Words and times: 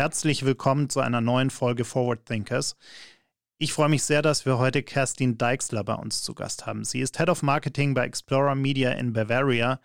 Herzlich 0.00 0.46
willkommen 0.46 0.88
zu 0.88 1.00
einer 1.00 1.20
neuen 1.20 1.50
Folge 1.50 1.84
Forward 1.84 2.24
Thinkers. 2.24 2.74
Ich 3.58 3.74
freue 3.74 3.90
mich 3.90 4.02
sehr, 4.02 4.22
dass 4.22 4.46
wir 4.46 4.56
heute 4.56 4.82
Kerstin 4.82 5.36
Deixler 5.36 5.84
bei 5.84 5.92
uns 5.92 6.22
zu 6.22 6.34
Gast 6.34 6.64
haben. 6.64 6.86
Sie 6.86 7.00
ist 7.00 7.18
Head 7.18 7.28
of 7.28 7.42
Marketing 7.42 7.92
bei 7.92 8.06
Explorer 8.06 8.54
Media 8.54 8.92
in 8.92 9.12
Bavaria 9.12 9.78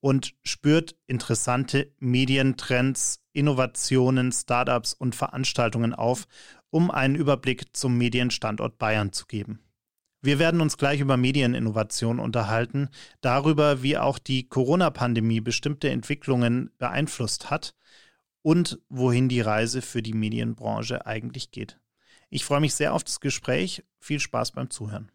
und 0.00 0.32
spürt 0.42 0.96
interessante 1.06 1.92
Medientrends, 1.98 3.20
Innovationen, 3.34 4.32
Startups 4.32 4.94
und 4.94 5.14
Veranstaltungen 5.14 5.92
auf, 5.92 6.26
um 6.70 6.90
einen 6.90 7.14
Überblick 7.14 7.76
zum 7.76 7.98
Medienstandort 7.98 8.78
Bayern 8.78 9.12
zu 9.12 9.26
geben. 9.26 9.60
Wir 10.22 10.38
werden 10.38 10.62
uns 10.62 10.78
gleich 10.78 11.00
über 11.00 11.18
Medieninnovation 11.18 12.20
unterhalten, 12.20 12.88
darüber, 13.20 13.82
wie 13.82 13.98
auch 13.98 14.18
die 14.18 14.48
Corona-Pandemie 14.48 15.42
bestimmte 15.42 15.90
Entwicklungen 15.90 16.70
beeinflusst 16.78 17.50
hat 17.50 17.74
und 18.48 18.80
wohin 18.88 19.28
die 19.28 19.42
Reise 19.42 19.82
für 19.82 20.00
die 20.00 20.14
Medienbranche 20.14 21.04
eigentlich 21.04 21.50
geht. 21.50 21.78
Ich 22.30 22.46
freue 22.46 22.60
mich 22.60 22.72
sehr 22.72 22.94
auf 22.94 23.04
das 23.04 23.20
Gespräch. 23.20 23.84
Viel 24.00 24.20
Spaß 24.20 24.52
beim 24.52 24.70
Zuhören. 24.70 25.12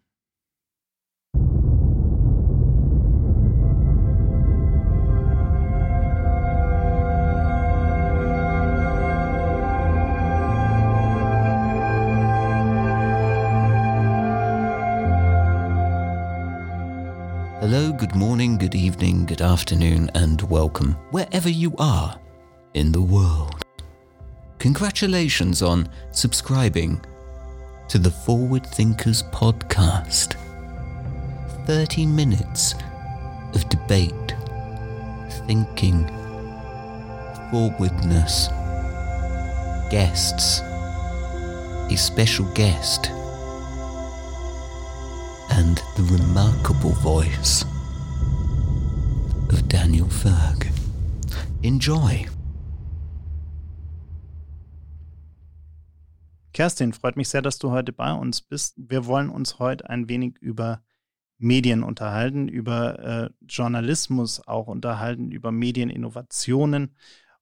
Hello, 17.61 17.91
good 17.97 18.13
morning, 18.13 18.59
good 18.59 18.75
evening, 18.75 19.25
good 19.25 19.41
afternoon, 19.41 20.11
and 20.13 20.43
welcome 20.51 20.95
wherever 21.11 21.49
you 21.49 21.75
are 21.79 22.22
in 22.73 22.91
the 22.91 23.01
world. 23.01 23.63
Congratulations 24.59 25.61
on 25.61 25.89
subscribing 26.11 27.03
to 27.89 27.97
the 27.97 28.11
Forward 28.11 28.65
Thinkers 28.65 29.23
podcast. 29.23 30.35
30 31.65 32.05
minutes 32.05 32.73
of 33.53 33.67
debate, 33.69 34.35
thinking, 35.47 36.07
forwardness, 37.51 38.47
guests, 39.89 40.61
a 41.91 41.95
special 41.95 42.45
guest, 42.53 43.09
and 45.51 45.77
the 45.95 46.03
remarkable 46.09 46.93
voice 46.93 47.63
of 49.49 49.67
Daniel 49.69 50.07
Ferg. 50.07 50.67
Enjoy. 51.61 52.25
Kerstin, 56.53 56.93
freut 56.93 57.17
mich 57.17 57.29
sehr, 57.29 57.41
dass 57.41 57.57
du 57.57 57.71
heute 57.71 57.91
bei 57.91 58.13
uns 58.13 58.41
bist. 58.41 58.75
Wir 58.77 59.05
wollen 59.05 59.29
uns 59.29 59.59
heute 59.59 59.89
ein 59.89 60.07
wenig 60.07 60.37
über 60.39 60.83
Medien 61.39 61.83
unterhalten, 61.83 62.47
über 62.47 62.99
äh, 62.99 63.29
Journalismus 63.47 64.47
auch 64.47 64.67
unterhalten, 64.67 65.31
über 65.31 65.51
Medieninnovationen 65.51 66.95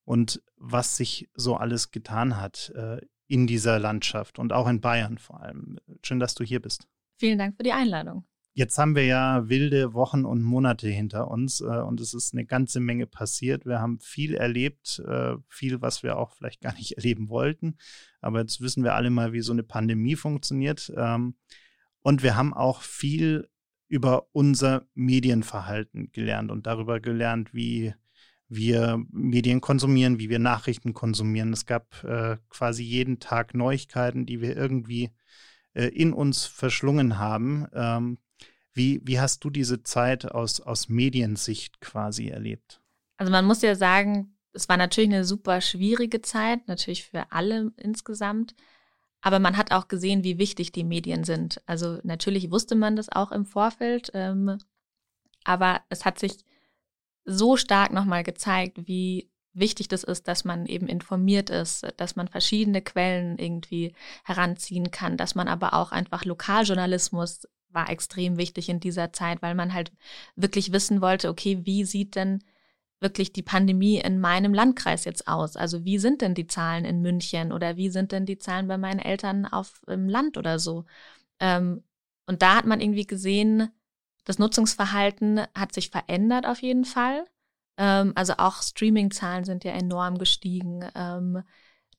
und 0.06 0.42
was 0.56 0.98
sich 0.98 1.30
so 1.34 1.56
alles 1.56 1.92
getan 1.92 2.40
hat 2.40 2.72
äh, 2.76 3.02
in 3.28 3.48
dieser 3.48 3.80
Landschaft 3.80 4.40
und 4.40 4.54
auch 4.54 4.68
in 4.68 4.82
Bayern 4.82 5.18
vor 5.18 5.42
allem. 5.42 5.78
Schön, 6.04 6.20
dass 6.20 6.34
du 6.34 6.44
hier 6.44 6.62
bist. 6.62 6.88
Vielen 7.18 7.38
Dank 7.38 7.56
für 7.58 7.64
die 7.64 7.74
Einladung. 7.74 8.26
Jetzt 8.62 8.78
haben 8.78 8.94
wir 8.96 9.06
ja 9.06 9.50
wilde 9.50 9.96
Wochen 9.96 10.24
und 10.24 10.44
Monate 10.44 10.88
hinter 10.88 11.32
uns 11.32 11.62
äh, 11.62 11.64
und 11.64 12.00
es 12.00 12.14
ist 12.14 12.36
eine 12.36 12.46
ganze 12.46 12.80
Menge 12.80 13.08
passiert. 13.08 13.66
Wir 13.66 13.80
haben 13.80 14.00
viel 14.00 14.36
erlebt, 14.36 15.02
äh, 15.08 15.34
viel, 15.48 15.82
was 15.82 16.04
wir 16.04 16.20
auch 16.20 16.32
vielleicht 16.32 16.62
gar 16.62 16.76
nicht 16.76 16.92
erleben 16.98 17.30
wollten. 17.30 17.78
Aber 18.20 18.42
jetzt 18.42 18.62
wissen 18.62 18.84
wir 18.84 18.94
alle 18.94 19.10
mal, 19.10 19.34
wie 19.34 19.42
so 19.42 19.52
eine 19.52 19.64
Pandemie 19.64 20.16
funktioniert. 20.16 20.94
Ähm, 20.96 21.34
und 22.04 22.22
wir 22.22 22.36
haben 22.36 22.54
auch 22.54 22.84
viel 22.84 23.50
über 23.88 24.28
unser 24.32 24.86
Medienverhalten 24.94 26.12
gelernt 26.12 26.52
und 26.52 26.68
darüber 26.68 27.00
gelernt, 27.00 27.56
wie 27.56 27.96
wir 28.48 29.04
Medien 29.10 29.60
konsumieren, 29.60 30.20
wie 30.20 30.30
wir 30.30 30.38
Nachrichten 30.38 30.94
konsumieren. 30.94 31.52
Es 31.52 31.66
gab 31.66 32.04
äh, 32.04 32.38
quasi 32.50 32.84
jeden 32.84 33.20
Tag 33.20 33.56
Neuigkeiten, 33.56 34.28
die 34.28 34.40
wir 34.40 34.56
irgendwie 34.56 35.10
äh, 35.74 35.88
in 35.88 36.14
uns 36.14 36.46
verschlungen 36.46 37.18
haben. 37.18 37.66
Wie, 38.74 39.02
wie 39.04 39.20
hast 39.20 39.44
du 39.44 39.50
diese 39.50 39.84
Zeit 39.84 40.32
aus, 40.32 40.62
aus 40.62 40.90
Mediensicht 40.90 41.82
quasi 41.82 42.30
erlebt? 42.30 42.82
Also 43.18 43.32
man 43.32 43.46
muss 43.46 43.62
ja 43.62 43.76
sagen, 43.76 44.38
es 44.54 44.70
war 44.70 44.78
natürlich 44.78 45.10
eine 45.10 45.26
super 45.26 45.62
schwierige 45.62 46.22
Zeit, 46.22 46.68
natürlich 46.68 47.06
für 47.06 47.32
alle 47.32 47.72
insgesamt. 47.78 48.56
Aber 49.22 49.40
man 49.40 49.56
hat 49.56 49.72
auch 49.72 49.88
gesehen, 49.88 50.24
wie 50.24 50.40
wichtig 50.40 50.72
die 50.72 50.84
Medien 50.84 51.24
sind. 51.24 51.62
Also 51.68 52.00
natürlich 52.04 52.50
wusste 52.50 52.76
man 52.76 52.96
das 52.96 53.10
auch 53.10 53.32
im 53.32 53.46
Vorfeld, 53.46 54.10
ähm, 54.14 54.58
aber 55.44 55.82
es 55.90 56.06
hat 56.06 56.18
sich 56.18 56.44
so 57.24 57.56
stark 57.56 57.94
nochmal 57.94 58.24
gezeigt, 58.24 58.88
wie 58.88 59.30
wichtig 59.54 59.88
das 59.90 60.04
ist, 60.04 60.28
dass 60.28 60.44
man 60.44 60.66
eben 60.66 60.88
informiert 60.88 61.50
ist, 61.50 61.86
dass 61.98 62.16
man 62.16 62.28
verschiedene 62.28 62.82
Quellen 62.82 63.38
irgendwie 63.38 63.94
heranziehen 64.24 64.92
kann, 64.92 65.18
dass 65.18 65.36
man 65.36 65.48
aber 65.48 65.74
auch 65.74 65.92
einfach 65.92 66.26
Lokaljournalismus 66.26 67.48
war 67.74 67.90
extrem 67.90 68.38
wichtig 68.38 68.70
in 68.70 68.80
dieser 68.80 69.14
Zeit, 69.14 69.42
weil 69.42 69.56
man 69.56 69.74
halt 69.74 69.92
wirklich 70.36 70.72
wissen 70.72 71.02
wollte, 71.02 71.30
okay, 71.30 71.66
wie 71.66 71.86
sieht 71.86 72.16
denn 72.16 72.44
wirklich 73.00 73.34
die 73.34 73.42
Pandemie 73.42 73.98
in 73.98 74.20
meinem 74.20 74.54
Landkreis 74.54 75.06
jetzt 75.06 75.28
aus? 75.28 75.56
Also 75.58 75.84
wie 75.86 75.98
sind 75.98 76.22
denn 76.22 76.36
die 76.36 76.48
Zahlen 76.48 76.86
in 76.86 77.02
München 77.02 77.52
oder 77.52 77.76
wie 77.78 77.90
sind 77.90 78.12
denn 78.12 78.26
die 78.26 78.38
Zahlen 78.38 78.68
bei 78.68 78.78
meinen 78.78 79.00
Eltern 79.00 79.46
auf 79.46 79.82
im 79.88 80.08
Land 80.08 80.38
oder 80.38 80.60
so? 80.60 80.86
Ähm, 81.40 81.84
und 82.28 82.42
da 82.42 82.56
hat 82.56 82.66
man 82.66 82.80
irgendwie 82.80 83.08
gesehen, 83.08 83.72
das 84.24 84.40
Nutzungsverhalten 84.40 85.42
hat 85.56 85.74
sich 85.74 85.90
verändert 85.90 86.46
auf 86.46 86.62
jeden 86.62 86.86
Fall. 86.86 87.26
Ähm, 87.78 88.14
also 88.16 88.34
auch 88.38 88.62
Streaming-Zahlen 88.62 89.44
sind 89.44 89.64
ja 89.64 89.72
enorm 89.72 90.18
gestiegen. 90.20 90.86
Ähm, 90.96 91.42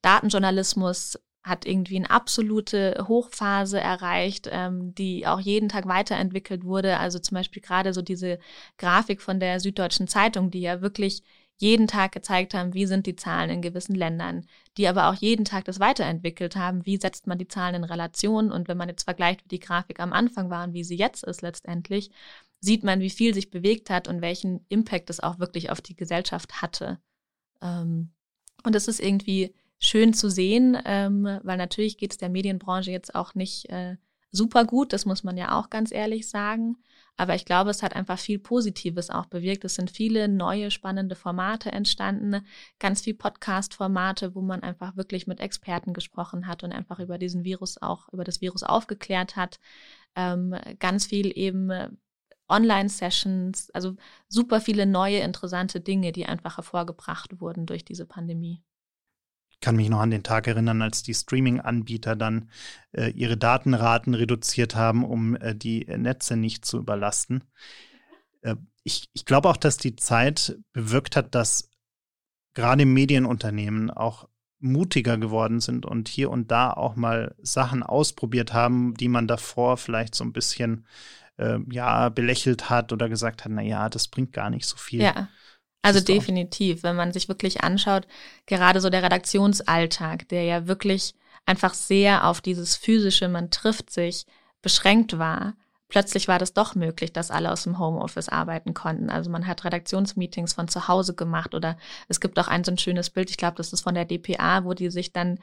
Datenjournalismus 0.01 1.19
hat 1.43 1.65
irgendwie 1.65 1.97
eine 1.97 2.09
absolute 2.09 3.05
Hochphase 3.07 3.79
erreicht, 3.79 4.47
ähm, 4.51 4.95
die 4.95 5.27
auch 5.27 5.39
jeden 5.39 5.69
Tag 5.69 5.87
weiterentwickelt 5.87 6.63
wurde. 6.63 6.99
Also 6.99 7.19
zum 7.19 7.35
Beispiel 7.35 7.61
gerade 7.61 7.93
so 7.93 8.01
diese 8.01 8.39
Grafik 8.77 9.21
von 9.21 9.39
der 9.39 9.59
Süddeutschen 9.59 10.07
Zeitung, 10.07 10.51
die 10.51 10.61
ja 10.61 10.81
wirklich 10.81 11.23
jeden 11.57 11.87
Tag 11.87 12.11
gezeigt 12.11 12.53
haben, 12.53 12.73
wie 12.73 12.85
sind 12.85 13.05
die 13.05 13.15
Zahlen 13.15 13.49
in 13.49 13.61
gewissen 13.61 13.95
Ländern, 13.95 14.45
die 14.77 14.87
aber 14.87 15.09
auch 15.09 15.13
jeden 15.13 15.45
Tag 15.45 15.65
das 15.65 15.79
weiterentwickelt 15.79 16.55
haben, 16.55 16.85
wie 16.85 16.97
setzt 16.97 17.27
man 17.27 17.37
die 17.37 17.47
Zahlen 17.47 17.75
in 17.75 17.83
Relation 17.83 18.51
und 18.51 18.67
wenn 18.67 18.77
man 18.77 18.89
jetzt 18.89 19.03
vergleicht, 19.03 19.43
wie 19.43 19.49
die 19.49 19.59
Grafik 19.59 19.99
am 19.99 20.13
Anfang 20.13 20.49
war 20.49 20.65
und 20.65 20.73
wie 20.73 20.83
sie 20.83 20.97
jetzt 20.97 21.23
ist 21.23 21.41
letztendlich, 21.41 22.09
sieht 22.59 22.83
man, 22.83 23.01
wie 23.01 23.09
viel 23.09 23.33
sich 23.33 23.51
bewegt 23.51 23.89
hat 23.89 24.07
und 24.07 24.21
welchen 24.21 24.65
Impact 24.69 25.09
es 25.09 25.19
auch 25.19 25.39
wirklich 25.39 25.69
auf 25.69 25.81
die 25.81 25.95
Gesellschaft 25.95 26.61
hatte. 26.61 26.99
Ähm, 27.61 28.11
und 28.63 28.75
es 28.75 28.87
ist 28.87 28.99
irgendwie 28.99 29.53
schön 29.83 30.13
zu 30.13 30.29
sehen, 30.29 30.77
ähm, 30.85 31.39
weil 31.43 31.57
natürlich 31.57 31.97
geht 31.97 32.11
es 32.11 32.17
der 32.17 32.29
Medienbranche 32.29 32.89
jetzt 32.89 33.15
auch 33.15 33.35
nicht 33.35 33.69
äh, 33.69 33.97
super 34.31 34.65
gut, 34.65 34.93
das 34.93 35.05
muss 35.05 35.23
man 35.23 35.37
ja 35.37 35.59
auch 35.59 35.69
ganz 35.69 35.91
ehrlich 35.91 36.29
sagen. 36.29 36.77
Aber 37.17 37.35
ich 37.35 37.45
glaube, 37.45 37.69
es 37.69 37.83
hat 37.83 37.95
einfach 37.95 38.17
viel 38.17 38.39
Positives 38.39 39.11
auch 39.11 39.27
bewirkt. 39.27 39.65
Es 39.65 39.75
sind 39.75 39.91
viele 39.91 40.27
neue 40.27 40.71
spannende 40.71 41.15
Formate 41.15 41.71
entstanden, 41.71 42.43
ganz 42.79 43.01
viel 43.01 43.13
Podcast-Formate, 43.13 44.33
wo 44.33 44.41
man 44.41 44.63
einfach 44.63 44.95
wirklich 44.97 45.27
mit 45.27 45.39
Experten 45.39 45.93
gesprochen 45.93 46.47
hat 46.47 46.63
und 46.63 46.71
einfach 46.71 46.99
über 46.99 47.19
diesen 47.19 47.43
Virus 47.43 47.79
auch, 47.79 48.11
über 48.11 48.23
das 48.23 48.41
Virus 48.41 48.63
aufgeklärt 48.63 49.35
hat. 49.35 49.59
Ähm, 50.15 50.55
ganz 50.79 51.05
viel 51.05 51.37
eben 51.37 51.69
äh, 51.69 51.89
Online-Sessions, 52.49 53.69
also 53.71 53.95
super 54.27 54.61
viele 54.61 54.85
neue 54.85 55.19
interessante 55.19 55.81
Dinge, 55.81 56.13
die 56.13 56.25
einfach 56.25 56.57
hervorgebracht 56.57 57.39
wurden 57.41 57.65
durch 57.65 57.85
diese 57.85 58.05
Pandemie 58.05 58.63
kann 59.63 59.77
mich 59.77 59.87
noch 59.87 60.01
an 60.01 60.11
den 60.11 60.23
Tag 60.23 60.47
erinnern, 60.47 60.81
als 60.81 61.03
die 61.03 61.13
Streaming-Anbieter 61.13 62.17
dann 62.17 62.49
äh, 62.91 63.11
ihre 63.11 63.37
Datenraten 63.37 64.13
reduziert 64.13 64.75
haben, 64.75 65.05
um 65.05 65.37
äh, 65.37 65.55
die 65.55 65.85
Netze 65.85 66.35
nicht 66.35 66.65
zu 66.65 66.77
überlasten. 66.77 67.45
Äh, 68.41 68.57
ich 68.83 69.09
ich 69.13 69.23
glaube 69.23 69.49
auch, 69.49 69.55
dass 69.55 69.77
die 69.77 69.95
Zeit 69.95 70.59
bewirkt 70.73 71.15
hat, 71.15 71.33
dass 71.33 71.71
gerade 72.53 72.85
Medienunternehmen 72.85 73.89
auch 73.89 74.27
mutiger 74.59 75.17
geworden 75.17 75.61
sind 75.61 75.85
und 75.85 76.09
hier 76.09 76.29
und 76.29 76.51
da 76.51 76.71
auch 76.71 76.97
mal 76.97 77.33
Sachen 77.41 77.83
ausprobiert 77.83 78.53
haben, 78.53 78.93
die 78.95 79.07
man 79.07 79.27
davor 79.27 79.77
vielleicht 79.77 80.13
so 80.13 80.25
ein 80.25 80.33
bisschen 80.33 80.85
äh, 81.37 81.59
ja 81.71 82.09
belächelt 82.09 82.69
hat 82.69 82.91
oder 82.91 83.07
gesagt 83.07 83.45
hat, 83.45 83.51
na 83.53 83.61
ja, 83.61 83.87
das 83.87 84.09
bringt 84.09 84.33
gar 84.33 84.49
nicht 84.49 84.65
so 84.65 84.75
viel. 84.75 85.01
Ja. 85.03 85.29
Also 85.83 85.99
definitiv, 85.99 86.81
wenn 86.81 86.95
man 86.95 87.11
sich 87.11 87.27
wirklich 87.27 87.61
anschaut, 87.61 88.07
gerade 88.45 88.79
so 88.79 88.89
der 88.89 89.03
Redaktionsalltag, 89.03 90.29
der 90.29 90.43
ja 90.45 90.65
wirklich 90.65 91.13
einfach 91.45 91.73
sehr 91.73 92.25
auf 92.25 92.39
dieses 92.39 92.77
physische, 92.77 93.27
man 93.27 93.51
trifft 93.51 93.91
sich, 93.91 94.25
beschränkt 94.61 95.19
war. 95.19 95.55
plötzlich 95.89 96.27
war 96.27 96.39
das 96.39 96.53
doch 96.53 96.73
möglich, 96.73 97.13
dass 97.13 97.29
alle 97.29 97.51
aus 97.51 97.63
dem 97.63 97.77
Homeoffice 97.77 98.29
arbeiten 98.29 98.73
konnten. 98.73 99.09
Also 99.11 99.29
man 99.29 99.45
hat 99.45 99.63
Redaktionsmeetings 99.65 100.53
von 100.53 100.67
zu 100.67 100.87
Hause 100.87 101.13
gemacht 101.13 101.53
oder 101.53 101.77
es 102.07 102.19
gibt 102.19 102.39
auch 102.39 102.47
ein 102.47 102.63
so 102.63 102.71
ein 102.71 102.77
schönes 102.79 103.09
Bild, 103.11 103.29
ich 103.29 103.37
glaube, 103.37 103.57
das 103.57 103.73
ist 103.73 103.81
von 103.81 103.93
der 103.93 104.05
DPA, 104.05 104.63
wo 104.63 104.73
die 104.73 104.89
sich 104.89 105.11
dann 105.11 105.37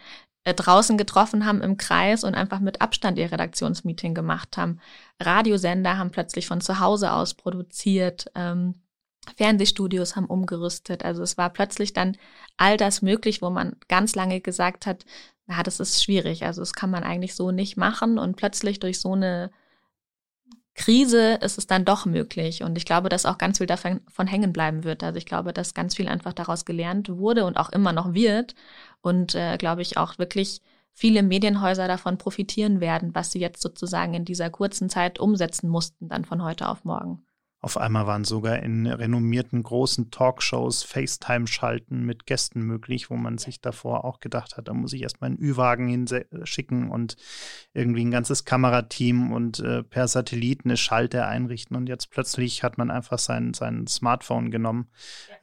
äh, 0.44 0.54
draußen 0.54 0.96
getroffen 0.96 1.44
haben 1.44 1.60
im 1.60 1.76
Kreis 1.76 2.24
und 2.24 2.34
einfach 2.34 2.60
mit 2.60 2.80
Abstand 2.80 3.18
ihr 3.18 3.30
Redaktionsmeeting 3.30 4.14
gemacht 4.14 4.56
haben. 4.56 4.80
Radiosender 5.20 5.98
haben 5.98 6.10
plötzlich 6.10 6.46
von 6.46 6.62
zu 6.62 6.80
Hause 6.80 7.12
aus 7.12 7.34
produziert. 7.34 8.26
Ähm, 8.34 8.74
Fernsehstudios 9.36 10.16
haben 10.16 10.26
umgerüstet. 10.26 11.04
Also 11.04 11.22
es 11.22 11.36
war 11.38 11.50
plötzlich 11.50 11.92
dann 11.92 12.16
all 12.56 12.76
das 12.76 13.02
möglich, 13.02 13.42
wo 13.42 13.50
man 13.50 13.76
ganz 13.88 14.14
lange 14.14 14.40
gesagt 14.40 14.86
hat, 14.86 15.04
na, 15.46 15.62
das 15.62 15.80
ist 15.80 16.02
schwierig. 16.02 16.44
Also 16.44 16.62
das 16.62 16.72
kann 16.72 16.90
man 16.90 17.04
eigentlich 17.04 17.34
so 17.34 17.50
nicht 17.50 17.76
machen. 17.76 18.18
Und 18.18 18.36
plötzlich 18.36 18.80
durch 18.80 19.00
so 19.00 19.12
eine 19.12 19.50
Krise 20.74 21.34
ist 21.34 21.58
es 21.58 21.66
dann 21.66 21.84
doch 21.84 22.06
möglich. 22.06 22.62
Und 22.62 22.78
ich 22.78 22.84
glaube, 22.84 23.08
dass 23.08 23.26
auch 23.26 23.36
ganz 23.36 23.58
viel 23.58 23.66
davon 23.66 24.26
hängen 24.26 24.52
bleiben 24.52 24.84
wird. 24.84 25.02
Also 25.02 25.18
ich 25.18 25.26
glaube, 25.26 25.52
dass 25.52 25.74
ganz 25.74 25.96
viel 25.96 26.08
einfach 26.08 26.32
daraus 26.32 26.64
gelernt 26.64 27.08
wurde 27.08 27.44
und 27.44 27.56
auch 27.56 27.70
immer 27.70 27.92
noch 27.92 28.14
wird. 28.14 28.54
Und 29.02 29.34
äh, 29.34 29.58
glaube 29.58 29.82
ich 29.82 29.96
auch 29.98 30.18
wirklich 30.18 30.62
viele 30.92 31.22
Medienhäuser 31.22 31.88
davon 31.88 32.18
profitieren 32.18 32.80
werden, 32.80 33.14
was 33.14 33.32
sie 33.32 33.40
jetzt 33.40 33.62
sozusagen 33.62 34.14
in 34.14 34.24
dieser 34.24 34.50
kurzen 34.50 34.88
Zeit 34.88 35.18
umsetzen 35.18 35.68
mussten, 35.68 36.08
dann 36.08 36.24
von 36.24 36.42
heute 36.42 36.68
auf 36.68 36.84
morgen. 36.84 37.24
Auf 37.62 37.76
einmal 37.76 38.06
waren 38.06 38.24
sogar 38.24 38.60
in 38.60 38.86
renommierten 38.86 39.62
großen 39.62 40.10
Talkshows 40.10 40.82
FaceTime-Schalten 40.82 42.06
mit 42.06 42.24
Gästen 42.24 42.62
möglich, 42.62 43.10
wo 43.10 43.16
man 43.16 43.36
sich 43.36 43.60
davor 43.60 44.04
auch 44.06 44.20
gedacht 44.20 44.56
hat, 44.56 44.68
da 44.68 44.72
muss 44.72 44.94
ich 44.94 45.02
erstmal 45.02 45.28
einen 45.28 45.38
Ü-Wagen 45.38 45.86
hinschicken 45.86 46.90
und 46.90 47.16
irgendwie 47.74 48.02
ein 48.02 48.10
ganzes 48.10 48.46
Kamerateam 48.46 49.30
und 49.30 49.60
äh, 49.60 49.82
per 49.82 50.08
Satellit 50.08 50.64
eine 50.64 50.78
Schalte 50.78 51.26
einrichten. 51.26 51.76
Und 51.76 51.90
jetzt 51.90 52.10
plötzlich 52.10 52.62
hat 52.62 52.78
man 52.78 52.90
einfach 52.90 53.18
sein, 53.18 53.52
sein 53.52 53.86
Smartphone 53.86 54.50
genommen 54.50 54.88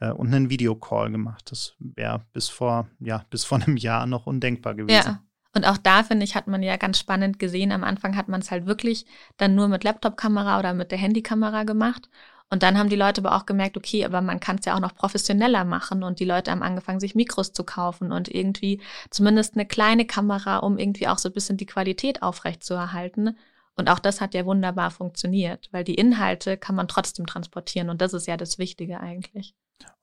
äh, 0.00 0.10
und 0.10 0.34
einen 0.34 0.50
Videocall 0.50 1.12
gemacht. 1.12 1.52
Das 1.52 1.76
wäre 1.78 2.26
bis 2.32 2.48
vor, 2.48 2.88
ja, 2.98 3.24
bis 3.30 3.44
vor 3.44 3.62
einem 3.62 3.76
Jahr 3.76 4.06
noch 4.06 4.26
undenkbar 4.26 4.74
gewesen. 4.74 5.06
Ja. 5.06 5.22
Und 5.54 5.66
auch 5.66 5.78
da, 5.78 6.02
finde 6.02 6.24
ich, 6.24 6.34
hat 6.34 6.46
man 6.46 6.62
ja 6.62 6.76
ganz 6.76 6.98
spannend 6.98 7.38
gesehen. 7.38 7.72
Am 7.72 7.84
Anfang 7.84 8.16
hat 8.16 8.28
man 8.28 8.40
es 8.40 8.50
halt 8.50 8.66
wirklich 8.66 9.06
dann 9.38 9.54
nur 9.54 9.68
mit 9.68 9.84
Laptop-Kamera 9.84 10.58
oder 10.58 10.74
mit 10.74 10.90
der 10.90 10.98
Handykamera 10.98 11.64
gemacht. 11.64 12.08
Und 12.50 12.62
dann 12.62 12.78
haben 12.78 12.88
die 12.88 12.96
Leute 12.96 13.20
aber 13.20 13.36
auch 13.36 13.44
gemerkt, 13.46 13.76
okay, 13.76 14.04
aber 14.04 14.22
man 14.22 14.40
kann 14.40 14.56
es 14.56 14.64
ja 14.64 14.74
auch 14.74 14.80
noch 14.80 14.94
professioneller 14.94 15.64
machen. 15.64 16.02
Und 16.02 16.20
die 16.20 16.24
Leute 16.24 16.50
haben 16.50 16.62
angefangen, 16.62 17.00
sich 17.00 17.14
Mikros 17.14 17.52
zu 17.52 17.64
kaufen 17.64 18.12
und 18.12 18.28
irgendwie 18.34 18.80
zumindest 19.10 19.54
eine 19.54 19.66
kleine 19.66 20.06
Kamera, 20.06 20.58
um 20.58 20.78
irgendwie 20.78 21.08
auch 21.08 21.18
so 21.18 21.28
ein 21.28 21.34
bisschen 21.34 21.56
die 21.58 21.66
Qualität 21.66 22.22
aufrechtzuerhalten. 22.22 23.36
Und 23.76 23.90
auch 23.90 23.98
das 23.98 24.20
hat 24.20 24.34
ja 24.34 24.44
wunderbar 24.46 24.90
funktioniert, 24.90 25.68
weil 25.72 25.84
die 25.84 25.94
Inhalte 25.94 26.56
kann 26.56 26.74
man 26.74 26.88
trotzdem 26.88 27.26
transportieren. 27.26 27.90
Und 27.90 28.00
das 28.00 28.14
ist 28.14 28.26
ja 28.26 28.36
das 28.36 28.58
Wichtige 28.58 29.00
eigentlich. 29.00 29.54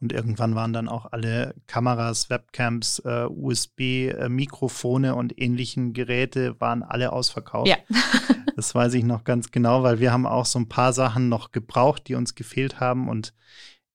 Und 0.02 0.12
irgendwann 0.12 0.56
waren 0.56 0.74
dann 0.74 0.88
auch 0.88 1.12
alle 1.12 1.56
Kameras, 1.68 2.30
Webcams, 2.30 3.00
äh, 3.00 3.26
USB-Mikrofone 3.26 5.10
äh, 5.10 5.12
und 5.12 5.40
ähnlichen 5.40 5.94
Geräte 5.94 6.60
waren 6.60 6.84
alle 6.84 7.12
ausverkauft. 7.12 7.68
Ja. 7.68 7.78
das 8.56 8.76
weiß 8.76 8.94
ich 8.94 9.04
noch 9.04 9.24
ganz 9.24 9.52
genau, 9.52 9.84
weil 9.84 10.00
wir 10.00 10.12
haben 10.12 10.26
auch 10.26 10.46
so 10.46 10.60
ein 10.60 10.70
paar 10.70 10.94
Sachen 10.94 11.30
noch 11.30 11.52
gebraucht, 11.52 12.08
die 12.08 12.16
uns 12.16 12.36
gefehlt 12.36 12.80
haben. 12.80 13.10
Und 13.10 13.34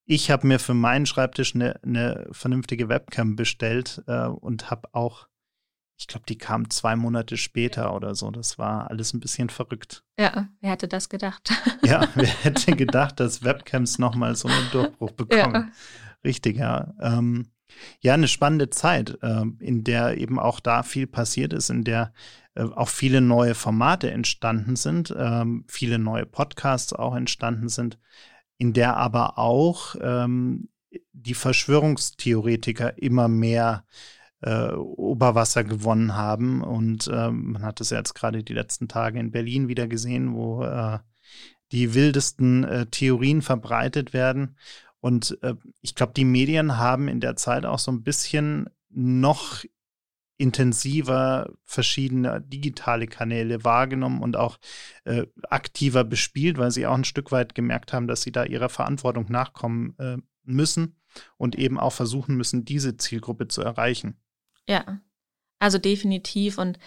ich 0.04 0.30
habe 0.30 0.46
mir 0.46 0.58
für 0.58 0.74
meinen 0.74 1.06
Schreibtisch 1.06 1.54
eine, 1.54 1.82
eine 1.82 2.26
vernünftige 2.32 2.88
Webcam 2.88 3.36
bestellt 3.36 4.02
äh, 4.06 4.26
und 4.26 4.70
habe 4.70 4.88
auch 4.92 5.28
ich 6.00 6.06
glaube, 6.06 6.24
die 6.26 6.38
kam 6.38 6.70
zwei 6.70 6.96
Monate 6.96 7.36
später 7.36 7.94
oder 7.94 8.14
so. 8.14 8.30
Das 8.30 8.58
war 8.58 8.90
alles 8.90 9.12
ein 9.12 9.20
bisschen 9.20 9.50
verrückt. 9.50 10.02
Ja, 10.18 10.48
wer 10.62 10.70
hätte 10.70 10.88
das 10.88 11.10
gedacht? 11.10 11.52
Ja, 11.84 12.08
wer 12.14 12.26
hätte 12.26 12.74
gedacht, 12.74 13.20
dass 13.20 13.42
Webcams 13.42 13.98
nochmal 13.98 14.34
so 14.34 14.48
einen 14.48 14.70
Durchbruch 14.70 15.10
bekommen? 15.12 15.54
Ja. 15.54 15.70
Richtig, 16.24 16.56
ja. 16.56 16.94
Ähm, 17.00 17.50
ja, 18.00 18.14
eine 18.14 18.28
spannende 18.28 18.70
Zeit, 18.70 19.18
äh, 19.22 19.44
in 19.60 19.84
der 19.84 20.16
eben 20.18 20.38
auch 20.38 20.60
da 20.60 20.82
viel 20.82 21.06
passiert 21.06 21.52
ist, 21.52 21.68
in 21.68 21.84
der 21.84 22.12
äh, 22.54 22.62
auch 22.62 22.88
viele 22.88 23.20
neue 23.20 23.54
Formate 23.54 24.10
entstanden 24.10 24.76
sind, 24.76 25.10
äh, 25.10 25.44
viele 25.68 25.98
neue 25.98 26.24
Podcasts 26.24 26.94
auch 26.94 27.14
entstanden 27.14 27.68
sind, 27.68 27.98
in 28.56 28.72
der 28.72 28.96
aber 28.96 29.38
auch 29.38 29.96
ähm, 30.00 30.70
die 31.12 31.34
Verschwörungstheoretiker 31.34 32.96
immer 33.02 33.28
mehr 33.28 33.84
äh, 33.88 34.10
Oberwasser 34.46 35.64
gewonnen 35.64 36.14
haben. 36.14 36.62
Und 36.62 37.08
äh, 37.08 37.30
man 37.30 37.62
hat 37.62 37.80
es 37.80 37.90
ja 37.90 37.98
jetzt 37.98 38.14
gerade 38.14 38.42
die 38.42 38.54
letzten 38.54 38.88
Tage 38.88 39.18
in 39.18 39.30
Berlin 39.30 39.68
wieder 39.68 39.86
gesehen, 39.86 40.34
wo 40.34 40.64
äh, 40.64 40.98
die 41.72 41.94
wildesten 41.94 42.64
äh, 42.64 42.86
Theorien 42.86 43.42
verbreitet 43.42 44.12
werden. 44.12 44.56
Und 45.00 45.38
äh, 45.42 45.54
ich 45.80 45.94
glaube, 45.94 46.12
die 46.14 46.24
Medien 46.24 46.76
haben 46.76 47.08
in 47.08 47.20
der 47.20 47.36
Zeit 47.36 47.64
auch 47.64 47.78
so 47.78 47.90
ein 47.90 48.02
bisschen 48.02 48.68
noch 48.90 49.64
intensiver 50.36 51.52
verschiedene 51.64 52.40
digitale 52.40 53.06
Kanäle 53.06 53.62
wahrgenommen 53.62 54.22
und 54.22 54.36
auch 54.36 54.58
äh, 55.04 55.26
aktiver 55.50 56.02
bespielt, 56.02 56.56
weil 56.56 56.70
sie 56.70 56.86
auch 56.86 56.94
ein 56.94 57.04
Stück 57.04 57.30
weit 57.30 57.54
gemerkt 57.54 57.92
haben, 57.92 58.06
dass 58.06 58.22
sie 58.22 58.32
da 58.32 58.44
ihrer 58.44 58.70
Verantwortung 58.70 59.26
nachkommen 59.28 59.94
äh, 59.98 60.16
müssen 60.44 60.96
und 61.36 61.56
eben 61.56 61.78
auch 61.78 61.92
versuchen 61.92 62.36
müssen, 62.36 62.64
diese 62.64 62.96
Zielgruppe 62.96 63.48
zu 63.48 63.60
erreichen. 63.60 64.18
Ja, 64.68 65.00
also 65.58 65.78
definitiv. 65.78 66.58
Und 66.58 66.78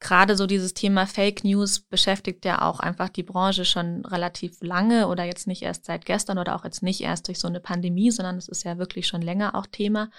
gerade 0.00 0.36
so 0.36 0.46
dieses 0.46 0.74
Thema 0.74 1.06
Fake 1.06 1.44
News 1.44 1.80
beschäftigt 1.80 2.44
ja 2.44 2.62
auch 2.62 2.80
einfach 2.80 3.08
die 3.08 3.22
Branche 3.22 3.64
schon 3.64 4.04
relativ 4.06 4.60
lange 4.62 5.08
oder 5.08 5.24
jetzt 5.24 5.46
nicht 5.46 5.62
erst 5.62 5.86
seit 5.86 6.04
gestern 6.06 6.38
oder 6.38 6.56
auch 6.56 6.64
jetzt 6.64 6.82
nicht 6.82 7.00
erst 7.02 7.28
durch 7.28 7.38
so 7.38 7.48
eine 7.48 7.60
Pandemie, 7.60 8.10
sondern 8.10 8.36
es 8.36 8.48
ist 8.48 8.64
ja 8.64 8.78
wirklich 8.78 9.06
schon 9.06 9.22
länger 9.22 9.54
auch 9.54 9.66
Thema. 9.66 10.10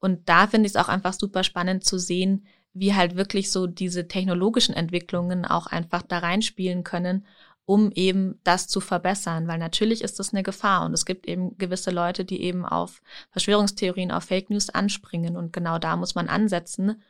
Und 0.00 0.28
da 0.28 0.46
finde 0.46 0.66
ich 0.66 0.74
es 0.74 0.76
auch 0.76 0.88
einfach 0.88 1.14
super 1.14 1.44
spannend 1.44 1.84
zu 1.84 1.98
sehen, 1.98 2.46
wie 2.74 2.94
halt 2.94 3.16
wirklich 3.16 3.50
so 3.50 3.66
diese 3.66 4.08
technologischen 4.08 4.74
Entwicklungen 4.74 5.44
auch 5.46 5.66
einfach 5.66 6.02
da 6.02 6.18
reinspielen 6.18 6.84
können 6.84 7.26
um 7.66 7.90
eben 7.92 8.40
das 8.44 8.68
zu 8.68 8.80
verbessern, 8.80 9.48
weil 9.48 9.58
natürlich 9.58 10.02
ist 10.02 10.18
das 10.18 10.32
eine 10.32 10.42
Gefahr 10.42 10.84
und 10.84 10.92
es 10.92 11.06
gibt 11.06 11.26
eben 11.26 11.56
gewisse 11.56 11.90
Leute, 11.90 12.24
die 12.24 12.42
eben 12.42 12.66
auf 12.66 13.00
Verschwörungstheorien, 13.30 14.10
auf 14.10 14.24
Fake 14.24 14.50
News 14.50 14.70
anspringen 14.70 15.36
und 15.36 15.52
genau 15.52 15.78
da 15.78 15.96
muss 15.96 16.14
man 16.14 16.28
ansetzen. 16.28 17.02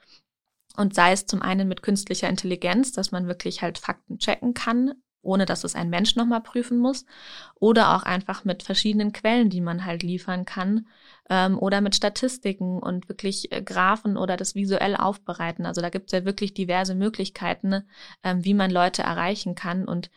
Und 0.77 0.95
sei 0.95 1.12
es 1.12 1.27
zum 1.27 1.43
einen 1.43 1.69
mit 1.69 1.83
künstlicher 1.83 2.29
Intelligenz, 2.29 2.93
dass 2.93 3.12
man 3.12 3.27
wirklich 3.27 3.62
halt 3.62 3.79
Fakten 3.79 4.19
checken 4.19 4.55
kann, 4.55 4.95
ohne 5.23 5.47
dass 5.47 5.65
es 5.65 5.75
ein 5.75 5.91
Mensch 5.91 6.17
nochmal 6.17 6.43
prüfen 6.43 6.79
muss, 6.79 7.06
oder 7.55 7.97
auch 7.97 8.03
einfach 8.03 8.45
mit 8.45 8.62
verschiedenen 8.62 9.12
Quellen, 9.12 9.51
die 9.51 9.61
man 9.61 9.85
halt 9.85 10.03
liefern 10.03 10.45
kann, 10.45 10.87
ähm, 11.31 11.59
oder 11.59 11.81
mit 11.81 11.95
Statistiken 11.95 12.79
und 12.79 13.09
wirklich 13.09 13.51
äh, 13.53 13.62
Graphen 13.62 14.17
oder 14.17 14.37
das 14.37 14.55
visuell 14.55 14.97
aufbereiten. 14.97 15.65
Also 15.67 15.81
da 15.81 15.91
gibt 15.91 16.12
es 16.12 16.19
ja 16.19 16.25
wirklich 16.25 16.55
diverse 16.55 16.94
Möglichkeiten, 16.94 17.84
ähm, 18.23 18.44
wie 18.44 18.55
man 18.55 18.70
Leute 18.70 19.03
erreichen 19.03 19.55
kann 19.55 19.87
und 19.87 20.11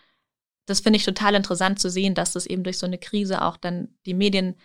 das 0.67 0.81
finde 0.81 0.97
ich 0.97 1.05
total 1.05 1.33
interessant 1.33 1.79
zu 1.79 1.89
sehen, 1.89 2.13
dass 2.13 2.33
das 2.33 2.45
eben 2.45 2.63
durch 2.63 2.77
so 2.77 2.85
eine 2.85 2.97
Krise 2.97 3.41
auch 3.41 3.57
dann 3.57 3.87
die 4.05 4.13
Medien, 4.13 4.55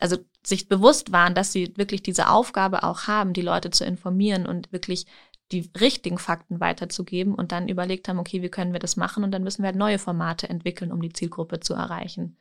also 0.00 0.16
sich 0.44 0.66
bewusst 0.66 1.12
waren, 1.12 1.34
dass 1.34 1.52
sie 1.52 1.76
wirklich 1.76 2.02
diese 2.02 2.30
Aufgabe 2.30 2.82
auch 2.82 3.02
haben, 3.06 3.34
die 3.34 3.42
Leute 3.42 3.70
zu 3.70 3.84
informieren 3.84 4.46
und 4.46 4.72
wirklich 4.72 5.06
die 5.52 5.70
richtigen 5.78 6.18
Fakten 6.18 6.58
weiterzugeben 6.60 7.34
und 7.34 7.52
dann 7.52 7.68
überlegt 7.68 8.08
haben, 8.08 8.18
okay, 8.18 8.42
wie 8.42 8.48
können 8.48 8.72
wir 8.72 8.80
das 8.80 8.96
machen 8.96 9.24
und 9.24 9.30
dann 9.30 9.44
müssen 9.44 9.62
wir 9.62 9.66
halt 9.66 9.76
neue 9.76 9.98
Formate 9.98 10.48
entwickeln, 10.48 10.90
um 10.90 11.02
die 11.02 11.12
Zielgruppe 11.12 11.60
zu 11.60 11.74
erreichen. 11.74 12.38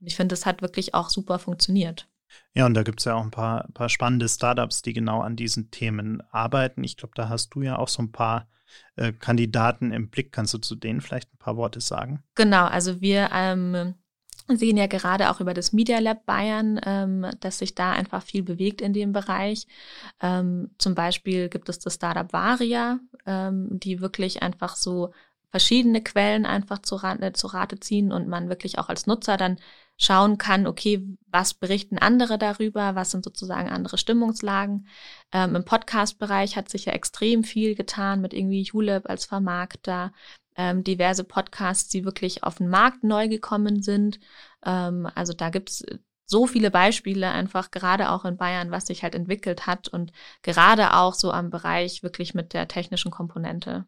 Und 0.00 0.06
ich 0.06 0.16
finde, 0.16 0.34
das 0.34 0.46
hat 0.46 0.62
wirklich 0.62 0.94
auch 0.94 1.10
super 1.10 1.40
funktioniert. 1.40 2.08
Ja, 2.54 2.66
und 2.66 2.74
da 2.74 2.82
gibt 2.82 3.00
es 3.00 3.04
ja 3.04 3.14
auch 3.14 3.22
ein 3.22 3.30
paar, 3.30 3.68
paar 3.74 3.88
spannende 3.88 4.28
Startups, 4.28 4.82
die 4.82 4.92
genau 4.92 5.20
an 5.20 5.36
diesen 5.36 5.70
Themen 5.70 6.22
arbeiten. 6.30 6.84
Ich 6.84 6.96
glaube, 6.96 7.12
da 7.14 7.28
hast 7.28 7.50
du 7.54 7.62
ja 7.62 7.78
auch 7.78 7.88
so 7.88 8.02
ein 8.02 8.12
paar 8.12 8.48
äh, 8.96 9.12
Kandidaten 9.12 9.92
im 9.92 10.10
Blick. 10.10 10.32
Kannst 10.32 10.54
du 10.54 10.58
zu 10.58 10.74
denen 10.74 11.00
vielleicht 11.00 11.32
ein 11.32 11.38
paar 11.38 11.56
Worte 11.56 11.80
sagen? 11.80 12.22
Genau, 12.34 12.66
also 12.66 13.00
wir 13.00 13.30
ähm, 13.32 13.94
sehen 14.48 14.76
ja 14.76 14.86
gerade 14.86 15.30
auch 15.30 15.40
über 15.40 15.54
das 15.54 15.72
Media 15.72 15.98
Lab 15.98 16.24
Bayern, 16.24 16.80
ähm, 16.84 17.26
dass 17.40 17.58
sich 17.58 17.74
da 17.74 17.92
einfach 17.92 18.22
viel 18.22 18.42
bewegt 18.42 18.80
in 18.80 18.92
dem 18.92 19.12
Bereich. 19.12 19.66
Ähm, 20.20 20.70
zum 20.78 20.94
Beispiel 20.94 21.48
gibt 21.48 21.68
es 21.68 21.78
das 21.78 21.94
Startup 21.94 22.32
Varia, 22.32 23.00
ähm, 23.26 23.68
die 23.70 24.00
wirklich 24.00 24.42
einfach 24.42 24.76
so 24.76 25.12
verschiedene 25.50 26.02
Quellen 26.02 26.46
einfach 26.46 26.80
zu, 26.80 26.96
Rate, 26.96 27.32
zu 27.32 27.46
Rate 27.48 27.80
ziehen 27.80 28.12
und 28.12 28.28
man 28.28 28.48
wirklich 28.48 28.78
auch 28.78 28.88
als 28.88 29.06
Nutzer 29.06 29.36
dann 29.36 29.58
schauen 29.96 30.38
kann, 30.38 30.66
okay, 30.66 31.04
was 31.26 31.54
berichten 31.54 31.98
andere 31.98 32.38
darüber, 32.38 32.94
was 32.94 33.10
sind 33.10 33.24
sozusagen 33.24 33.68
andere 33.68 33.98
Stimmungslagen. 33.98 34.86
Ähm, 35.32 35.56
Im 35.56 35.64
Podcast-Bereich 35.64 36.56
hat 36.56 36.68
sich 36.68 36.84
ja 36.84 36.92
extrem 36.92 37.42
viel 37.42 37.74
getan 37.74 38.20
mit 38.20 38.32
irgendwie 38.32 38.62
Julep 38.62 39.08
als 39.08 39.24
Vermarkter, 39.24 40.12
ähm, 40.56 40.84
diverse 40.84 41.24
Podcasts, 41.24 41.88
die 41.88 42.04
wirklich 42.04 42.44
auf 42.44 42.56
den 42.56 42.68
Markt 42.68 43.02
neu 43.02 43.28
gekommen 43.28 43.82
sind. 43.82 44.20
Ähm, 44.64 45.08
also 45.14 45.32
da 45.32 45.50
gibt's 45.50 45.84
so 46.26 46.46
viele 46.46 46.70
Beispiele 46.70 47.30
einfach 47.30 47.70
gerade 47.70 48.10
auch 48.10 48.24
in 48.24 48.36
Bayern, 48.36 48.70
was 48.70 48.86
sich 48.86 49.02
halt 49.02 49.14
entwickelt 49.14 49.66
hat 49.66 49.88
und 49.88 50.12
gerade 50.42 50.94
auch 50.94 51.14
so 51.14 51.32
am 51.32 51.50
Bereich 51.50 52.02
wirklich 52.02 52.34
mit 52.34 52.52
der 52.52 52.68
technischen 52.68 53.10
Komponente. 53.10 53.86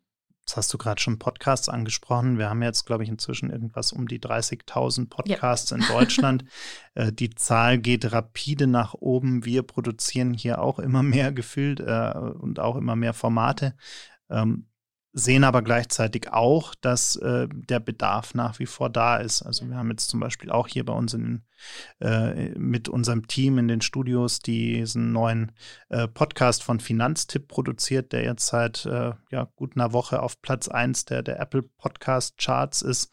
Jetzt 0.51 0.57
hast 0.57 0.75
du 0.75 0.79
gerade 0.79 1.01
schon 1.01 1.21
Podcasts 1.21 1.69
angesprochen. 1.69 2.37
Wir 2.37 2.51
haben 2.51 2.61
jetzt, 2.61 2.85
glaube 2.85 3.05
ich, 3.05 3.09
inzwischen 3.09 3.51
irgendwas 3.51 3.93
um 3.93 4.09
die 4.09 4.19
30.000 4.19 5.09
Podcasts 5.09 5.71
ja. 5.71 5.77
in 5.77 5.85
Deutschland. 5.87 6.45
äh, 6.95 7.13
die 7.13 7.31
Zahl 7.31 7.79
geht 7.79 8.11
rapide 8.11 8.67
nach 8.67 8.95
oben. 8.95 9.45
Wir 9.45 9.63
produzieren 9.63 10.35
hier 10.35 10.61
auch 10.61 10.81
immer 10.81 11.05
mehr 11.05 11.31
gefühlt 11.31 11.79
äh, 11.79 12.15
und 12.19 12.59
auch 12.59 12.75
immer 12.75 12.97
mehr 12.97 13.15
Formate. 13.15 13.77
Ähm, 14.29 14.67
sehen 15.13 15.43
aber 15.43 15.63
gleichzeitig 15.63 16.33
auch, 16.33 16.75
dass 16.75 17.17
äh, 17.17 17.49
der 17.51 17.81
Bedarf 17.81 18.35
nach 18.35 18.59
wie 18.59 18.67
vor 18.67 18.91
da 18.91 19.17
ist. 19.17 19.43
Also 19.43 19.69
wir 19.69 19.77
haben 19.77 19.91
jetzt 19.91 20.09
zum 20.09 20.21
Beispiel 20.21 20.51
auch 20.51 20.69
hier 20.69 20.85
bei 20.85 20.93
uns 20.93 21.15
in, 21.15 21.43
äh, 22.01 22.51
mit 22.51 22.89
unserem 22.89 23.27
Team 23.27 23.59
in 23.59 23.67
den 23.67 23.81
Studios 23.81 24.39
diesen 24.39 25.13
neuen 25.13 25.53
äh, 25.89 26.07
Podcast 26.07 26.63
von 26.63 26.79
Finanztipp 26.79 27.49
produziert, 27.49 28.13
der 28.13 28.23
jetzt 28.23 28.47
seit 28.47 28.87
äh, 28.87 29.13
ja, 29.31 29.45
gut 29.57 29.77
einer 29.77 29.93
Woche 29.93 30.23
auf 30.23 30.41
Platz 30.43 30.69
1 30.69 31.07
der, 31.07 31.23
der 31.23 31.41
Apple 31.41 31.63
Podcast 31.63 32.39
Charts 32.39 32.83
ist. 32.83 33.13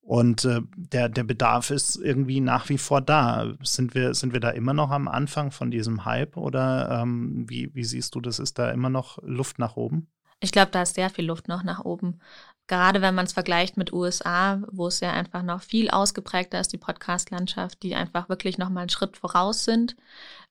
Und 0.00 0.44
äh, 0.46 0.62
der, 0.74 1.08
der 1.08 1.22
Bedarf 1.22 1.70
ist 1.70 1.96
irgendwie 1.96 2.40
nach 2.40 2.68
wie 2.70 2.78
vor 2.78 3.00
da. 3.00 3.54
Sind 3.62 3.94
wir, 3.94 4.14
sind 4.14 4.32
wir 4.32 4.40
da 4.40 4.50
immer 4.50 4.72
noch 4.72 4.90
am 4.90 5.06
Anfang 5.06 5.50
von 5.52 5.70
diesem 5.70 6.04
Hype 6.04 6.36
oder 6.36 7.02
ähm, 7.02 7.44
wie, 7.46 7.74
wie 7.74 7.84
siehst 7.84 8.14
du, 8.14 8.20
das 8.20 8.38
ist 8.38 8.58
da 8.58 8.70
immer 8.70 8.88
noch 8.88 9.18
Luft 9.22 9.58
nach 9.58 9.76
oben? 9.76 10.08
Ich 10.40 10.52
glaube, 10.52 10.70
da 10.70 10.82
ist 10.82 10.94
sehr 10.94 11.10
viel 11.10 11.26
Luft 11.26 11.48
noch 11.48 11.62
nach 11.64 11.84
oben. 11.84 12.20
Gerade 12.68 13.00
wenn 13.00 13.14
man 13.14 13.24
es 13.24 13.32
vergleicht 13.32 13.76
mit 13.76 13.92
USA, 13.92 14.62
wo 14.70 14.86
es 14.86 15.00
ja 15.00 15.12
einfach 15.12 15.42
noch 15.42 15.62
viel 15.62 15.90
ausgeprägter 15.90 16.60
ist, 16.60 16.72
die 16.72 16.78
Podcast-Landschaft, 16.78 17.82
die 17.82 17.94
einfach 17.94 18.28
wirklich 18.28 18.58
noch 18.58 18.68
mal 18.68 18.80
einen 18.80 18.90
Schritt 18.90 19.16
voraus 19.16 19.64
sind, 19.64 19.96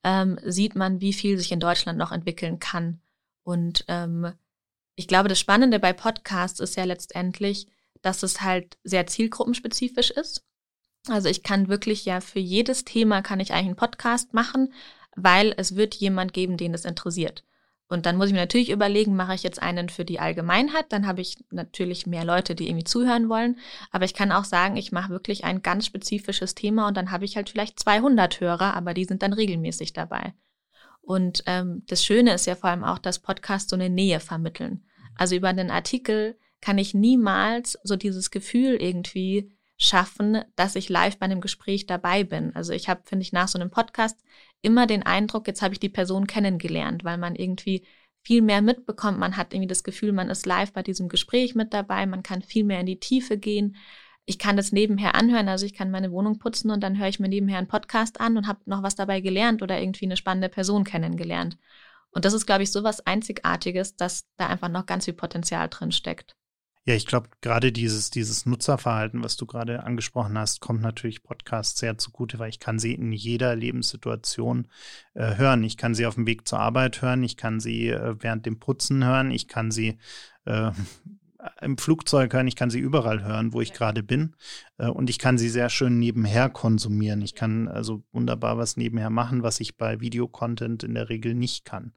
ähm, 0.02 0.38
sieht 0.44 0.74
man, 0.74 1.00
wie 1.00 1.12
viel 1.12 1.38
sich 1.38 1.52
in 1.52 1.60
Deutschland 1.60 1.96
noch 1.98 2.12
entwickeln 2.12 2.58
kann. 2.58 3.00
Und 3.44 3.84
ähm, 3.88 4.32
ich 4.96 5.06
glaube, 5.06 5.28
das 5.28 5.38
Spannende 5.38 5.78
bei 5.78 5.92
Podcasts 5.92 6.58
ist 6.58 6.76
ja 6.76 6.84
letztendlich, 6.84 7.68
dass 8.02 8.22
es 8.24 8.40
halt 8.40 8.78
sehr 8.82 9.06
zielgruppenspezifisch 9.06 10.10
ist. 10.10 10.44
Also 11.08 11.28
ich 11.28 11.42
kann 11.42 11.68
wirklich 11.68 12.04
ja 12.04 12.20
für 12.20 12.40
jedes 12.40 12.84
Thema 12.84 13.22
kann 13.22 13.40
ich 13.40 13.52
eigentlich 13.52 13.66
einen 13.66 13.76
Podcast 13.76 14.34
machen, 14.34 14.72
weil 15.16 15.54
es 15.56 15.76
wird 15.76 15.94
jemand 15.94 16.32
geben, 16.32 16.56
den 16.56 16.74
es 16.74 16.84
interessiert. 16.84 17.44
Und 17.88 18.04
dann 18.04 18.16
muss 18.16 18.26
ich 18.26 18.32
mir 18.32 18.40
natürlich 18.40 18.70
überlegen, 18.70 19.16
mache 19.16 19.34
ich 19.34 19.42
jetzt 19.42 19.62
einen 19.62 19.88
für 19.88 20.04
die 20.04 20.20
Allgemeinheit, 20.20 20.86
dann 20.90 21.06
habe 21.06 21.22
ich 21.22 21.36
natürlich 21.50 22.06
mehr 22.06 22.24
Leute, 22.24 22.54
die 22.54 22.68
irgendwie 22.68 22.84
zuhören 22.84 23.30
wollen. 23.30 23.58
Aber 23.90 24.04
ich 24.04 24.12
kann 24.12 24.30
auch 24.30 24.44
sagen, 24.44 24.76
ich 24.76 24.92
mache 24.92 25.10
wirklich 25.10 25.44
ein 25.44 25.62
ganz 25.62 25.86
spezifisches 25.86 26.54
Thema 26.54 26.86
und 26.88 26.96
dann 26.96 27.10
habe 27.10 27.24
ich 27.24 27.36
halt 27.36 27.48
vielleicht 27.48 27.80
200 27.80 28.40
Hörer, 28.40 28.74
aber 28.74 28.92
die 28.92 29.04
sind 29.04 29.22
dann 29.22 29.32
regelmäßig 29.32 29.94
dabei. 29.94 30.34
Und 31.00 31.42
ähm, 31.46 31.84
das 31.86 32.04
Schöne 32.04 32.34
ist 32.34 32.46
ja 32.46 32.54
vor 32.54 32.68
allem 32.68 32.84
auch, 32.84 32.98
dass 32.98 33.20
Podcasts 33.20 33.70
so 33.70 33.76
eine 33.76 33.88
Nähe 33.88 34.20
vermitteln. 34.20 34.84
Also 35.16 35.34
über 35.34 35.48
einen 35.48 35.70
Artikel 35.70 36.38
kann 36.60 36.76
ich 36.76 36.92
niemals 36.92 37.78
so 37.82 37.96
dieses 37.96 38.30
Gefühl 38.30 38.74
irgendwie 38.74 39.50
schaffen, 39.78 40.42
dass 40.56 40.76
ich 40.76 40.88
live 40.88 41.18
bei 41.18 41.24
einem 41.24 41.40
Gespräch 41.40 41.86
dabei 41.86 42.24
bin. 42.24 42.54
Also 42.54 42.72
ich 42.72 42.88
habe, 42.88 43.02
finde 43.04 43.22
ich, 43.22 43.32
nach 43.32 43.48
so 43.48 43.58
einem 43.58 43.70
Podcast 43.70 44.18
immer 44.62 44.86
den 44.86 45.02
Eindruck, 45.02 45.46
jetzt 45.46 45.62
habe 45.62 45.74
ich 45.74 45.80
die 45.80 45.88
Person 45.88 46.26
kennengelernt, 46.26 47.04
weil 47.04 47.18
man 47.18 47.34
irgendwie 47.36 47.86
viel 48.22 48.42
mehr 48.42 48.62
mitbekommt. 48.62 49.18
Man 49.18 49.36
hat 49.36 49.54
irgendwie 49.54 49.68
das 49.68 49.84
Gefühl, 49.84 50.12
man 50.12 50.30
ist 50.30 50.46
live 50.46 50.72
bei 50.72 50.82
diesem 50.82 51.08
Gespräch 51.08 51.54
mit 51.54 51.72
dabei, 51.72 52.06
man 52.06 52.22
kann 52.22 52.42
viel 52.42 52.64
mehr 52.64 52.80
in 52.80 52.86
die 52.86 53.00
Tiefe 53.00 53.38
gehen. 53.38 53.76
Ich 54.26 54.38
kann 54.38 54.56
das 54.56 54.72
nebenher 54.72 55.14
anhören, 55.14 55.48
also 55.48 55.64
ich 55.64 55.72
kann 55.74 55.90
meine 55.90 56.12
Wohnung 56.12 56.38
putzen 56.38 56.70
und 56.70 56.82
dann 56.82 56.98
höre 56.98 57.08
ich 57.08 57.20
mir 57.20 57.28
nebenher 57.28 57.58
einen 57.58 57.68
Podcast 57.68 58.20
an 58.20 58.36
und 58.36 58.46
habe 58.46 58.60
noch 58.66 58.82
was 58.82 58.94
dabei 58.94 59.20
gelernt 59.20 59.62
oder 59.62 59.80
irgendwie 59.80 60.04
eine 60.04 60.16
spannende 60.16 60.50
Person 60.50 60.84
kennengelernt. 60.84 61.56
Und 62.10 62.24
das 62.24 62.34
ist, 62.34 62.46
glaube 62.46 62.62
ich, 62.62 62.72
so 62.72 62.84
was 62.84 63.06
Einzigartiges, 63.06 63.96
dass 63.96 64.26
da 64.36 64.48
einfach 64.48 64.68
noch 64.68 64.86
ganz 64.86 65.06
viel 65.06 65.14
Potenzial 65.14 65.68
drin 65.68 65.92
steckt. 65.92 66.37
Ja, 66.88 66.94
ich 66.94 67.04
glaube, 67.04 67.28
gerade 67.42 67.70
dieses, 67.70 68.08
dieses 68.08 68.46
Nutzerverhalten, 68.46 69.22
was 69.22 69.36
du 69.36 69.44
gerade 69.44 69.84
angesprochen 69.84 70.38
hast, 70.38 70.62
kommt 70.62 70.80
natürlich 70.80 71.22
Podcasts 71.22 71.78
sehr 71.78 71.98
zugute, 71.98 72.38
weil 72.38 72.48
ich 72.48 72.60
kann 72.60 72.78
sie 72.78 72.94
in 72.94 73.12
jeder 73.12 73.54
Lebenssituation 73.54 74.68
äh, 75.12 75.36
hören. 75.36 75.64
Ich 75.64 75.76
kann 75.76 75.94
sie 75.94 76.06
auf 76.06 76.14
dem 76.14 76.26
Weg 76.26 76.48
zur 76.48 76.60
Arbeit 76.60 77.02
hören, 77.02 77.22
ich 77.24 77.36
kann 77.36 77.60
sie 77.60 77.88
äh, 77.88 78.14
während 78.20 78.46
dem 78.46 78.58
Putzen 78.58 79.04
hören, 79.04 79.30
ich 79.30 79.48
kann 79.48 79.70
sie 79.70 79.98
äh, 80.46 80.70
im 81.60 81.76
Flugzeug 81.76 82.32
hören, 82.32 82.48
ich 82.48 82.56
kann 82.56 82.70
sie 82.70 82.80
überall 82.80 83.22
hören, 83.22 83.52
wo 83.52 83.60
ich 83.60 83.74
gerade 83.74 84.02
bin. 84.02 84.34
Äh, 84.78 84.88
und 84.88 85.10
ich 85.10 85.18
kann 85.18 85.36
sie 85.36 85.50
sehr 85.50 85.68
schön 85.68 85.98
nebenher 85.98 86.48
konsumieren. 86.48 87.20
Ich 87.20 87.34
kann 87.34 87.68
also 87.68 88.02
wunderbar 88.12 88.56
was 88.56 88.78
nebenher 88.78 89.10
machen, 89.10 89.42
was 89.42 89.60
ich 89.60 89.76
bei 89.76 90.00
Videocontent 90.00 90.84
in 90.84 90.94
der 90.94 91.10
Regel 91.10 91.34
nicht 91.34 91.66
kann. 91.66 91.92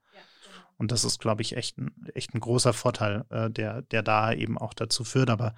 Und 0.81 0.91
das 0.91 1.03
ist, 1.03 1.19
glaube 1.19 1.43
ich, 1.43 1.55
echt 1.55 1.77
ein, 1.77 1.91
echt 2.15 2.33
ein 2.33 2.39
großer 2.39 2.73
Vorteil, 2.73 3.23
äh, 3.29 3.51
der, 3.51 3.83
der 3.83 4.01
da 4.01 4.33
eben 4.33 4.57
auch 4.57 4.73
dazu 4.73 5.03
führt. 5.03 5.29
Aber 5.29 5.53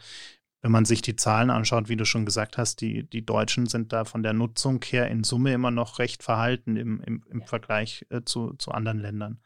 wenn 0.61 0.73
man 0.73 0.83
sich 0.83 1.01
die 1.01 1.15
Zahlen 1.15 1.49
anschaut, 1.49 1.87
wie 1.87 1.95
du 1.95 2.03
schon 2.03 2.25
gesagt 2.25 2.57
hast, 2.57 2.81
die, 2.81 3.09
die 3.09 3.25
Deutschen 3.25 3.67
sind 3.67 3.93
da 3.93 4.03
von 4.03 4.21
der 4.21 4.33
Nutzung 4.33 4.83
her 4.83 5.07
in 5.07 5.23
Summe 5.23 5.53
immer 5.53 5.71
noch 5.71 5.99
recht 5.99 6.23
verhalten 6.23 6.75
im, 6.75 6.99
im, 7.03 7.23
im 7.29 7.41
Vergleich 7.43 8.05
äh, 8.09 8.23
zu, 8.25 8.55
zu 8.55 8.71
anderen 8.71 8.99
Ländern. 8.99 9.39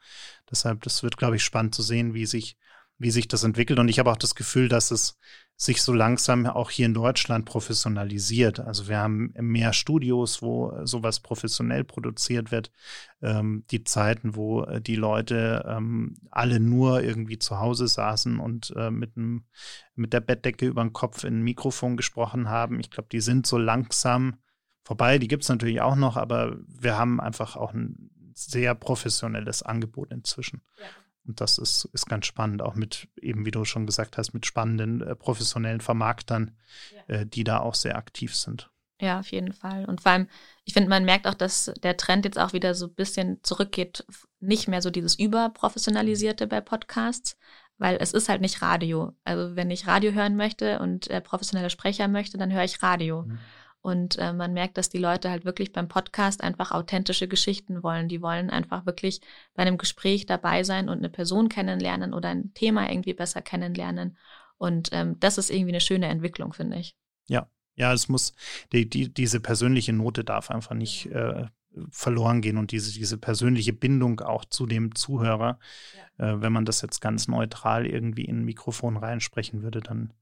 Deshalb, 0.50 0.82
das 0.82 1.04
wird, 1.04 1.16
glaube 1.16 1.36
ich, 1.36 1.44
spannend 1.44 1.76
zu 1.76 1.82
sehen, 1.82 2.12
wie 2.12 2.26
sich, 2.26 2.56
wie 2.98 3.10
sich 3.10 3.28
das 3.28 3.44
entwickelt. 3.44 3.78
Und 3.78 3.88
ich 3.88 3.98
habe 3.98 4.10
auch 4.10 4.16
das 4.16 4.34
Gefühl, 4.34 4.68
dass 4.68 4.90
es 4.90 5.18
sich 5.60 5.82
so 5.82 5.92
langsam 5.92 6.46
auch 6.46 6.70
hier 6.70 6.86
in 6.86 6.94
Deutschland 6.94 7.44
professionalisiert. 7.44 8.60
Also 8.60 8.86
wir 8.88 8.98
haben 8.98 9.32
mehr 9.40 9.72
Studios, 9.72 10.40
wo 10.40 10.72
sowas 10.84 11.18
professionell 11.18 11.82
produziert 11.82 12.52
wird. 12.52 12.70
Ähm, 13.22 13.64
die 13.70 13.82
Zeiten, 13.82 14.36
wo 14.36 14.62
äh, 14.62 14.80
die 14.80 14.94
Leute 14.94 15.64
ähm, 15.68 16.16
alle 16.30 16.60
nur 16.60 17.02
irgendwie 17.02 17.40
zu 17.40 17.58
Hause 17.58 17.88
saßen 17.88 18.38
und 18.38 18.72
äh, 18.76 18.92
mit, 18.92 19.16
einem, 19.16 19.46
mit 19.96 20.12
der 20.12 20.20
Bettdecke 20.20 20.66
über 20.66 20.82
den 20.82 20.92
Kopf 20.92 21.24
in 21.24 21.40
ein 21.40 21.42
Mikrofon 21.42 21.96
gesprochen 21.96 22.48
haben. 22.48 22.78
Ich 22.78 22.90
glaube, 22.90 23.08
die 23.10 23.20
sind 23.20 23.44
so 23.44 23.58
langsam 23.58 24.36
vorbei. 24.84 25.18
Die 25.18 25.28
gibt 25.28 25.42
es 25.42 25.48
natürlich 25.48 25.80
auch 25.80 25.96
noch, 25.96 26.16
aber 26.16 26.56
wir 26.68 26.96
haben 26.96 27.20
einfach 27.20 27.56
auch 27.56 27.74
ein 27.74 28.10
sehr 28.32 28.76
professionelles 28.76 29.64
Angebot 29.64 30.12
inzwischen. 30.12 30.62
Ja. 30.78 30.86
Und 31.28 31.42
das 31.42 31.58
ist, 31.58 31.84
ist 31.92 32.06
ganz 32.06 32.26
spannend, 32.26 32.62
auch 32.62 32.74
mit, 32.74 33.06
eben 33.20 33.44
wie 33.44 33.50
du 33.50 33.64
schon 33.66 33.86
gesagt 33.86 34.16
hast, 34.16 34.32
mit 34.32 34.46
spannenden 34.46 35.02
äh, 35.02 35.14
professionellen 35.14 35.82
Vermarktern, 35.82 36.56
ja. 36.94 37.14
äh, 37.16 37.26
die 37.26 37.44
da 37.44 37.60
auch 37.60 37.74
sehr 37.74 37.96
aktiv 37.96 38.34
sind. 38.34 38.70
Ja, 39.00 39.20
auf 39.20 39.30
jeden 39.30 39.52
Fall. 39.52 39.84
Und 39.84 40.00
vor 40.00 40.12
allem, 40.12 40.28
ich 40.64 40.72
finde, 40.72 40.88
man 40.88 41.04
merkt 41.04 41.28
auch, 41.28 41.34
dass 41.34 41.72
der 41.82 41.96
Trend 41.96 42.24
jetzt 42.24 42.38
auch 42.38 42.52
wieder 42.52 42.74
so 42.74 42.86
ein 42.86 42.94
bisschen 42.94 43.38
zurückgeht, 43.44 44.04
nicht 44.40 44.66
mehr 44.66 44.82
so 44.82 44.90
dieses 44.90 45.16
Überprofessionalisierte 45.16 46.46
bei 46.48 46.60
Podcasts, 46.60 47.36
weil 47.76 47.98
es 48.00 48.12
ist 48.12 48.28
halt 48.28 48.40
nicht 48.40 48.60
Radio. 48.60 49.12
Also 49.22 49.54
wenn 49.54 49.70
ich 49.70 49.86
Radio 49.86 50.12
hören 50.12 50.34
möchte 50.34 50.80
und 50.80 51.08
äh, 51.10 51.20
professionelle 51.20 51.70
Sprecher 51.70 52.08
möchte, 52.08 52.38
dann 52.38 52.52
höre 52.52 52.64
ich 52.64 52.82
Radio. 52.82 53.22
Mhm. 53.22 53.38
Und 53.88 54.18
äh, 54.18 54.34
man 54.34 54.52
merkt, 54.52 54.76
dass 54.76 54.90
die 54.90 54.98
Leute 54.98 55.30
halt 55.30 55.46
wirklich 55.46 55.72
beim 55.72 55.88
Podcast 55.88 56.42
einfach 56.42 56.72
authentische 56.72 57.26
Geschichten 57.26 57.82
wollen. 57.82 58.06
Die 58.08 58.20
wollen 58.20 58.50
einfach 58.50 58.84
wirklich 58.84 59.22
bei 59.54 59.62
einem 59.62 59.78
Gespräch 59.78 60.26
dabei 60.26 60.62
sein 60.62 60.90
und 60.90 60.98
eine 60.98 61.08
Person 61.08 61.48
kennenlernen 61.48 62.12
oder 62.12 62.28
ein 62.28 62.52
Thema 62.52 62.90
irgendwie 62.90 63.14
besser 63.14 63.40
kennenlernen. 63.40 64.18
Und 64.58 64.90
ähm, 64.92 65.18
das 65.20 65.38
ist 65.38 65.48
irgendwie 65.48 65.70
eine 65.70 65.80
schöne 65.80 66.04
Entwicklung, 66.08 66.52
finde 66.52 66.76
ich. 66.76 66.98
Ja, 67.28 67.48
ja, 67.76 67.94
es 67.94 68.10
muss, 68.10 68.34
die, 68.74 68.90
die, 68.90 69.08
diese 69.08 69.40
persönliche 69.40 69.94
Note 69.94 70.22
darf 70.22 70.50
einfach 70.50 70.74
nicht 70.74 71.06
äh, 71.06 71.46
verloren 71.88 72.42
gehen 72.42 72.58
und 72.58 72.72
diese, 72.72 72.92
diese 72.92 73.16
persönliche 73.16 73.72
Bindung 73.72 74.20
auch 74.20 74.44
zu 74.44 74.66
dem 74.66 74.94
Zuhörer. 74.96 75.58
Ja. 76.18 76.32
Äh, 76.32 76.42
wenn 76.42 76.52
man 76.52 76.66
das 76.66 76.82
jetzt 76.82 77.00
ganz 77.00 77.26
neutral 77.26 77.86
irgendwie 77.86 78.26
in 78.26 78.40
ein 78.40 78.44
Mikrofon 78.44 78.98
reinsprechen 78.98 79.62
würde, 79.62 79.80
dann 79.80 80.12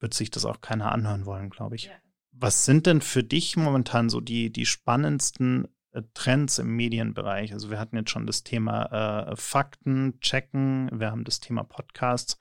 wird 0.00 0.14
sich 0.14 0.32
das 0.32 0.44
auch 0.44 0.60
keiner 0.60 0.90
anhören 0.90 1.26
wollen, 1.26 1.50
glaube 1.50 1.76
ich. 1.76 1.84
Ja. 1.84 1.92
Was 2.36 2.64
sind 2.64 2.86
denn 2.86 3.00
für 3.00 3.22
dich 3.22 3.56
momentan 3.56 4.10
so 4.10 4.20
die, 4.20 4.52
die 4.52 4.66
spannendsten 4.66 5.68
äh, 5.92 6.02
Trends 6.14 6.58
im 6.58 6.74
Medienbereich? 6.74 7.52
Also 7.52 7.70
wir 7.70 7.78
hatten 7.78 7.96
jetzt 7.96 8.10
schon 8.10 8.26
das 8.26 8.42
Thema 8.42 9.30
äh, 9.30 9.36
Fakten, 9.36 10.18
Checken, 10.20 10.90
wir 10.92 11.10
haben 11.10 11.24
das 11.24 11.38
Thema 11.40 11.62
Podcasts. 11.62 12.36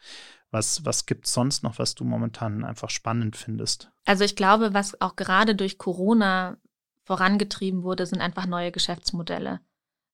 Was, 0.50 0.86
was 0.86 1.06
gibt 1.06 1.26
es 1.26 1.34
sonst 1.34 1.64
noch, 1.64 1.80
was 1.80 1.96
du 1.96 2.04
momentan 2.04 2.64
einfach 2.64 2.90
spannend 2.90 3.36
findest? 3.36 3.92
Also 4.06 4.24
ich 4.24 4.36
glaube, 4.36 4.74
was 4.74 5.00
auch 5.02 5.16
gerade 5.16 5.56
durch 5.56 5.78
Corona 5.78 6.58
vorangetrieben 7.04 7.84
wurde, 7.84 8.06
sind 8.06 8.22
einfach 8.22 8.46
neue 8.48 8.72
Geschäftsmodelle. 8.72 9.62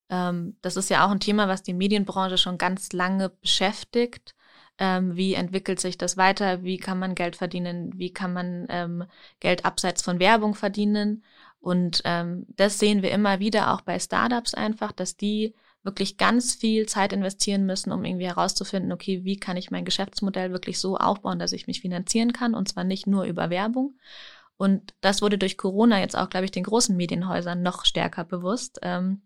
Ähm, 0.09 0.57
das 0.62 0.75
ist 0.75 0.89
ja 0.89 1.05
auch 1.05 1.12
ein 1.12 1.19
Thema, 1.19 1.48
was 1.48 1.63
die 1.63 1.74
Medienbranche 1.74 2.38
schon 2.38 2.57
ganz 2.57 2.91
lange 2.91 3.29
beschäftigt 3.29 4.36
ähm, 4.79 5.15
wie 5.15 5.33
entwickelt 5.33 5.79
sich 5.79 5.98
das 5.98 6.17
weiter, 6.17 6.63
wie 6.63 6.77
kann 6.77 6.98
man 6.98 7.13
Geld 7.13 7.36
verdienen, 7.36 7.91
wie 7.98 8.12
kann 8.12 8.33
man 8.33 8.65
ähm, 8.69 9.03
Geld 9.39 9.65
abseits 9.65 10.01
von 10.01 10.19
Werbung 10.19 10.55
verdienen. 10.55 11.24
Und 11.59 12.01
ähm, 12.05 12.45
das 12.48 12.79
sehen 12.79 13.01
wir 13.01 13.12
immer 13.12 13.39
wieder 13.39 13.74
auch 13.74 13.81
bei 13.81 14.00
Startups 14.00 14.53
einfach, 14.53 14.93
dass 14.93 15.17
die 15.17 15.53
wirklich 15.83 16.17
ganz 16.17 16.55
viel 16.55 16.86
Zeit 16.88 17.13
investieren 17.13 17.65
müssen, 17.65 17.91
um 17.91 18.05
irgendwie 18.05 18.27
herauszufinden, 18.27 18.91
okay, 18.91 19.24
wie 19.24 19.38
kann 19.38 19.57
ich 19.57 19.71
mein 19.71 19.86
Geschäftsmodell 19.86 20.51
wirklich 20.51 20.79
so 20.79 20.98
aufbauen, 20.98 21.39
dass 21.39 21.51
ich 21.51 21.67
mich 21.67 21.81
finanzieren 21.81 22.33
kann 22.33 22.53
und 22.53 22.69
zwar 22.69 22.83
nicht 22.83 23.07
nur 23.07 23.25
über 23.25 23.50
Werbung. 23.50 23.98
Und 24.57 24.93
das 25.01 25.21
wurde 25.21 25.38
durch 25.38 25.57
Corona 25.57 26.00
jetzt 26.00 26.17
auch, 26.17 26.29
glaube 26.29 26.45
ich, 26.45 26.51
den 26.51 26.63
großen 26.63 26.95
Medienhäusern 26.95 27.62
noch 27.62 27.86
stärker 27.86 28.25
bewusst, 28.25 28.79
ähm, 28.81 29.21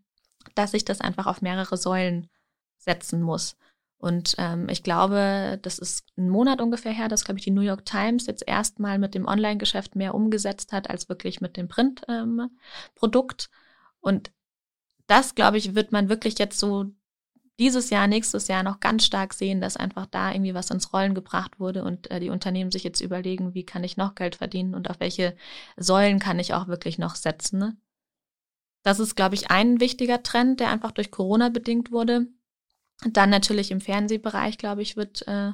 dass 0.55 0.71
sich 0.71 0.85
das 0.85 1.01
einfach 1.01 1.25
auf 1.25 1.41
mehrere 1.41 1.77
Säulen 1.77 2.29
setzen 2.77 3.21
muss. 3.21 3.55
Und 4.03 4.35
ähm, 4.37 4.67
ich 4.67 4.83
glaube, 4.83 5.57
das 5.61 5.79
ist 5.79 6.05
ein 6.17 6.27
Monat 6.27 6.59
ungefähr 6.59 6.91
her, 6.91 7.07
dass, 7.07 7.23
glaube 7.23 7.39
ich, 7.39 7.45
die 7.45 7.51
New 7.51 7.61
York 7.61 7.85
Times 7.85 8.27
jetzt 8.27 8.43
erstmal 8.45 8.99
mit 8.99 9.15
dem 9.15 9.25
Online-Geschäft 9.25 9.95
mehr 9.95 10.13
umgesetzt 10.13 10.73
hat, 10.73 10.89
als 10.89 11.07
wirklich 11.07 11.39
mit 11.39 11.55
dem 11.55 11.69
Print-Produkt. 11.69 13.49
Ähm, 13.49 13.57
und 14.01 14.33
das, 15.07 15.35
glaube 15.35 15.57
ich, 15.57 15.73
wird 15.73 15.93
man 15.93 16.09
wirklich 16.09 16.37
jetzt 16.37 16.59
so 16.59 16.87
dieses 17.59 17.91
Jahr, 17.91 18.07
nächstes 18.07 18.49
Jahr 18.49 18.61
noch 18.61 18.81
ganz 18.81 19.05
stark 19.05 19.33
sehen, 19.33 19.61
dass 19.61 19.77
einfach 19.77 20.05
da 20.07 20.33
irgendwie 20.33 20.53
was 20.53 20.69
ins 20.69 20.91
Rollen 20.91 21.15
gebracht 21.15 21.61
wurde 21.61 21.85
und 21.85 22.11
äh, 22.11 22.19
die 22.19 22.29
Unternehmen 22.29 22.71
sich 22.71 22.83
jetzt 22.83 22.99
überlegen, 22.99 23.53
wie 23.53 23.65
kann 23.65 23.85
ich 23.85 23.95
noch 23.95 24.15
Geld 24.15 24.35
verdienen 24.35 24.75
und 24.75 24.89
auf 24.89 24.99
welche 24.99 25.33
Säulen 25.77 26.19
kann 26.19 26.39
ich 26.39 26.53
auch 26.53 26.67
wirklich 26.67 26.97
noch 26.99 27.15
setzen. 27.15 27.57
Ne? 27.57 27.77
Das 28.81 28.99
ist, 28.99 29.15
glaube 29.15 29.35
ich, 29.35 29.49
ein 29.49 29.79
wichtiger 29.79 30.23
Trend, 30.23 30.59
der 30.59 30.71
einfach 30.71 30.91
durch 30.91 31.09
Corona 31.09 31.47
bedingt 31.47 31.93
wurde. 31.93 32.27
Dann 33.11 33.29
natürlich 33.29 33.71
im 33.71 33.81
Fernsehbereich, 33.81 34.57
glaube 34.57 34.81
ich, 34.81 34.95
wird 34.95 35.27
äh, 35.27 35.51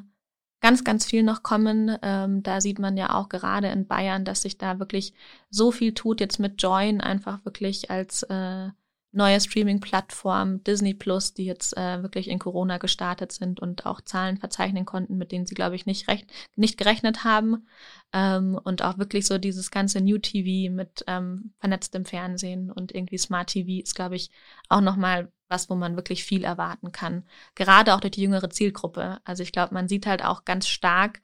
ganz, 0.61 0.83
ganz 0.83 1.05
viel 1.05 1.23
noch 1.23 1.43
kommen. 1.43 1.97
Ähm, 2.01 2.43
da 2.43 2.61
sieht 2.61 2.79
man 2.79 2.97
ja 2.97 3.15
auch 3.15 3.29
gerade 3.29 3.69
in 3.69 3.87
Bayern, 3.87 4.25
dass 4.25 4.41
sich 4.43 4.57
da 4.57 4.79
wirklich 4.79 5.13
so 5.49 5.71
viel 5.71 5.93
tut, 5.93 6.19
jetzt 6.19 6.39
mit 6.39 6.61
Join 6.61 7.01
einfach 7.01 7.45
wirklich 7.45 7.89
als 7.89 8.23
äh, 8.23 8.69
neue 9.11 9.41
Streaming-Plattform 9.41 10.63
Disney 10.63 10.93
Plus, 10.93 11.33
die 11.33 11.45
jetzt 11.45 11.75
äh, 11.75 12.03
wirklich 12.03 12.27
in 12.27 12.37
Corona 12.37 12.77
gestartet 12.77 13.31
sind 13.31 13.59
und 13.59 13.85
auch 13.85 14.01
Zahlen 14.01 14.37
verzeichnen 14.37 14.85
konnten, 14.85 15.17
mit 15.17 15.31
denen 15.31 15.47
sie, 15.47 15.55
glaube 15.55 15.75
ich, 15.75 15.85
nicht, 15.85 16.07
recht, 16.07 16.31
nicht 16.55 16.77
gerechnet 16.77 17.23
haben. 17.23 17.67
Ähm, 18.13 18.59
und 18.63 18.83
auch 18.83 18.97
wirklich 18.99 19.25
so 19.25 19.37
dieses 19.39 19.71
ganze 19.71 20.01
New 20.01 20.19
TV 20.19 20.71
mit 20.71 21.03
ähm, 21.07 21.53
vernetztem 21.59 22.05
Fernsehen 22.05 22.71
und 22.71 22.93
irgendwie 22.93 23.17
Smart 23.17 23.47
TV 23.49 23.81
ist, 23.81 23.95
glaube 23.95 24.15
ich, 24.15 24.29
auch 24.67 24.81
nochmal 24.81 25.31
was, 25.49 25.69
wo 25.69 25.75
man 25.75 25.95
wirklich 25.95 26.23
viel 26.23 26.43
erwarten 26.43 26.91
kann. 26.91 27.23
Gerade 27.55 27.93
auch 27.95 27.99
durch 27.99 28.11
die 28.11 28.21
jüngere 28.21 28.49
Zielgruppe. 28.49 29.19
Also 29.25 29.43
ich 29.43 29.51
glaube, 29.51 29.73
man 29.73 29.87
sieht 29.87 30.05
halt 30.05 30.23
auch 30.23 30.45
ganz 30.45 30.67
stark, 30.67 31.21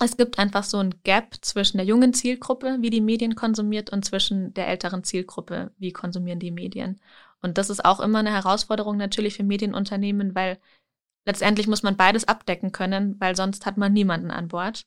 es 0.00 0.16
gibt 0.16 0.38
einfach 0.38 0.64
so 0.64 0.78
ein 0.78 0.94
Gap 1.04 1.36
zwischen 1.42 1.76
der 1.76 1.86
jungen 1.86 2.14
Zielgruppe, 2.14 2.78
wie 2.80 2.90
die 2.90 3.00
Medien 3.00 3.34
konsumiert, 3.34 3.90
und 3.90 4.04
zwischen 4.04 4.54
der 4.54 4.68
älteren 4.68 5.04
Zielgruppe, 5.04 5.72
wie 5.78 5.92
konsumieren 5.92 6.40
die 6.40 6.50
Medien. 6.50 7.00
Und 7.40 7.58
das 7.58 7.70
ist 7.70 7.84
auch 7.84 8.00
immer 8.00 8.20
eine 8.20 8.32
Herausforderung 8.32 8.96
natürlich 8.96 9.34
für 9.34 9.44
Medienunternehmen, 9.44 10.34
weil 10.34 10.58
letztendlich 11.26 11.66
muss 11.68 11.82
man 11.82 11.96
beides 11.96 12.26
abdecken 12.26 12.72
können, 12.72 13.20
weil 13.20 13.36
sonst 13.36 13.66
hat 13.66 13.76
man 13.76 13.92
niemanden 13.92 14.30
an 14.30 14.48
Bord. 14.48 14.82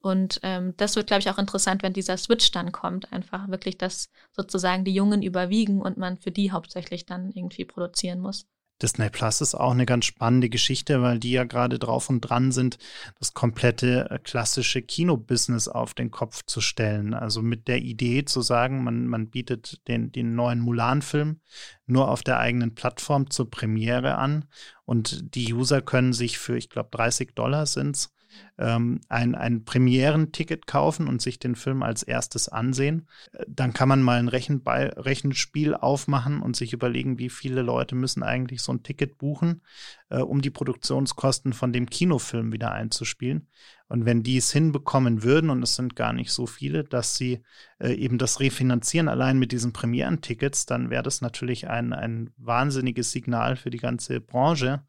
Und 0.00 0.40
ähm, 0.42 0.74
das 0.78 0.96
wird, 0.96 1.08
glaube 1.08 1.20
ich, 1.20 1.30
auch 1.30 1.38
interessant, 1.38 1.82
wenn 1.82 1.92
dieser 1.92 2.16
Switch 2.16 2.50
dann 2.50 2.72
kommt. 2.72 3.12
Einfach 3.12 3.48
wirklich, 3.48 3.76
dass 3.76 4.08
sozusagen 4.32 4.84
die 4.84 4.94
Jungen 4.94 5.22
überwiegen 5.22 5.82
und 5.82 5.98
man 5.98 6.16
für 6.16 6.30
die 6.30 6.52
hauptsächlich 6.52 7.04
dann 7.04 7.30
irgendwie 7.30 7.66
produzieren 7.66 8.20
muss. 8.20 8.46
Disney 8.80 9.10
Plus 9.10 9.40
ist 9.40 9.54
auch 9.54 9.72
eine 9.72 9.86
ganz 9.86 10.06
spannende 10.06 10.48
Geschichte, 10.48 11.02
weil 11.02 11.18
die 11.18 11.32
ja 11.32 11.44
gerade 11.44 11.78
drauf 11.78 12.08
und 12.08 12.22
dran 12.22 12.50
sind, 12.50 12.78
das 13.18 13.34
komplette 13.34 14.10
äh, 14.10 14.18
klassische 14.18 14.80
Kinobusiness 14.82 15.68
auf 15.68 15.94
den 15.94 16.10
Kopf 16.10 16.44
zu 16.46 16.60
stellen. 16.60 17.12
Also 17.12 17.42
mit 17.42 17.68
der 17.68 17.82
Idee 17.82 18.24
zu 18.24 18.40
sagen, 18.40 18.82
man, 18.82 19.06
man 19.06 19.28
bietet 19.28 19.86
den, 19.88 20.12
den 20.12 20.34
neuen 20.34 20.60
Mulan-Film 20.60 21.40
nur 21.86 22.08
auf 22.08 22.22
der 22.22 22.38
eigenen 22.38 22.74
Plattform 22.74 23.30
zur 23.30 23.50
Premiere 23.50 24.16
an 24.16 24.46
und 24.84 25.34
die 25.34 25.52
User 25.52 25.82
können 25.82 26.12
sich 26.12 26.38
für, 26.38 26.56
ich 26.56 26.70
glaube, 26.70 26.88
30 26.92 27.34
Dollar 27.34 27.66
sind 27.66 27.96
es, 27.96 28.10
ähm, 28.58 29.00
ein, 29.08 29.34
ein 29.34 29.64
Premierenticket 29.64 30.66
kaufen 30.66 31.08
und 31.08 31.22
sich 31.22 31.38
den 31.38 31.54
Film 31.54 31.82
als 31.82 32.02
erstes 32.02 32.48
ansehen. 32.48 33.08
Äh, 33.32 33.44
dann 33.48 33.72
kann 33.72 33.88
man 33.88 34.02
mal 34.02 34.18
ein 34.18 34.28
Rechenbe 34.28 34.94
Rechenspiel 34.96 35.74
aufmachen 35.74 36.42
und 36.42 36.56
sich 36.56 36.72
überlegen, 36.72 37.18
wie 37.18 37.30
viele 37.30 37.62
Leute 37.62 37.94
müssen 37.94 38.22
eigentlich 38.22 38.62
so 38.62 38.72
ein 38.72 38.82
Ticket 38.82 39.18
buchen, 39.18 39.62
äh, 40.08 40.18
um 40.18 40.42
die 40.42 40.50
Produktionskosten 40.50 41.52
von 41.52 41.72
dem 41.72 41.88
Kinofilm 41.88 42.52
wieder 42.52 42.72
einzuspielen. 42.72 43.48
Und 43.90 44.04
wenn 44.04 44.22
die 44.22 44.36
es 44.36 44.52
hinbekommen 44.52 45.24
würden, 45.24 45.50
und 45.50 45.64
es 45.64 45.74
sind 45.74 45.96
gar 45.96 46.12
nicht 46.12 46.30
so 46.30 46.46
viele, 46.46 46.84
dass 46.84 47.16
sie 47.16 47.42
äh, 47.80 47.92
eben 47.92 48.18
das 48.18 48.38
refinanzieren 48.38 49.08
allein 49.08 49.36
mit 49.36 49.50
diesen 49.50 49.72
Premierentickets, 49.72 50.64
dann 50.64 50.90
wäre 50.90 51.02
das 51.02 51.22
natürlich 51.22 51.68
ein, 51.68 51.92
ein 51.92 52.30
wahnsinniges 52.36 53.10
Signal 53.10 53.56
für 53.56 53.70
die 53.70 53.78
ganze 53.78 54.20
Branche, 54.20 54.84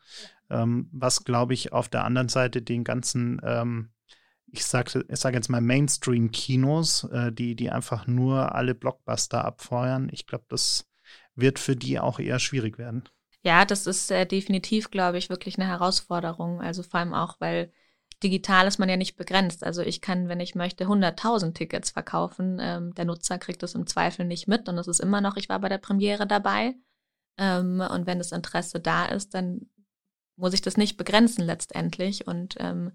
ähm, 0.52 0.90
was, 0.92 1.24
glaube 1.24 1.54
ich, 1.54 1.74
auf 1.74 1.90
der 1.90 2.04
anderen 2.04 2.30
Seite 2.30 2.62
den 2.62 2.84
ganzen, 2.84 3.42
ähm, 3.44 3.92
ich 4.48 4.66
sage 4.66 5.06
ich 5.08 5.20
sag 5.20 5.34
jetzt 5.34 5.50
mal 5.50 5.62
Mainstream-Kinos, 5.62 7.06
äh, 7.06 7.32
die, 7.32 7.56
die 7.56 7.70
einfach 7.72 8.08
nur 8.08 8.54
alle 8.54 8.76
Blockbuster 8.76 9.46
abfeuern, 9.46 10.10
ich 10.12 10.28
glaube, 10.28 10.46
das 10.50 10.88
wird 11.36 11.60
für 11.60 11.76
die 11.76 12.00
auch 12.00 12.20
eher 12.20 12.40
schwierig 12.40 12.78
werden. 12.78 13.04
Ja, 13.44 13.66
das 13.66 13.88
ist 13.88 14.12
äh, 14.12 14.26
definitiv, 14.26 14.92
glaube 14.92 15.18
ich, 15.18 15.30
wirklich 15.30 15.58
eine 15.58 15.68
Herausforderung. 15.68 16.62
Also 16.62 16.84
vor 16.84 17.00
allem 17.00 17.14
auch, 17.14 17.38
weil 17.40 17.72
digital 18.22 18.68
ist 18.68 18.78
man 18.78 18.90
ja 18.90 18.98
nicht 18.98 19.16
begrenzt. 19.16 19.64
Also 19.64 19.82
ich 19.82 20.02
kann, 20.02 20.30
wenn 20.30 20.40
ich 20.40 20.54
möchte, 20.56 20.86
100.000 20.86 21.54
Tickets 21.54 21.90
verkaufen. 21.90 22.60
Ähm, 22.62 22.94
der 22.94 23.06
Nutzer 23.06 23.40
kriegt 23.40 23.64
das 23.64 23.74
im 23.74 23.88
Zweifel 23.88 24.26
nicht 24.26 24.48
mit 24.48 24.70
und 24.70 24.78
es 24.78 24.88
ist 24.88 25.00
immer 25.00 25.22
noch, 25.22 25.38
ich 25.38 25.50
war 25.50 25.60
bei 25.60 25.70
der 25.70 25.80
Premiere 25.80 26.28
dabei. 26.28 26.76
Ähm, 27.38 27.82
und 27.82 28.06
wenn 28.06 28.20
das 28.20 28.32
Interesse 28.32 28.80
da 28.80 29.06
ist, 29.06 29.34
dann 29.34 29.71
muss 30.42 30.54
ich 30.54 30.62
das 30.62 30.76
nicht 30.76 30.98
begrenzen 30.98 31.46
letztendlich. 31.46 32.28
Und 32.28 32.56
ähm, 32.60 32.92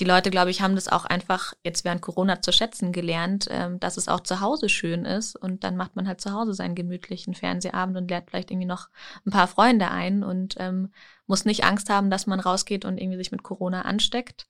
die 0.00 0.04
Leute, 0.04 0.30
glaube 0.30 0.50
ich, 0.50 0.60
haben 0.60 0.74
das 0.74 0.88
auch 0.88 1.04
einfach 1.04 1.52
jetzt 1.62 1.84
während 1.84 2.02
Corona 2.02 2.42
zu 2.42 2.52
schätzen 2.52 2.90
gelernt, 2.90 3.46
ähm, 3.50 3.78
dass 3.78 3.96
es 3.96 4.08
auch 4.08 4.20
zu 4.20 4.40
Hause 4.40 4.68
schön 4.68 5.04
ist. 5.04 5.36
Und 5.36 5.62
dann 5.62 5.76
macht 5.76 5.94
man 5.94 6.08
halt 6.08 6.20
zu 6.20 6.32
Hause 6.32 6.54
seinen 6.54 6.74
gemütlichen 6.74 7.34
Fernsehabend 7.34 7.96
und 7.96 8.10
lädt 8.10 8.30
vielleicht 8.30 8.50
irgendwie 8.50 8.66
noch 8.66 8.88
ein 9.24 9.30
paar 9.30 9.46
Freunde 9.46 9.90
ein 9.90 10.24
und 10.24 10.56
ähm, 10.58 10.90
muss 11.26 11.44
nicht 11.44 11.64
Angst 11.64 11.90
haben, 11.90 12.10
dass 12.10 12.26
man 12.26 12.40
rausgeht 12.40 12.84
und 12.84 12.98
irgendwie 12.98 13.18
sich 13.18 13.30
mit 13.30 13.44
Corona 13.44 13.82
ansteckt 13.82 14.48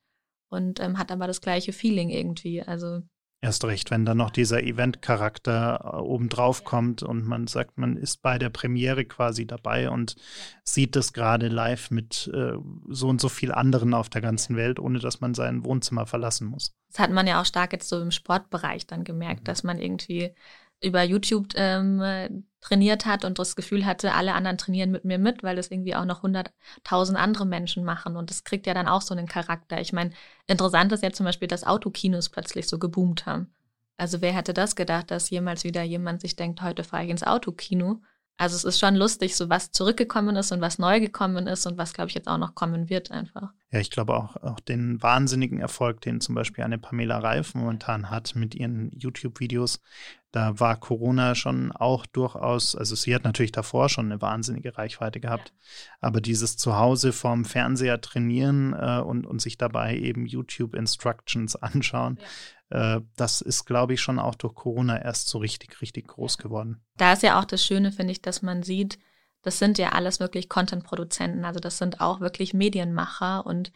und 0.49 0.79
ähm, 0.79 0.97
hat 0.97 1.11
aber 1.11 1.27
das 1.27 1.41
gleiche 1.41 1.73
Feeling 1.73 2.09
irgendwie. 2.09 2.63
Also 2.63 3.01
Erst 3.45 3.63
recht, 3.63 3.91
wenn 3.91 4.05
dann 4.05 4.17
noch 4.17 4.31
dieser 4.31 4.63
Event-Charakter 4.63 5.79
äh, 5.83 5.97
obendrauf 5.97 6.63
kommt 6.63 7.03
und 7.03 7.27
man 7.27 7.45
sagt, 7.45 7.77
man 7.77 7.95
ist 7.95 8.23
bei 8.23 8.39
der 8.39 8.49
Premiere 8.49 9.05
quasi 9.05 9.45
dabei 9.45 9.91
und 9.91 10.15
sieht 10.63 10.95
das 10.95 11.13
gerade 11.13 11.47
live 11.47 11.91
mit 11.91 12.27
äh, 12.33 12.53
so 12.89 13.07
und 13.07 13.21
so 13.21 13.29
viel 13.29 13.51
anderen 13.51 13.93
auf 13.93 14.09
der 14.09 14.21
ganzen 14.21 14.55
Welt, 14.55 14.79
ohne 14.79 14.97
dass 14.97 15.21
man 15.21 15.35
sein 15.35 15.63
Wohnzimmer 15.63 16.07
verlassen 16.07 16.47
muss. 16.47 16.73
Das 16.89 16.97
hat 16.97 17.11
man 17.11 17.27
ja 17.27 17.39
auch 17.39 17.45
stark 17.45 17.71
jetzt 17.71 17.87
so 17.87 18.01
im 18.01 18.09
Sportbereich 18.09 18.87
dann 18.87 19.03
gemerkt, 19.03 19.41
mhm. 19.41 19.45
dass 19.45 19.63
man 19.63 19.77
irgendwie 19.77 20.33
über 20.81 21.03
YouTube 21.03 21.47
ähm, 21.55 22.45
trainiert 22.61 23.05
hat 23.05 23.25
und 23.25 23.37
das 23.37 23.55
Gefühl 23.55 23.85
hatte, 23.85 24.13
alle 24.13 24.33
anderen 24.33 24.57
trainieren 24.57 24.91
mit 24.91 25.05
mir 25.05 25.19
mit, 25.19 25.43
weil 25.43 25.55
das 25.55 25.69
irgendwie 25.69 25.95
auch 25.95 26.05
noch 26.05 26.23
hunderttausend 26.23 27.17
andere 27.17 27.45
Menschen 27.45 27.83
machen 27.83 28.15
und 28.15 28.29
das 28.29 28.43
kriegt 28.43 28.65
ja 28.65 28.73
dann 28.73 28.87
auch 28.87 29.01
so 29.01 29.13
einen 29.13 29.27
Charakter. 29.27 29.79
Ich 29.79 29.93
meine, 29.93 30.11
interessant 30.47 30.91
ist 30.91 31.03
ja 31.03 31.11
zum 31.11 31.25
Beispiel, 31.25 31.47
dass 31.47 31.63
Autokinos 31.63 32.29
plötzlich 32.29 32.67
so 32.67 32.79
geboomt 32.79 33.25
haben. 33.25 33.53
Also 33.97 34.21
wer 34.21 34.33
hätte 34.33 34.53
das 34.53 34.75
gedacht, 34.75 35.11
dass 35.11 35.29
jemals 35.29 35.63
wieder 35.63 35.83
jemand 35.83 36.21
sich 36.21 36.35
denkt, 36.35 36.61
heute 36.61 36.83
fahre 36.83 37.05
ich 37.05 37.09
ins 37.11 37.23
Autokino 37.23 38.01
also 38.37 38.55
es 38.55 38.65
ist 38.65 38.79
schon 38.79 38.95
lustig, 38.95 39.35
so 39.35 39.49
was 39.49 39.71
zurückgekommen 39.71 40.35
ist 40.35 40.51
und 40.51 40.59
was 40.59 40.77
neu 40.77 40.99
gekommen 40.99 41.47
ist 41.47 41.65
und 41.65 41.77
was, 41.77 41.93
glaube 41.93 42.09
ich, 42.09 42.15
jetzt 42.15 42.27
auch 42.27 42.37
noch 42.37 42.53
kommen 42.53 42.89
wird 42.89 43.09
einfach. 43.11 43.53
Ja, 43.71 43.79
ich 43.79 43.91
glaube 43.91 44.15
auch, 44.15 44.35
auch 44.37 44.59
den 44.59 45.01
wahnsinnigen 45.01 45.59
Erfolg, 45.59 46.01
den 46.01 46.19
zum 46.19 46.35
Beispiel 46.35 46.63
eine 46.63 46.77
Pamela 46.77 47.19
Reif 47.19 47.55
momentan 47.55 48.09
hat 48.09 48.35
mit 48.35 48.53
ihren 48.53 48.91
YouTube-Videos. 48.91 49.79
Da 50.31 50.59
war 50.59 50.77
Corona 50.77 51.33
schon 51.33 51.71
auch 51.71 52.05
durchaus, 52.05 52.75
also 52.75 52.93
sie 52.95 53.15
hat 53.15 53.23
natürlich 53.23 53.53
davor 53.53 53.87
schon 53.87 54.11
eine 54.11 54.21
wahnsinnige 54.21 54.77
Reichweite 54.77 55.21
gehabt, 55.21 55.53
ja. 55.55 55.97
aber 56.01 56.19
dieses 56.19 56.57
Zuhause 56.57 57.13
vorm 57.13 57.45
Fernseher 57.45 58.01
trainieren 58.01 58.73
äh, 58.73 58.99
und, 58.99 59.25
und 59.25 59.41
sich 59.41 59.57
dabei 59.57 59.97
eben 59.97 60.25
YouTube-Instructions 60.25 61.55
anschauen, 61.61 62.17
ja 62.19 62.27
äh, 62.69 63.01
das 63.15 63.41
ist, 63.41 63.65
glaube 63.65 63.93
ich, 63.93 64.01
schon 64.01 64.19
auch 64.19 64.35
durch 64.35 64.55
Corona 64.55 65.01
erst 65.01 65.29
so 65.29 65.37
richtig, 65.37 65.81
richtig 65.81 66.07
groß 66.07 66.37
geworden. 66.37 66.81
Da 66.97 67.13
ist 67.13 67.23
ja 67.23 67.39
auch 67.39 67.45
das 67.45 67.63
Schöne, 67.63 67.91
finde 67.91 68.11
ich, 68.11 68.21
dass 68.21 68.41
man 68.41 68.63
sieht, 68.63 68.99
das 69.41 69.59
sind 69.59 69.77
ja 69.77 69.89
alles 69.89 70.19
wirklich 70.19 70.49
Content-Produzenten. 70.49 71.45
Also 71.45 71.59
das 71.59 71.77
sind 71.77 72.01
auch 72.01 72.19
wirklich 72.19 72.53
Medienmacher 72.53 73.45
und 73.45 73.71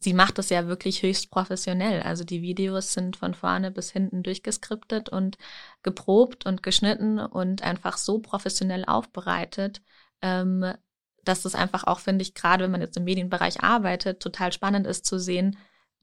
sie 0.00 0.14
macht 0.14 0.38
das 0.38 0.50
ja 0.50 0.66
wirklich 0.66 1.02
höchst 1.02 1.30
professionell. 1.30 2.02
Also 2.02 2.24
die 2.24 2.42
Videos 2.42 2.94
sind 2.94 3.16
von 3.16 3.34
vorne 3.34 3.70
bis 3.70 3.90
hinten 3.90 4.22
durchgeskriptet 4.22 5.08
und 5.10 5.36
geprobt 5.82 6.46
und 6.46 6.62
geschnitten 6.62 7.18
und 7.18 7.62
einfach 7.62 7.98
so 7.98 8.18
professionell 8.18 8.84
aufbereitet, 8.86 9.82
ähm, 10.22 10.72
dass 11.22 11.42
das 11.42 11.54
einfach 11.54 11.84
auch, 11.84 12.00
finde 12.00 12.22
ich, 12.22 12.34
gerade 12.34 12.64
wenn 12.64 12.70
man 12.70 12.80
jetzt 12.80 12.96
im 12.96 13.04
Medienbereich 13.04 13.62
arbeitet, 13.62 14.20
total 14.20 14.52
spannend 14.52 14.86
ist 14.86 15.04
zu 15.04 15.18
sehen, 15.18 15.58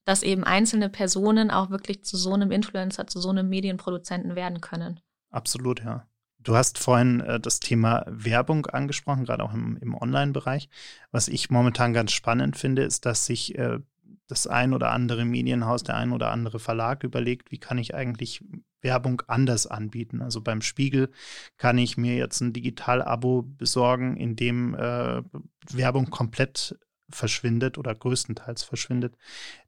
dass 0.06 0.24
eben 0.24 0.44
einzelne 0.44 0.90
Personen 0.90 1.52
auch 1.52 1.70
wirklich 1.70 2.04
zu 2.04 2.18
so 2.18 2.34
einem 2.34 2.52
Influencer, 2.52 3.08
zu 3.08 3.20
so 3.20 3.30
einem 3.30 3.50
Medienproduzenten 3.50 4.36
werden 4.36 4.62
können. 4.62 5.00
Absolut, 5.30 5.84
ja. 5.84 6.08
Du 6.40 6.56
hast 6.56 6.80
vorhin 6.80 7.22
äh, 7.22 7.40
das 7.40 7.60
Thema 7.60 8.04
Werbung 8.08 8.66
angesprochen, 8.66 9.26
gerade 9.26 9.44
auch 9.44 9.54
im, 9.54 9.78
im 9.78 9.96
Online-Bereich. 9.96 10.70
Was 11.12 11.28
ich 11.28 11.50
momentan 11.50 11.94
ganz 11.94 12.12
spannend 12.12 12.58
finde, 12.58 12.84
ist, 12.84 13.06
dass 13.06 13.26
sich 13.28 13.58
äh, 13.58 13.80
das 14.28 14.48
ein 14.48 14.74
oder 14.74 14.92
andere 14.92 15.26
Medienhaus, 15.26 15.84
der 15.84 15.96
ein 15.98 16.12
oder 16.12 16.32
andere 16.32 16.60
Verlag 16.60 17.04
überlegt, 17.04 17.52
wie 17.52 17.60
kann 17.60 17.78
ich 17.78 17.94
eigentlich 17.94 18.44
Werbung 18.82 19.22
anders 19.28 19.68
anbieten. 19.68 20.22
Also 20.22 20.42
beim 20.42 20.62
Spiegel 20.62 21.12
kann 21.58 21.78
ich 21.78 21.98
mir 21.98 22.16
jetzt 22.16 22.42
ein 22.42 22.54
Digital-Abo 22.54 23.44
besorgen, 23.44 24.18
in 24.18 24.36
dem 24.36 24.74
äh, 24.74 25.22
Werbung 25.70 26.10
komplett 26.10 26.80
verschwindet 27.16 27.78
oder 27.78 27.94
größtenteils 27.94 28.64
verschwindet. 28.64 29.16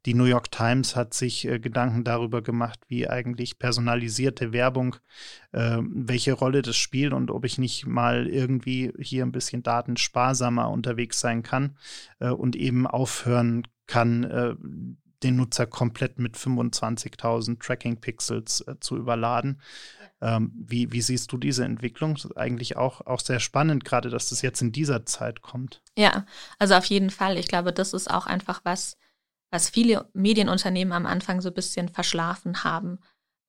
Die 0.06 0.14
New 0.14 0.24
York 0.24 0.50
Times 0.50 0.96
hat 0.96 1.14
sich 1.14 1.46
äh, 1.46 1.58
Gedanken 1.58 2.04
darüber 2.04 2.42
gemacht, 2.42 2.80
wie 2.88 3.08
eigentlich 3.08 3.58
personalisierte 3.58 4.52
Werbung, 4.52 4.96
äh, 5.52 5.78
welche 5.82 6.32
Rolle 6.32 6.62
das 6.62 6.76
spielt 6.76 7.12
und 7.12 7.30
ob 7.30 7.44
ich 7.44 7.58
nicht 7.58 7.86
mal 7.86 8.26
irgendwie 8.26 8.92
hier 8.98 9.24
ein 9.24 9.32
bisschen 9.32 9.62
datensparsamer 9.62 10.70
unterwegs 10.70 11.20
sein 11.20 11.42
kann 11.42 11.76
äh, 12.20 12.30
und 12.30 12.56
eben 12.56 12.86
aufhören 12.86 13.66
kann, 13.86 14.24
äh, 14.24 14.54
den 15.24 15.36
Nutzer 15.36 15.66
komplett 15.66 16.18
mit 16.18 16.36
25.000 16.36 17.58
Tracking-Pixels 17.58 18.60
äh, 18.62 18.76
zu 18.78 18.96
überladen. 18.96 19.60
Ähm, 20.24 20.52
wie, 20.54 20.90
wie, 20.90 21.02
siehst 21.02 21.30
du 21.32 21.36
diese 21.36 21.66
Entwicklung? 21.66 22.14
Das 22.14 22.24
ist 22.24 22.36
eigentlich 22.38 22.78
auch, 22.78 23.02
auch 23.02 23.20
sehr 23.20 23.40
spannend, 23.40 23.84
gerade 23.84 24.08
dass 24.08 24.30
das 24.30 24.40
jetzt 24.40 24.62
in 24.62 24.72
dieser 24.72 25.04
Zeit 25.04 25.42
kommt. 25.42 25.82
Ja, 25.98 26.24
also 26.58 26.74
auf 26.76 26.86
jeden 26.86 27.10
Fall. 27.10 27.36
Ich 27.36 27.46
glaube, 27.46 27.74
das 27.74 27.92
ist 27.92 28.10
auch 28.10 28.26
einfach 28.26 28.62
was, 28.64 28.96
was 29.50 29.68
viele 29.68 30.08
Medienunternehmen 30.14 30.94
am 30.94 31.04
Anfang 31.04 31.42
so 31.42 31.50
ein 31.50 31.54
bisschen 31.54 31.90
verschlafen 31.90 32.64
haben, 32.64 33.00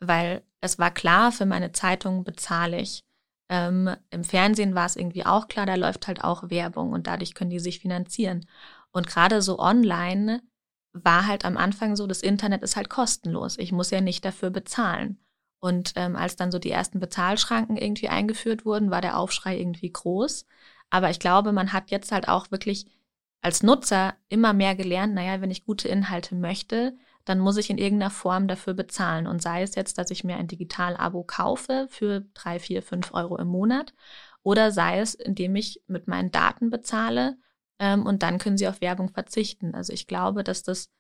weil 0.02 0.44
es 0.60 0.78
war 0.78 0.92
klar, 0.92 1.32
für 1.32 1.46
meine 1.46 1.72
Zeitung 1.72 2.26
bezahle 2.26 2.82
ich. 2.82 3.06
Ähm, 3.50 3.96
Im 4.10 4.26
Fernsehen 4.26 4.76
war 4.76 4.86
es 4.86 4.98
irgendwie 4.98 5.26
auch 5.26 5.48
klar, 5.48 5.66
da 5.66 5.76
läuft 5.76 6.08
halt 6.08 6.26
auch 6.26 6.50
Werbung 6.50 6.92
und 6.92 7.08
dadurch 7.08 7.36
können 7.36 7.52
die 7.52 7.60
sich 7.60 7.80
finanzieren. 7.80 8.46
Und 8.92 9.08
gerade 9.08 9.42
so 9.42 9.60
online 9.60 10.42
war 10.92 11.26
halt 11.26 11.46
am 11.46 11.56
Anfang 11.56 11.96
so, 11.96 12.06
das 12.06 12.22
Internet 12.22 12.64
ist 12.64 12.76
halt 12.76 12.90
kostenlos. 12.90 13.58
Ich 13.58 13.72
muss 13.72 13.92
ja 13.92 14.02
nicht 14.02 14.26
dafür 14.26 14.50
bezahlen. 14.50 15.25
Und 15.66 15.94
ähm, 15.96 16.16
als 16.16 16.36
dann 16.36 16.52
so 16.52 16.60
die 16.60 16.70
ersten 16.70 17.00
Bezahlschranken 17.00 17.76
irgendwie 17.76 18.08
eingeführt 18.08 18.66
wurden, 18.66 18.92
war 18.92 19.02
der 19.02 19.18
Aufschrei 19.18 19.58
irgendwie 19.58 19.92
groß. 19.92 20.46
Aber 20.92 21.10
ich 21.10 21.18
glaube, 21.18 21.54
man 21.54 21.74
hat 21.74 21.90
jetzt 21.90 22.12
halt 22.12 22.28
auch 22.28 22.52
wirklich 22.52 22.86
als 23.42 23.64
Nutzer 23.64 24.14
immer 24.30 24.54
mehr 24.54 24.76
gelernt, 24.76 25.16
naja, 25.16 25.42
wenn 25.42 25.50
ich 25.50 25.66
gute 25.66 25.88
Inhalte 25.88 26.36
möchte, 26.36 26.96
dann 27.26 27.40
muss 27.40 27.58
ich 27.58 27.72
in 27.72 27.80
irgendeiner 27.80 28.12
Form 28.12 28.48
dafür 28.48 28.76
bezahlen. 28.76 29.26
Und 29.26 29.42
sei 29.42 29.64
es 29.64 29.74
jetzt, 29.74 29.98
dass 29.98 30.12
ich 30.12 30.24
mir 30.24 30.36
ein 30.38 30.48
Digital-Abo 30.48 31.24
kaufe 31.24 31.88
für 31.90 32.22
drei, 32.36 32.60
vier, 32.60 32.84
fünf 32.84 33.12
Euro 33.16 33.36
im 33.38 33.48
Monat 33.48 33.96
oder 34.44 34.72
sei 34.72 35.00
es, 35.00 35.16
indem 35.16 35.56
ich 35.56 35.82
mit 35.88 36.08
meinen 36.08 36.30
Daten 36.30 36.70
bezahle 36.70 37.38
ähm, 37.80 38.06
und 38.06 38.22
dann 38.22 38.38
können 38.38 38.60
sie 38.60 38.68
auf 38.68 38.82
Werbung 38.82 39.10
verzichten. 39.10 39.74
Also 39.74 39.94
ich 39.94 40.06
glaube, 40.06 40.44
dass 40.44 40.62
das 40.62 40.92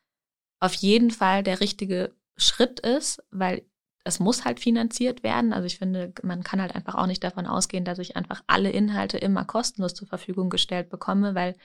auf 0.60 0.74
jeden 0.74 1.12
Fall 1.12 1.44
der 1.44 1.60
richtige 1.60 2.16
Schritt 2.36 2.80
ist, 2.80 3.24
weil 3.30 3.64
es 4.06 4.20
muss 4.20 4.46
halt 4.46 4.60
finanziert 4.60 5.24
werden. 5.24 5.52
Also 5.52 5.66
ich 5.66 5.80
finde, 5.80 6.14
man 6.22 6.44
kann 6.44 6.62
halt 6.62 6.76
einfach 6.76 6.96
auch 6.96 7.08
nicht 7.08 7.24
davon 7.24 7.48
ausgehen, 7.48 7.86
dass 7.86 8.00
ich 8.00 8.16
einfach 8.16 8.44
alle 8.48 8.70
Inhalte 8.70 9.18
immer 9.18 9.46
kostenlos 9.46 9.96
zur 9.96 10.08
Verfügung 10.08 10.50
gestellt 10.50 10.90
bekomme, 10.90 11.34
weil 11.36 11.56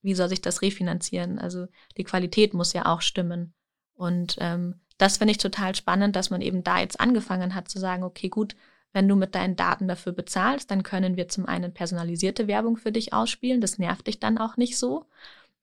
wie 0.00 0.14
soll 0.14 0.28
sich 0.28 0.40
das 0.40 0.62
refinanzieren? 0.62 1.40
Also 1.40 1.66
die 1.96 2.04
Qualität 2.04 2.54
muss 2.54 2.72
ja 2.72 2.86
auch 2.86 3.02
stimmen. 3.02 3.52
Und 3.94 4.36
ähm, 4.38 4.80
das 4.96 5.18
finde 5.18 5.32
ich 5.32 5.38
total 5.38 5.74
spannend, 5.74 6.14
dass 6.14 6.30
man 6.30 6.40
eben 6.40 6.62
da 6.62 6.78
jetzt 6.78 7.00
angefangen 7.00 7.56
hat 7.56 7.68
zu 7.68 7.80
sagen, 7.80 8.04
okay, 8.04 8.28
gut, 8.28 8.54
wenn 8.92 9.08
du 9.08 9.16
mit 9.16 9.34
deinen 9.34 9.56
Daten 9.56 9.88
dafür 9.88 10.12
bezahlst, 10.12 10.70
dann 10.70 10.84
können 10.84 11.16
wir 11.16 11.28
zum 11.28 11.46
einen 11.46 11.74
personalisierte 11.74 12.46
Werbung 12.46 12.76
für 12.76 12.92
dich 12.92 13.12
ausspielen. 13.12 13.60
Das 13.60 13.78
nervt 13.78 14.06
dich 14.06 14.20
dann 14.20 14.38
auch 14.38 14.56
nicht 14.56 14.78
so. 14.78 15.06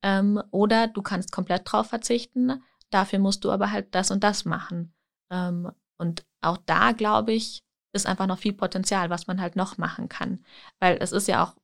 Ähm, 0.04 0.42
oder 0.52 0.88
du 0.88 1.02
kannst 1.02 1.32
komplett 1.32 1.62
drauf 1.66 1.88
verzichten. 1.88 2.62
Dafür 2.90 3.20
musst 3.20 3.46
du 3.46 3.52
aber 3.52 3.72
halt 3.72 3.96
das 3.96 4.12
und 4.12 4.24
das 4.24 4.44
machen. 4.44 4.94
Ähm, 5.30 5.72
und 5.98 6.26
auch 6.42 6.58
da, 6.66 6.92
glaube 6.92 7.34
ich, 7.34 7.64
ist 7.94 8.06
einfach 8.06 8.28
noch 8.28 8.40
viel 8.40 8.54
Potenzial, 8.54 9.10
was 9.10 9.28
man 9.28 9.42
halt 9.42 9.56
noch 9.56 9.78
machen 9.78 10.10
kann. 10.10 10.44
Weil 10.80 10.98
es 11.02 11.12
ist 11.12 11.28
ja 11.28 11.44
auch 11.44 11.56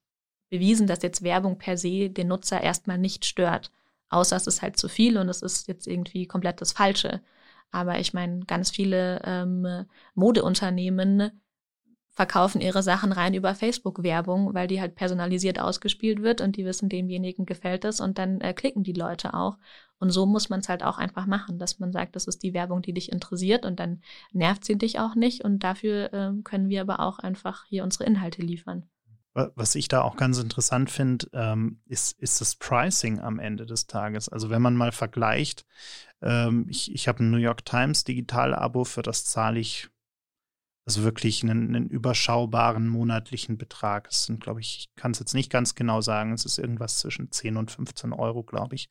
bewiesen, 0.49 0.87
dass 0.87 1.03
jetzt 1.03 1.23
Werbung 1.23 1.57
per 1.57 1.77
se 1.77 2.09
den 2.09 2.27
Nutzer 2.27 2.61
erstmal 2.61 2.97
nicht 2.97 3.25
stört. 3.25 3.71
Außer 4.09 4.35
es 4.35 4.47
ist 4.47 4.61
halt 4.61 4.77
zu 4.77 4.89
viel 4.89 5.17
und 5.17 5.29
es 5.29 5.41
ist 5.41 5.67
jetzt 5.67 5.87
irgendwie 5.87 6.27
komplett 6.27 6.61
das 6.61 6.73
Falsche. 6.73 7.21
Aber 7.71 7.99
ich 7.99 8.13
meine, 8.13 8.41
ganz 8.45 8.69
viele 8.69 9.21
ähm, 9.23 9.85
Modeunternehmen 10.13 11.41
verkaufen 12.11 12.59
ihre 12.59 12.83
Sachen 12.83 13.13
rein 13.13 13.33
über 13.33 13.55
Facebook-Werbung, 13.55 14.53
weil 14.53 14.67
die 14.67 14.81
halt 14.81 14.95
personalisiert 14.95 15.59
ausgespielt 15.59 16.21
wird 16.21 16.41
und 16.41 16.57
die 16.57 16.65
wissen, 16.65 16.89
demjenigen 16.89 17.45
gefällt 17.45 17.85
es 17.85 18.01
und 18.01 18.17
dann 18.17 18.41
äh, 18.41 18.53
klicken 18.53 18.83
die 18.83 18.91
Leute 18.91 19.33
auch. 19.33 19.57
Und 20.01 20.09
so 20.09 20.25
muss 20.25 20.49
man 20.49 20.61
es 20.61 20.67
halt 20.67 20.83
auch 20.83 20.97
einfach 20.97 21.27
machen, 21.27 21.59
dass 21.59 21.77
man 21.77 21.91
sagt, 21.91 22.15
das 22.15 22.25
ist 22.25 22.41
die 22.41 22.55
Werbung, 22.55 22.81
die 22.81 22.91
dich 22.91 23.11
interessiert 23.11 23.67
und 23.67 23.79
dann 23.79 24.01
nervt 24.33 24.65
sie 24.65 24.75
dich 24.75 24.99
auch 24.99 25.13
nicht 25.13 25.43
und 25.43 25.59
dafür 25.59 26.11
äh, 26.11 26.41
können 26.43 26.69
wir 26.69 26.81
aber 26.81 27.01
auch 27.01 27.19
einfach 27.19 27.65
hier 27.65 27.83
unsere 27.83 28.05
Inhalte 28.05 28.41
liefern. 28.41 28.89
Was 29.33 29.75
ich 29.75 29.87
da 29.87 30.01
auch 30.01 30.17
ganz 30.17 30.39
interessant 30.39 30.89
finde, 30.89 31.27
ähm, 31.33 31.79
ist, 31.85 32.19
ist 32.19 32.41
das 32.41 32.55
Pricing 32.55 33.19
am 33.19 33.37
Ende 33.37 33.67
des 33.67 33.85
Tages. 33.85 34.27
Also 34.27 34.49
wenn 34.49 34.61
man 34.61 34.75
mal 34.75 34.91
vergleicht, 34.91 35.67
ähm, 36.21 36.65
ich, 36.67 36.91
ich 36.93 37.07
habe 37.07 37.23
ein 37.23 37.29
New 37.29 37.37
York 37.37 37.63
Times 37.63 38.03
Digital-Abo, 38.03 38.83
für 38.83 39.03
das 39.03 39.25
zahle 39.25 39.59
ich 39.59 39.87
also 40.85 41.03
wirklich 41.03 41.43
einen, 41.43 41.75
einen 41.75 41.89
überschaubaren 41.89 42.89
monatlichen 42.89 43.57
Betrag. 43.57 44.07
Es 44.09 44.25
sind, 44.25 44.41
glaube 44.41 44.61
ich, 44.61 44.77
ich 44.79 44.95
kann 44.95 45.11
es 45.11 45.19
jetzt 45.19 45.35
nicht 45.35 45.51
ganz 45.51 45.75
genau 45.75 46.01
sagen, 46.01 46.33
es 46.33 46.43
ist 46.43 46.57
irgendwas 46.57 46.97
zwischen 46.97 47.31
10 47.31 47.55
und 47.55 47.71
15 47.71 48.13
Euro, 48.13 48.43
glaube 48.43 48.75
ich. 48.75 48.89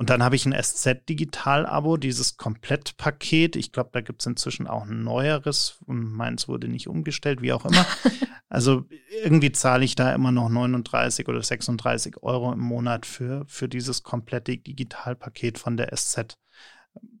Und 0.00 0.08
dann 0.08 0.22
habe 0.22 0.34
ich 0.34 0.46
ein 0.46 0.54
SZ-Digital-Abo, 0.54 1.98
dieses 1.98 2.38
Komplettpaket. 2.38 3.54
Ich 3.54 3.70
glaube, 3.70 3.90
da 3.92 4.00
gibt 4.00 4.22
es 4.22 4.26
inzwischen 4.26 4.66
auch 4.66 4.86
ein 4.86 5.04
neueres 5.04 5.76
und 5.84 6.14
meins 6.14 6.48
wurde 6.48 6.68
nicht 6.68 6.88
umgestellt, 6.88 7.42
wie 7.42 7.52
auch 7.52 7.66
immer. 7.66 7.84
also 8.48 8.86
irgendwie 9.22 9.52
zahle 9.52 9.84
ich 9.84 9.96
da 9.96 10.14
immer 10.14 10.32
noch 10.32 10.48
39 10.48 11.28
oder 11.28 11.42
36 11.42 12.22
Euro 12.22 12.50
im 12.50 12.60
Monat 12.60 13.04
für, 13.04 13.44
für 13.46 13.68
dieses 13.68 14.02
komplette 14.02 14.56
Digitalpaket 14.56 15.58
von 15.58 15.76
der 15.76 15.94
SZ 15.94 16.38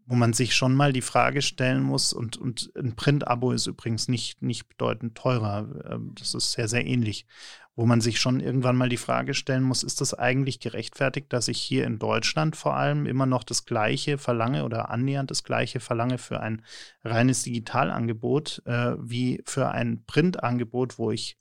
wo 0.06 0.16
man 0.16 0.32
sich 0.32 0.56
schon 0.56 0.74
mal 0.74 0.92
die 0.92 1.02
Frage 1.02 1.40
stellen 1.40 1.84
muss, 1.84 2.12
und, 2.12 2.36
und 2.36 2.72
ein 2.76 2.96
Print-Abo 2.96 3.52
ist 3.52 3.68
übrigens 3.68 4.08
nicht, 4.08 4.42
nicht 4.42 4.68
bedeutend 4.68 5.16
teurer, 5.16 5.68
ähm, 5.88 6.16
das 6.18 6.34
ist 6.34 6.50
sehr, 6.50 6.66
sehr 6.66 6.84
ähnlich, 6.84 7.26
wo 7.76 7.86
man 7.86 8.00
sich 8.00 8.20
schon 8.20 8.40
irgendwann 8.40 8.76
mal 8.76 8.88
die 8.88 8.96
Frage 8.96 9.32
stellen 9.32 9.62
muss, 9.62 9.82
ist 9.82 10.00
das 10.00 10.12
eigentlich 10.12 10.60
gerechtfertigt, 10.60 11.32
dass 11.32 11.48
ich 11.48 11.58
hier 11.58 11.86
in 11.86 11.98
Deutschland 11.98 12.56
vor 12.56 12.76
allem 12.76 13.06
immer 13.06 13.26
noch 13.26 13.44
das 13.44 13.64
Gleiche 13.64 14.18
verlange 14.18 14.64
oder 14.64 14.90
annähernd 14.90 15.30
das 15.30 15.44
Gleiche 15.44 15.80
verlange 15.80 16.18
für 16.18 16.40
ein 16.40 16.62
reines 17.04 17.44
Digitalangebot 17.44 18.62
äh, 18.66 18.96
wie 18.98 19.40
für 19.46 19.70
ein 19.70 20.04
Printangebot, 20.04 20.98
wo 20.98 21.10
ich 21.10 21.38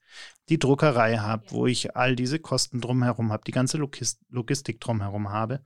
die 0.50 0.60
Druckerei 0.60 1.18
habe, 1.18 1.46
wo 1.50 1.68
ich 1.68 1.96
all 1.96 2.16
diese 2.16 2.40
Kosten 2.40 2.82
drumherum 2.82 3.32
habe, 3.32 3.44
die 3.46 3.52
ganze 3.52 3.78
Logistik 3.78 4.80
drumherum 4.80 5.30
habe. 5.30 5.62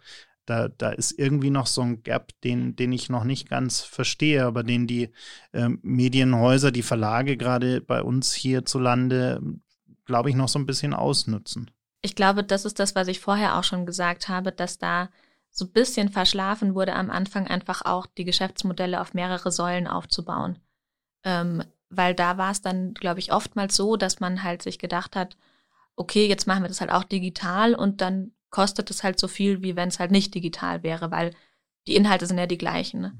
Da, 0.45 0.67
da 0.67 0.89
ist 0.89 1.17
irgendwie 1.17 1.51
noch 1.51 1.67
so 1.67 1.81
ein 1.81 2.03
Gap, 2.03 2.31
den, 2.43 2.75
den 2.75 2.91
ich 2.91 3.09
noch 3.09 3.23
nicht 3.23 3.47
ganz 3.47 3.81
verstehe, 3.81 4.45
aber 4.45 4.63
den 4.63 4.87
die 4.87 5.09
äh, 5.53 5.69
Medienhäuser, 5.81 6.71
die 6.71 6.83
Verlage 6.83 7.37
gerade 7.37 7.79
bei 7.79 8.01
uns 8.01 8.33
hierzulande, 8.33 9.41
glaube 10.05 10.29
ich, 10.29 10.35
noch 10.35 10.49
so 10.49 10.59
ein 10.59 10.65
bisschen 10.65 10.93
ausnutzen. 10.93 11.71
Ich 12.01 12.15
glaube, 12.15 12.43
das 12.43 12.65
ist 12.65 12.79
das, 12.79 12.95
was 12.95 13.07
ich 13.07 13.19
vorher 13.19 13.57
auch 13.57 13.63
schon 13.63 13.85
gesagt 13.85 14.27
habe, 14.27 14.51
dass 14.51 14.77
da 14.77 15.09
so 15.49 15.65
ein 15.65 15.71
bisschen 15.71 16.09
verschlafen 16.09 16.75
wurde 16.75 16.93
am 16.93 17.09
Anfang 17.09 17.47
einfach 17.47 17.83
auch 17.85 18.07
die 18.07 18.25
Geschäftsmodelle 18.25 18.99
auf 18.99 19.13
mehrere 19.13 19.51
Säulen 19.51 19.87
aufzubauen. 19.87 20.59
Ähm, 21.23 21.63
weil 21.89 22.15
da 22.15 22.37
war 22.37 22.51
es 22.51 22.61
dann, 22.61 22.93
glaube 22.93 23.19
ich, 23.19 23.31
oftmals 23.31 23.75
so, 23.75 23.95
dass 23.95 24.19
man 24.19 24.43
halt 24.43 24.63
sich 24.63 24.79
gedacht 24.79 25.15
hat, 25.15 25.37
okay, 25.95 26.27
jetzt 26.27 26.47
machen 26.47 26.63
wir 26.63 26.67
das 26.67 26.81
halt 26.81 26.91
auch 26.91 27.03
digital 27.03 27.75
und 27.75 28.01
dann 28.01 28.31
kostet 28.49 28.89
es 28.89 29.03
halt 29.03 29.19
so 29.19 29.27
viel, 29.27 29.61
wie 29.61 29.75
wenn 29.75 29.89
es 29.89 29.99
halt 29.99 30.11
nicht 30.11 30.33
digital 30.33 30.83
wäre, 30.83 31.11
weil 31.11 31.35
die 31.87 31.95
Inhalte 31.95 32.25
sind 32.25 32.37
ja 32.37 32.47
die 32.47 32.57
gleichen. 32.57 33.01
Ne? 33.01 33.17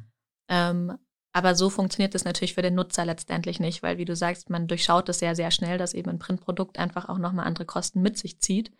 Ähm, 0.47 0.97
aber 1.33 1.55
so 1.55 1.69
funktioniert 1.69 2.15
es 2.15 2.25
natürlich 2.25 2.53
für 2.53 2.61
den 2.61 2.75
Nutzer 2.75 3.05
letztendlich 3.05 3.59
nicht, 3.59 3.83
weil 3.83 3.97
wie 3.97 4.05
du 4.05 4.15
sagst, 4.15 4.49
man 4.51 4.67
durchschaut 4.67 5.09
es 5.09 5.19
sehr, 5.19 5.35
sehr 5.35 5.51
schnell, 5.51 5.77
dass 5.79 5.95
eben 5.95 6.11
ein 6.11 6.19
Printprodukt 6.19 6.77
einfach 6.79 7.09
auch 7.09 7.17
nochmal 7.17 7.47
andere 7.47 7.65
Kosten 7.65 8.01
mit 8.01 8.17
sich 8.17 8.39
zieht. 8.39 8.71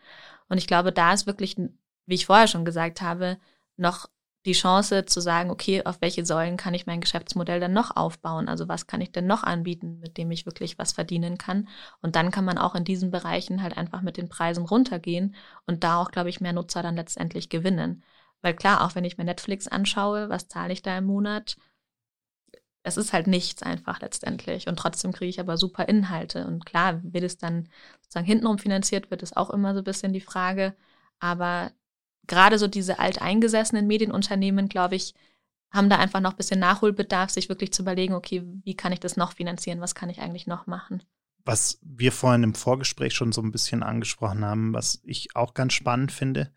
Und 0.50 0.60
ich 0.60 0.68
glaube, 0.68 0.92
da 0.92 1.14
ist 1.14 1.26
wirklich, 1.26 1.58
wie 2.06 2.16
ich 2.16 2.28
vorher 2.28 2.48
schon 2.48 2.64
gesagt 2.64 3.02
habe, 3.02 3.38
noch 3.76 4.08
die 4.46 4.54
Chance 4.54 5.06
zu 5.06 5.22
sagen, 5.22 5.50
okay, 5.50 5.84
auf 5.86 6.02
welche 6.02 6.26
Säulen 6.26 6.58
kann 6.58 6.74
ich 6.74 6.86
mein 6.86 7.02
Geschäftsmodell 7.02 7.60
dann 7.60 7.74
noch 7.74 7.96
aufbauen? 7.96 8.50
Also 8.50 8.68
was 8.68 8.88
kann 8.88 9.02
ich 9.02 9.12
denn 9.12 9.26
noch 9.26 9.44
anbieten, 9.44 10.00
mit 10.00 10.18
dem 10.18 10.30
ich 10.32 10.46
wirklich 10.46 10.78
was 10.78 10.92
verdienen 10.92 11.38
kann? 11.38 11.68
Und 12.02 12.16
dann 12.16 12.30
kann 12.30 12.46
man 12.46 12.58
auch 12.58 12.76
in 12.76 12.84
diesen 12.84 13.10
Bereichen 13.10 13.64
halt 13.64 13.78
einfach 13.78 14.02
mit 14.02 14.18
den 14.18 14.30
Preisen 14.30 14.66
runtergehen 14.66 15.36
und 15.66 15.84
da 15.84 16.02
auch, 16.02 16.12
glaube 16.12 16.30
ich, 16.30 16.42
mehr 16.42 16.54
Nutzer 16.54 16.84
dann 16.84 16.98
letztendlich 16.98 17.50
gewinnen. 17.50 18.04
Weil 18.42 18.54
klar, 18.54 18.86
auch 18.86 18.96
wenn 18.96 19.06
ich 19.06 19.18
mir 19.18 19.24
Netflix 19.24 19.68
anschaue, 19.68 20.30
was 20.30 20.50
zahle 20.50 20.74
ich 20.74 20.82
da 20.82 20.98
im 20.98 21.06
Monat? 21.06 21.56
Es 22.84 22.98
ist 22.98 23.14
halt 23.14 23.28
nichts 23.28 23.64
einfach 23.64 24.02
letztendlich. 24.02 24.68
Und 24.68 24.78
trotzdem 24.78 25.14
kriege 25.14 25.30
ich 25.30 25.40
aber 25.40 25.58
super 25.58 25.88
Inhalte. 25.88 26.46
Und 26.46 26.66
klar, 26.66 27.00
wird 27.04 27.24
es 27.24 27.38
dann 27.38 27.70
sozusagen 28.02 28.26
hintenrum 28.26 28.60
finanziert, 28.60 29.10
wird 29.10 29.24
es 29.24 29.36
auch 29.36 29.50
immer 29.50 29.74
so 29.74 29.80
ein 29.80 29.86
bisschen 29.86 30.14
die 30.14 30.22
Frage. 30.22 30.76
Aber 31.20 31.72
gerade 32.28 32.58
so 32.58 32.68
diese 32.68 33.00
alteingesessenen 33.00 33.88
Medienunternehmen, 33.88 34.70
glaube 34.70 34.96
ich, 34.96 35.14
haben 35.72 35.90
da 35.90 35.98
einfach 35.98 36.20
noch 36.20 36.32
ein 36.32 36.38
bisschen 36.38 36.60
Nachholbedarf, 36.60 37.32
sich 37.32 37.50
wirklich 37.50 37.74
zu 37.74 37.82
überlegen, 37.82 38.14
okay, 38.14 38.44
wie 38.64 38.76
kann 38.76 38.92
ich 38.92 39.00
das 39.00 39.18
noch 39.18 39.34
finanzieren, 39.34 39.82
was 39.82 39.96
kann 39.96 40.10
ich 40.10 40.20
eigentlich 40.20 40.46
noch 40.46 40.68
machen? 40.68 41.02
was 41.46 41.80
wir 41.82 42.12
vorhin 42.12 42.44
im 42.44 42.56
Vorgespräch 42.56 43.14
schon 43.14 43.32
so 43.32 43.42
ein 43.42 43.52
bisschen 43.52 43.84
angesprochen 43.84 44.46
haben, 44.46 44.74
was 44.74 45.02
ich 45.04 45.36
auch 45.36 45.54
ganz 45.54 45.74
spannend 45.74 46.12
finde, 46.12 46.52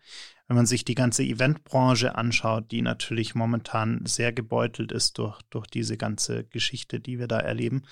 wenn 0.47 0.55
man 0.55 0.65
sich 0.65 0.85
die 0.85 0.95
ganze 0.95 1.23
Eventbranche 1.23 2.15
anschaut, 2.15 2.71
die 2.71 2.81
natürlich 2.81 3.35
momentan 3.35 4.05
sehr 4.05 4.31
gebeutelt 4.31 4.91
ist 4.91 5.17
durch, 5.17 5.41
durch 5.49 5.67
diese 5.67 5.97
ganze 5.97 6.45
Geschichte, 6.45 6.99
die 6.99 7.19
wir 7.19 7.27
da 7.27 7.39
erleben. 7.39 7.83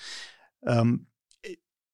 Ähm, 0.64 1.06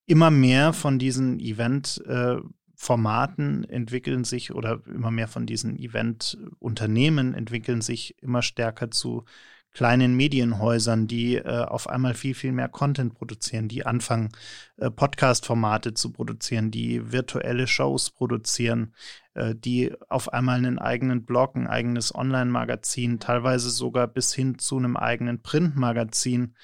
immer 0.06 0.30
mehr 0.30 0.72
von 0.72 0.98
diesen 0.98 1.38
Event-Formaten 1.40 3.64
äh, 3.64 3.72
entwickeln 3.72 4.24
sich 4.24 4.54
oder 4.54 4.80
immer 4.86 5.10
mehr 5.10 5.28
von 5.28 5.44
diesen 5.46 5.78
Event-Unternehmen 5.78 7.34
entwickeln 7.34 7.82
sich 7.82 8.16
immer 8.22 8.42
stärker 8.42 8.90
zu 8.90 9.24
kleinen 9.72 10.14
Medienhäusern, 10.14 11.06
die 11.06 11.36
äh, 11.36 11.64
auf 11.64 11.88
einmal 11.88 12.14
viel, 12.14 12.34
viel 12.34 12.52
mehr 12.52 12.68
Content 12.68 13.14
produzieren, 13.14 13.68
die 13.68 13.86
anfangen, 13.86 14.28
äh, 14.76 14.90
Podcast-Formate 14.90 15.94
zu 15.94 16.12
produzieren, 16.12 16.70
die 16.70 17.10
virtuelle 17.10 17.66
Shows 17.66 18.10
produzieren, 18.10 18.94
die 19.34 19.94
auf 20.08 20.32
einmal 20.32 20.58
einen 20.58 20.78
eigenen 20.78 21.24
Blog, 21.24 21.56
ein 21.56 21.66
eigenes 21.66 22.14
Online-Magazin, 22.14 23.18
teilweise 23.18 23.70
sogar 23.70 24.06
bis 24.06 24.34
hin 24.34 24.58
zu 24.58 24.76
einem 24.76 24.96
eigenen 24.96 25.42
Print-Magazin. 25.42 26.54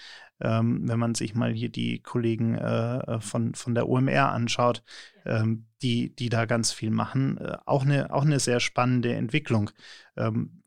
Ähm, 0.41 0.89
wenn 0.89 1.01
man 1.01 1.15
sich 1.17 1.35
mal 1.35 1.53
hier 1.53 1.69
die 1.69 2.01
Kollegen 2.01 2.55
äh, 2.55 2.99
äh 2.99 3.21
von, 3.21 3.55
von 3.55 3.75
der 3.75 3.89
OMR 3.89 4.31
anschaut, 4.31 4.85
ähm, 5.27 5.67
die, 5.83 6.15
die 6.15 6.29
da 6.29 6.45
ganz 6.45 6.71
viel 6.71 6.91
machen. 6.91 7.39
Äh, 7.39 7.57
auch, 7.67 7.85
eine, 7.85 8.13
auch 8.13 8.25
eine 8.25 8.39
sehr 8.39 8.61
spannende 8.61 9.15
Entwicklung. 9.15 9.71
Ähm, 10.17 10.63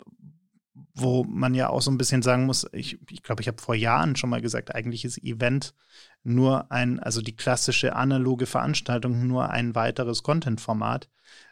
wo 0.94 1.24
man 1.24 1.54
ja 1.54 1.70
auch 1.70 1.82
so 1.82 1.92
ein 1.92 1.98
bisschen 1.98 2.22
sagen 2.22 2.46
muss, 2.46 2.68
ich 2.74 2.98
glaube, 2.98 3.12
ich, 3.12 3.24
glaub, 3.24 3.40
ich 3.40 3.48
habe 3.48 3.62
vor 3.62 3.76
Jahren 3.76 4.16
schon 4.16 4.30
mal 4.30 4.42
gesagt, 4.42 4.76
eigentlich 4.76 5.06
ist 5.06 5.24
Event 5.24 5.74
nur 6.24 6.72
ein, 6.72 7.00
also 7.00 7.22
die 7.22 7.36
klassische 7.36 7.96
analoge 7.96 8.46
Veranstaltung 8.46 9.28
nur 9.28 9.50
ein 9.50 9.76
weiteres 9.76 10.24
Content-Format. 10.24 11.10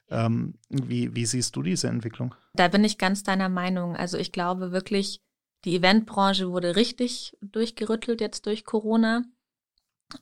Ähm, 0.09 0.55
wie, 0.69 1.15
wie 1.15 1.25
siehst 1.25 1.55
du 1.55 1.61
diese 1.61 1.87
Entwicklung? 1.87 2.35
Da 2.53 2.67
bin 2.67 2.83
ich 2.83 2.97
ganz 2.97 3.23
deiner 3.23 3.49
Meinung. 3.49 3.95
Also 3.95 4.17
ich 4.17 4.31
glaube 4.31 4.71
wirklich, 4.71 5.21
die 5.65 5.75
Eventbranche 5.75 6.49
wurde 6.49 6.75
richtig 6.75 7.37
durchgerüttelt 7.41 8.21
jetzt 8.21 8.45
durch 8.45 8.65
Corona. 8.65 9.23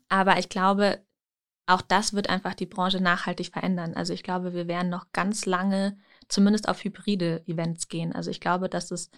Aber 0.09 0.37
ich 0.37 0.49
glaube, 0.49 0.99
auch 1.67 1.81
das 1.81 2.13
wird 2.13 2.29
einfach 2.29 2.53
die 2.53 2.65
Branche 2.65 3.01
nachhaltig 3.01 3.51
verändern. 3.51 3.93
Also 3.93 4.13
ich 4.13 4.23
glaube, 4.23 4.53
wir 4.53 4.67
werden 4.67 4.89
noch 4.89 5.11
ganz 5.11 5.45
lange 5.45 5.97
zumindest 6.27 6.67
auf 6.67 6.83
hybride 6.83 7.43
Events 7.45 7.87
gehen. 7.87 8.13
Also 8.13 8.31
ich 8.31 8.39
glaube, 8.39 8.69
dass 8.69 8.91
es 8.91 9.09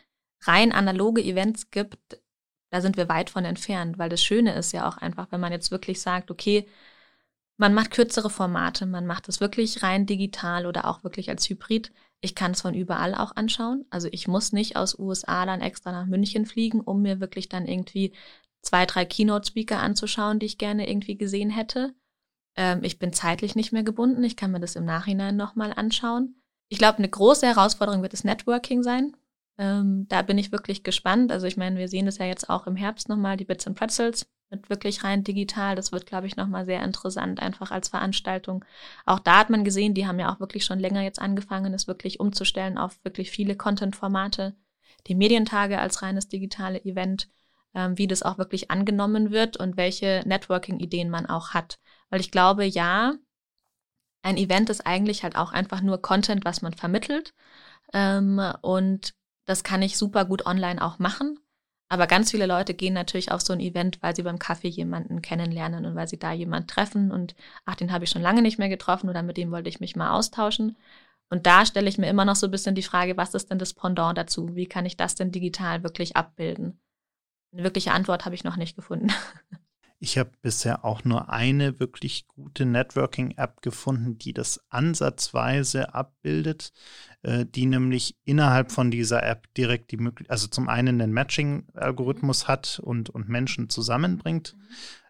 rein 0.43 0.71
analoge 0.71 1.23
Events 1.23 1.69
gibt, 1.71 2.21
da 2.71 2.82
sind 2.82 2.97
wir 2.97 3.10
weit 3.10 3.29
von 3.29 3.45
entfernt, 3.45 3.97
weil 3.97 4.10
das 4.10 4.23
Schöne 4.23 4.53
ist 4.53 4.73
ja 4.73 4.88
auch 4.88 4.97
einfach, 4.97 5.32
wenn 5.32 5.41
man 5.41 5.51
jetzt 5.51 5.71
wirklich 5.71 6.01
sagt, 6.01 6.29
okay, 6.29 6.67
man 7.60 7.74
macht 7.74 7.91
kürzere 7.91 8.30
Formate, 8.30 8.86
man 8.86 9.06
macht 9.06 9.28
es 9.28 9.41
wirklich 9.41 9.84
rein 9.84 10.06
digital 10.06 10.65
oder 10.65 10.86
auch 10.86 11.04
wirklich 11.04 11.30
als 11.30 11.50
Hybrid. 11.50 11.91
Ich 12.22 12.34
kann 12.34 12.52
es 12.52 12.62
von 12.62 12.74
überall 12.74 13.13
auch 13.13 13.36
anschauen. 13.36 13.86
Also 13.89 14.08
ich 14.13 14.30
muss 14.30 14.54
nicht 14.54 14.78
aus 14.78 14.98
USA 14.98 15.45
dann 15.45 15.60
extra 15.60 15.91
nach 15.91 16.06
München 16.06 16.45
fliegen, 16.45 16.80
um 16.80 17.02
mir 17.02 17.19
wirklich 17.19 17.50
dann 17.50 17.67
irgendwie 17.67 18.13
zwei, 18.62 18.86
drei 18.86 19.04
Keynote-Speaker 19.04 19.78
anzuschauen, 19.78 20.39
die 20.39 20.45
ich 20.45 20.58
gerne 20.58 20.89
irgendwie 20.89 21.17
gesehen 21.17 21.50
hätte. 21.50 21.93
Ähm, 22.56 22.82
ich 22.82 22.98
bin 22.98 23.12
zeitlich 23.12 23.56
nicht 23.56 23.74
mehr 23.74 23.84
gebunden. 23.84 24.24
Ich 24.24 24.38
kann 24.38 24.52
mir 24.52 24.62
das 24.62 24.78
im 24.78 24.86
Nachhinein 24.86 25.36
nochmal 25.36 25.74
anschauen. 25.74 26.41
Ich 26.69 26.78
glaube, 26.78 27.00
eine 27.00 27.10
große 27.10 27.45
Herausforderung 27.45 28.02
wird 28.02 28.13
das 28.13 28.24
Networking 28.24 28.84
sein. 28.84 29.17
Ähm, 29.58 30.06
da 30.08 30.22
bin 30.22 30.38
ich 30.38 30.54
wirklich 30.54 30.84
gespannt. 30.84 31.34
Also 31.34 31.45
ich 31.45 31.58
meine, 31.58 31.78
wir 31.78 31.89
sehen 31.89 32.06
das 32.06 32.19
ja 32.19 32.26
jetzt 32.26 32.50
auch 32.50 32.67
im 32.67 32.78
Herbst 32.78 33.10
nochmal, 33.10 33.36
die 33.36 33.45
Bits 33.45 33.67
and 33.67 33.78
Pretzels 33.78 34.26
mit 34.49 34.69
wirklich 34.69 35.03
rein 35.03 35.23
digital. 35.23 35.75
Das 35.75 35.91
wird, 35.91 36.05
glaube 36.05 36.27
ich, 36.27 36.35
nochmal 36.35 36.65
sehr 36.65 36.83
interessant, 36.83 37.39
einfach 37.39 37.71
als 37.71 37.89
Veranstaltung. 37.89 38.65
Auch 39.05 39.19
da 39.19 39.39
hat 39.39 39.49
man 39.49 39.63
gesehen, 39.63 39.93
die 39.93 40.07
haben 40.07 40.19
ja 40.19 40.33
auch 40.33 40.39
wirklich 40.39 40.65
schon 40.65 40.79
länger 40.79 41.01
jetzt 41.01 41.21
angefangen, 41.21 41.73
es 41.73 41.88
wirklich 41.88 42.19
umzustellen 42.19 42.77
auf 42.77 43.03
wirklich 43.03 43.31
viele 43.31 43.55
Content-Formate. 43.55 44.55
Die 45.07 45.15
Medientage 45.15 45.79
als 45.79 46.01
reines 46.01 46.27
digitale 46.27 46.83
Event, 46.83 47.29
ähm, 47.73 47.97
wie 47.97 48.07
das 48.07 48.23
auch 48.23 48.38
wirklich 48.38 48.71
angenommen 48.71 49.31
wird 49.31 49.57
und 49.57 49.77
welche 49.77 50.23
Networking-Ideen 50.25 51.09
man 51.09 51.25
auch 51.25 51.51
hat. 51.51 51.79
Weil 52.09 52.21
ich 52.21 52.31
glaube, 52.31 52.65
ja, 52.65 53.13
ein 54.21 54.38
Event 54.38 54.69
ist 54.69 54.85
eigentlich 54.85 55.23
halt 55.23 55.35
auch 55.35 55.51
einfach 55.51 55.81
nur 55.81 56.01
Content, 56.01 56.43
was 56.43 56.62
man 56.62 56.73
vermittelt. 56.73 57.33
Ähm, 57.93 58.41
und 58.62 59.13
das 59.45 59.63
kann 59.63 59.81
ich 59.81 59.97
super 59.97 60.25
gut 60.25 60.45
online 60.45 60.83
auch 60.83 60.99
machen. 60.99 61.39
Aber 61.91 62.06
ganz 62.06 62.30
viele 62.30 62.45
Leute 62.45 62.75
gehen 62.75 62.93
natürlich 62.93 63.32
auf 63.32 63.41
so 63.41 63.52
ein 63.52 63.60
Event, 63.60 64.02
weil 64.04 64.15
sie 64.15 64.21
beim 64.21 64.38
Kaffee 64.38 64.67
jemanden 64.67 65.23
kennenlernen 65.23 65.86
und 65.86 65.95
weil 65.95 66.08
sie 66.08 66.19
da 66.19 66.32
jemanden 66.32 66.67
treffen 66.67 67.12
und 67.12 67.36
ach, 67.65 67.75
den 67.75 67.91
habe 67.91 68.04
ich 68.04 68.12
schon 68.12 68.21
lange 68.21 68.43
nicht 68.43 68.60
mehr 68.60 68.69
getroffen 68.69 69.10
oder 69.10 69.23
mit 69.23 69.38
dem 69.38 69.52
wollte 69.52 69.69
ich 69.69 69.80
mich 69.80 69.95
mal 69.95 70.12
austauschen. 70.12 70.78
Und 71.32 71.47
da 71.47 71.65
stelle 71.65 71.89
ich 71.89 71.97
mir 71.97 72.08
immer 72.08 72.25
noch 72.25 72.36
so 72.36 72.47
ein 72.47 72.52
bisschen 72.52 72.75
die 72.75 72.84
Frage, 72.84 73.17
was 73.17 73.34
ist 73.34 73.49
denn 73.49 73.60
das 73.60 73.73
Pendant 73.73 74.17
dazu? 74.17 74.56
Wie 74.56 74.67
kann 74.67 74.86
ich 74.86 74.97
das 74.97 75.15
denn 75.15 75.32
digital 75.32 75.84
wirklich 75.84 76.15
abbilden? 76.15 76.80
Eine 77.54 77.63
wirkliche 77.63 77.91
Antwort 77.91 78.25
habe 78.25 78.36
ich 78.36 78.43
noch 78.43 78.56
nicht 78.56 78.75
gefunden. 78.75 79.12
Ich 80.01 80.17
habe 80.17 80.31
bisher 80.41 80.85
auch 80.85 81.03
nur 81.03 81.29
eine 81.29 81.81
wirklich 81.81 82.25
gute 82.27 82.65
Networking-App 82.65 83.62
gefunden, 83.62 84.17
die 84.17 84.33
das 84.33 84.63
ansatzweise 84.69 85.93
abbildet, 85.93 86.71
äh, 87.21 87.45
die 87.45 87.65
nämlich 87.65 88.17
innerhalb 88.23 88.71
von 88.71 88.91
dieser 88.91 89.23
App 89.23 89.53
direkt 89.55 89.91
die 89.91 89.97
Möglichkeit, 89.97 90.31
also 90.31 90.47
zum 90.47 90.69
einen 90.69 90.99
den 90.99 91.12
Matching-Algorithmus 91.12 92.47
hat 92.47 92.79
und, 92.81 93.09
und 93.09 93.27
Menschen 93.27 93.69
zusammenbringt, 93.69 94.55
mhm. 94.55 94.63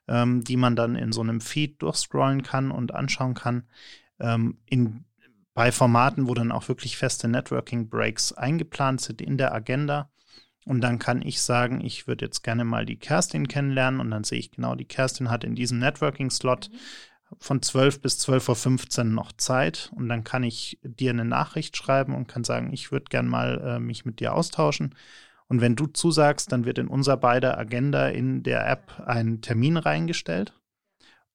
ähm, 0.07 0.43
die 0.43 0.57
man 0.57 0.75
dann 0.75 0.95
in 0.95 1.11
so 1.11 1.21
einem 1.21 1.39
Feed 1.39 1.79
durchscrollen 1.83 2.41
kann 2.41 2.71
und 2.71 2.95
anschauen 2.95 3.35
kann. 3.35 3.67
Ähm, 4.19 4.57
in, 4.65 5.05
bei 5.53 5.71
Formaten, 5.71 6.27
wo 6.27 6.33
dann 6.33 6.51
auch 6.51 6.67
wirklich 6.67 6.97
feste 6.97 7.27
Networking-Breaks 7.27 8.33
eingeplant 8.33 9.01
sind 9.01 9.21
in 9.21 9.37
der 9.37 9.53
Agenda 9.53 10.09
und 10.69 10.81
dann 10.81 10.99
kann 10.99 11.23
ich 11.23 11.41
sagen, 11.41 11.83
ich 11.83 12.05
würde 12.05 12.25
jetzt 12.25 12.43
gerne 12.43 12.63
mal 12.63 12.85
die 12.85 12.95
Kerstin 12.95 13.47
kennenlernen 13.47 13.99
und 13.99 14.11
dann 14.11 14.23
sehe 14.23 14.37
ich 14.37 14.51
genau, 14.51 14.75
die 14.75 14.85
Kerstin 14.85 15.31
hat 15.31 15.43
in 15.43 15.55
diesem 15.55 15.79
Networking-Slot 15.79 16.69
von 17.39 17.63
12 17.63 18.01
bis 18.01 18.19
12.15 18.19 18.99
Uhr 18.99 19.03
noch 19.05 19.31
Zeit 19.31 19.91
und 19.95 20.09
dann 20.09 20.23
kann 20.23 20.43
ich 20.43 20.77
dir 20.83 21.09
eine 21.09 21.25
Nachricht 21.25 21.75
schreiben 21.75 22.13
und 22.13 22.27
kann 22.27 22.43
sagen, 22.43 22.71
ich 22.71 22.91
würde 22.91 23.05
gerne 23.09 23.27
mal 23.27 23.59
äh, 23.61 23.79
mich 23.79 24.05
mit 24.05 24.19
dir 24.19 24.35
austauschen. 24.35 24.93
Und 25.47 25.59
wenn 25.59 25.75
du 25.75 25.87
zusagst, 25.87 26.51
dann 26.51 26.65
wird 26.65 26.77
in 26.77 26.87
unser 26.87 27.17
beider 27.17 27.57
Agenda 27.57 28.07
in 28.07 28.43
der 28.43 28.69
App 28.69 29.01
ein 29.07 29.41
Termin 29.41 29.75
reingestellt 29.75 30.53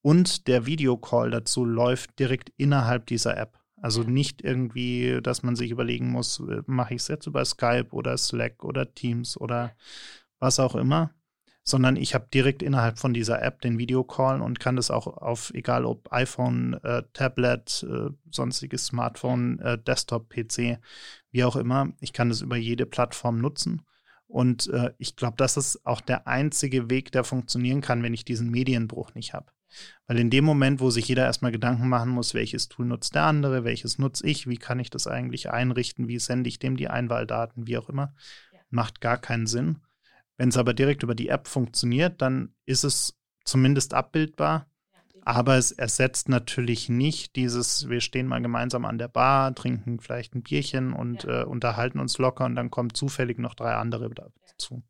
und 0.01 0.47
der 0.47 0.65
Videocall 0.65 1.33
dazu 1.33 1.65
läuft 1.65 2.21
direkt 2.21 2.53
innerhalb 2.57 3.07
dieser 3.07 3.37
App. 3.37 3.64
Also 3.85 4.03
nicht 4.03 4.41
irgendwie, 4.43 5.21
dass 5.23 5.43
man 5.43 5.57
sich 5.57 5.71
überlegen 5.71 6.11
muss, 6.11 6.41
äh, 6.41 6.63
mache 6.65 6.95
ich 6.95 7.03
es 7.03 7.09
jetzt 7.09 7.27
über 7.27 7.45
Skype 7.45 7.89
oder 7.91 8.17
Slack 8.17 8.65
oder 8.65 8.95
Teams 8.95 9.37
oder 9.39 9.77
was 10.39 10.59
auch 10.59 10.75
immer, 10.75 11.11
sondern 11.65 11.97
ich 11.97 12.15
habe 12.15 12.27
direkt 12.33 12.63
innerhalb 12.63 12.99
von 12.99 13.13
dieser 13.13 13.43
App 13.43 13.61
den 13.61 13.77
Videocall 13.77 14.41
und 14.41 14.59
kann 14.59 14.77
das 14.77 14.91
auch 14.91 15.07
auf, 15.07 15.53
egal 15.53 15.85
ob 15.85 16.11
iPhone, 16.15 16.83
äh, 16.83 17.03
Tablet, 17.13 17.87
äh, 17.87 18.09
sonstiges 18.31 18.87
Smartphone, 18.87 19.59
äh, 19.59 19.77
Desktop-PC, 19.77 20.79
wie 21.31 21.45
auch 21.45 21.57
immer, 21.57 21.93
ich 22.01 22.15
kann 22.15 22.31
das 22.31 22.41
über 22.41 22.57
jede 22.57 22.87
Plattform 22.87 23.39
nutzen. 23.39 23.83
Und 24.27 24.67
äh, 24.69 24.93
ich 24.97 25.15
glaube, 25.15 25.37
das 25.37 25.59
ist 25.59 25.85
auch 25.85 26.01
der 26.01 26.27
einzige 26.27 26.89
Weg, 26.89 27.13
der 27.13 27.23
funktionieren 27.23 27.83
kann, 27.83 28.03
wenn 28.03 28.15
ich 28.15 28.25
diesen 28.25 28.51
Medienbruch 28.51 29.15
nicht 29.15 29.35
habe. 29.35 29.53
Weil 30.07 30.19
in 30.19 30.31
dem 30.31 30.45
Moment, 30.45 30.81
wo 30.81 30.91
sich 30.91 31.09
jeder 31.09 31.25
erstmal 31.25 31.53
Gedanken 31.53 31.89
machen 31.89 32.11
muss, 32.11 32.35
welches 32.35 32.69
Tool 32.69 32.87
nutzt 32.87 33.15
der 33.15 33.25
andere, 33.25 33.65
welches 33.65 33.99
nutze 33.99 34.27
ich, 34.27 34.47
wie 34.47 34.59
kann 34.59 34.79
ich 34.79 34.91
das 34.91 35.07
eigentlich 35.07 35.51
einrichten, 35.51 36.09
wie 36.09 36.19
sende 36.19 36.49
ich 36.49 36.59
dem 36.59 36.77
die 36.77 36.89
Einwahldaten, 36.89 37.67
wie 37.67 37.79
auch 37.79 37.89
immer, 37.89 38.15
ja. 38.53 38.59
macht 38.71 39.01
gar 39.01 39.19
keinen 39.19 39.47
Sinn. 39.47 39.79
Wenn 40.37 40.49
es 40.49 40.57
aber 40.57 40.75
direkt 40.75 41.03
über 41.03 41.15
die 41.15 41.29
App 41.29 41.49
funktioniert, 41.49 42.21
dann 42.21 42.55
ist 42.67 42.85
es 42.85 43.19
zumindest 43.45 43.95
abbildbar. 43.95 44.67
aber 45.27 45.57
es 45.57 45.73
ersetzt 45.73 46.29
natürlich 46.29 46.89
nicht 46.91 47.35
dieses, 47.37 47.89
wir 47.89 48.01
stehen 48.01 48.27
mal 48.27 48.43
gemeinsam 48.43 48.85
an 48.85 48.99
der 48.99 49.09
Bar, 49.09 49.55
trinken 49.55 49.99
vielleicht 50.01 50.35
ein 50.35 50.43
Bierchen 50.43 50.93
und 50.93 51.25
ja. 51.25 51.43
äh, 51.43 51.45
unterhalten 51.45 51.99
uns 51.99 52.19
locker 52.19 52.45
und 52.45 52.57
dann 52.57 52.71
kommen 52.71 52.93
zufällig 52.93 53.39
noch 53.39 53.55
drei 53.55 53.75
andere 53.75 54.11
dazu. 54.11 54.83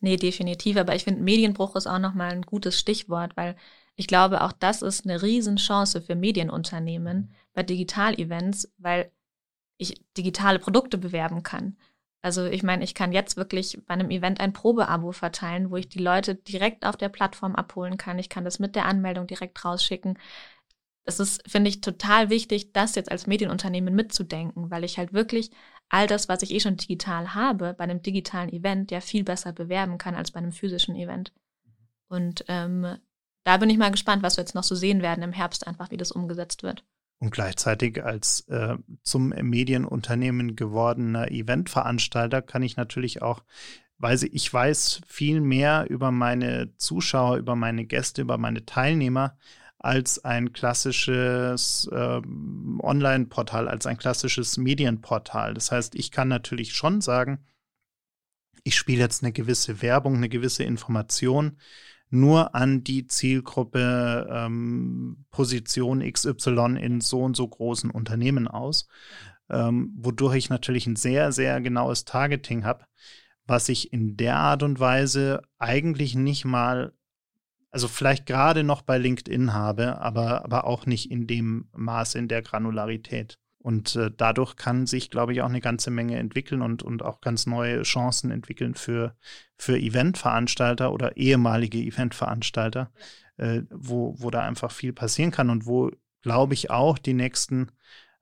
Nee, 0.00 0.16
definitiv. 0.16 0.76
Aber 0.76 0.94
ich 0.94 1.04
finde, 1.04 1.22
Medienbruch 1.22 1.76
ist 1.76 1.86
auch 1.86 1.98
nochmal 1.98 2.32
ein 2.32 2.42
gutes 2.42 2.78
Stichwort, 2.78 3.36
weil 3.36 3.56
ich 3.96 4.06
glaube, 4.06 4.42
auch 4.42 4.52
das 4.52 4.82
ist 4.82 5.04
eine 5.04 5.22
Riesenchance 5.22 6.02
für 6.02 6.14
Medienunternehmen 6.14 7.32
bei 7.54 7.62
Digital-Events, 7.62 8.72
weil 8.78 9.10
ich 9.78 10.00
digitale 10.16 10.58
Produkte 10.58 10.98
bewerben 10.98 11.42
kann. 11.42 11.76
Also 12.22 12.44
ich 12.44 12.62
meine, 12.62 12.84
ich 12.84 12.94
kann 12.94 13.12
jetzt 13.12 13.36
wirklich 13.36 13.78
bei 13.86 13.94
einem 13.94 14.10
Event 14.10 14.40
ein 14.40 14.52
Probeabo 14.52 15.12
verteilen, 15.12 15.70
wo 15.70 15.76
ich 15.76 15.88
die 15.88 16.00
Leute 16.00 16.34
direkt 16.34 16.84
auf 16.84 16.96
der 16.96 17.08
Plattform 17.08 17.54
abholen 17.54 17.96
kann. 17.96 18.18
Ich 18.18 18.28
kann 18.28 18.44
das 18.44 18.58
mit 18.58 18.74
der 18.74 18.86
Anmeldung 18.86 19.26
direkt 19.26 19.64
rausschicken. 19.64 20.18
Das 21.04 21.20
ist, 21.20 21.48
finde 21.48 21.70
ich, 21.70 21.80
total 21.80 22.30
wichtig, 22.30 22.72
das 22.72 22.96
jetzt 22.96 23.12
als 23.12 23.28
Medienunternehmen 23.28 23.94
mitzudenken, 23.94 24.70
weil 24.70 24.82
ich 24.82 24.98
halt 24.98 25.12
wirklich 25.12 25.50
all 25.88 26.08
das, 26.08 26.28
was 26.28 26.42
ich 26.42 26.52
eh 26.52 26.58
schon 26.58 26.76
digital 26.76 27.34
habe, 27.34 27.74
bei 27.74 27.84
einem 27.84 28.02
digitalen 28.02 28.52
Event 28.52 28.90
ja 28.90 29.00
viel 29.00 29.22
besser 29.22 29.52
bewerben 29.52 29.98
kann 29.98 30.16
als 30.16 30.32
bei 30.32 30.38
einem 30.38 30.52
physischen 30.52 30.96
Event. 30.96 31.32
Und 32.08 32.44
ähm, 32.48 32.98
da 33.46 33.58
bin 33.58 33.70
ich 33.70 33.78
mal 33.78 33.92
gespannt, 33.92 34.24
was 34.24 34.36
wir 34.36 34.42
jetzt 34.42 34.56
noch 34.56 34.64
so 34.64 34.74
sehen 34.74 35.02
werden 35.02 35.22
im 35.22 35.32
Herbst, 35.32 35.68
einfach 35.68 35.92
wie 35.92 35.96
das 35.96 36.10
umgesetzt 36.10 36.64
wird. 36.64 36.84
Und 37.18 37.30
gleichzeitig 37.30 38.02
als 38.04 38.40
äh, 38.48 38.76
zum 39.02 39.28
Medienunternehmen 39.28 40.56
gewordener 40.56 41.30
Eventveranstalter 41.30 42.42
kann 42.42 42.64
ich 42.64 42.76
natürlich 42.76 43.22
auch, 43.22 43.44
weil 43.98 44.18
ich 44.32 44.52
weiß 44.52 45.00
viel 45.06 45.40
mehr 45.40 45.86
über 45.88 46.10
meine 46.10 46.74
Zuschauer, 46.76 47.36
über 47.36 47.54
meine 47.54 47.86
Gäste, 47.86 48.22
über 48.22 48.36
meine 48.36 48.66
Teilnehmer 48.66 49.38
als 49.78 50.24
ein 50.24 50.52
klassisches 50.52 51.88
äh, 51.92 52.20
Online-Portal, 52.80 53.68
als 53.68 53.86
ein 53.86 53.96
klassisches 53.96 54.56
Medienportal. 54.56 55.54
Das 55.54 55.70
heißt, 55.70 55.94
ich 55.94 56.10
kann 56.10 56.26
natürlich 56.26 56.74
schon 56.74 57.00
sagen, 57.00 57.46
ich 58.64 58.76
spiele 58.76 59.02
jetzt 59.02 59.22
eine 59.22 59.32
gewisse 59.32 59.82
Werbung, 59.82 60.16
eine 60.16 60.28
gewisse 60.28 60.64
Information 60.64 61.58
nur 62.10 62.54
an 62.54 62.84
die 62.84 63.06
Zielgruppe 63.06 64.28
ähm, 64.30 65.26
Position 65.30 66.00
XY 66.00 66.76
in 66.80 67.00
so 67.00 67.22
und 67.22 67.36
so 67.36 67.46
großen 67.46 67.90
Unternehmen 67.90 68.48
aus, 68.48 68.88
ähm, 69.50 69.92
wodurch 69.96 70.36
ich 70.36 70.50
natürlich 70.50 70.86
ein 70.86 70.96
sehr, 70.96 71.32
sehr 71.32 71.60
genaues 71.60 72.04
Targeting 72.04 72.64
habe, 72.64 72.84
was 73.46 73.68
ich 73.68 73.92
in 73.92 74.16
der 74.16 74.36
Art 74.36 74.62
und 74.62 74.80
Weise 74.80 75.42
eigentlich 75.58 76.14
nicht 76.14 76.44
mal, 76.44 76.92
also 77.70 77.88
vielleicht 77.88 78.26
gerade 78.26 78.64
noch 78.64 78.82
bei 78.82 78.98
LinkedIn 78.98 79.52
habe, 79.52 80.00
aber, 80.00 80.44
aber 80.44 80.66
auch 80.66 80.86
nicht 80.86 81.10
in 81.10 81.26
dem 81.26 81.68
Maße, 81.74 82.18
in 82.18 82.28
der 82.28 82.42
Granularität. 82.42 83.38
Und 83.66 83.96
äh, 83.96 84.12
dadurch 84.16 84.54
kann 84.54 84.86
sich, 84.86 85.10
glaube 85.10 85.32
ich, 85.32 85.42
auch 85.42 85.48
eine 85.48 85.60
ganze 85.60 85.90
Menge 85.90 86.16
entwickeln 86.20 86.62
und, 86.62 86.84
und 86.84 87.02
auch 87.02 87.20
ganz 87.20 87.46
neue 87.46 87.82
Chancen 87.82 88.30
entwickeln 88.30 88.76
für, 88.76 89.16
für 89.56 89.76
Eventveranstalter 89.76 90.92
oder 90.92 91.16
ehemalige 91.16 91.78
Eventveranstalter, 91.78 92.92
äh, 93.38 93.62
wo, 93.70 94.14
wo 94.18 94.30
da 94.30 94.42
einfach 94.42 94.70
viel 94.70 94.92
passieren 94.92 95.32
kann 95.32 95.50
und 95.50 95.66
wo, 95.66 95.90
glaube 96.22 96.54
ich, 96.54 96.70
auch 96.70 96.96
die 96.96 97.12
nächsten 97.12 97.72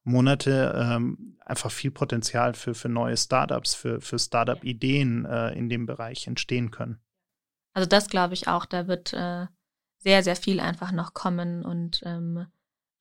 Monate 0.02 0.74
ähm, 0.82 1.36
einfach 1.44 1.70
viel 1.70 1.90
Potenzial 1.90 2.54
für, 2.54 2.74
für 2.74 2.88
neue 2.88 3.18
Startups, 3.18 3.74
für, 3.74 4.00
für 4.00 4.18
Startup-Ideen 4.18 5.26
äh, 5.26 5.50
in 5.50 5.68
dem 5.68 5.84
Bereich 5.84 6.26
entstehen 6.26 6.70
können. 6.70 7.00
Also 7.74 7.86
das 7.86 8.08
glaube 8.08 8.32
ich 8.32 8.48
auch, 8.48 8.64
da 8.64 8.88
wird 8.88 9.12
äh, 9.12 9.44
sehr, 9.98 10.22
sehr 10.22 10.36
viel 10.36 10.58
einfach 10.58 10.90
noch 10.90 11.12
kommen 11.12 11.66
und 11.66 12.00
ähm, 12.06 12.46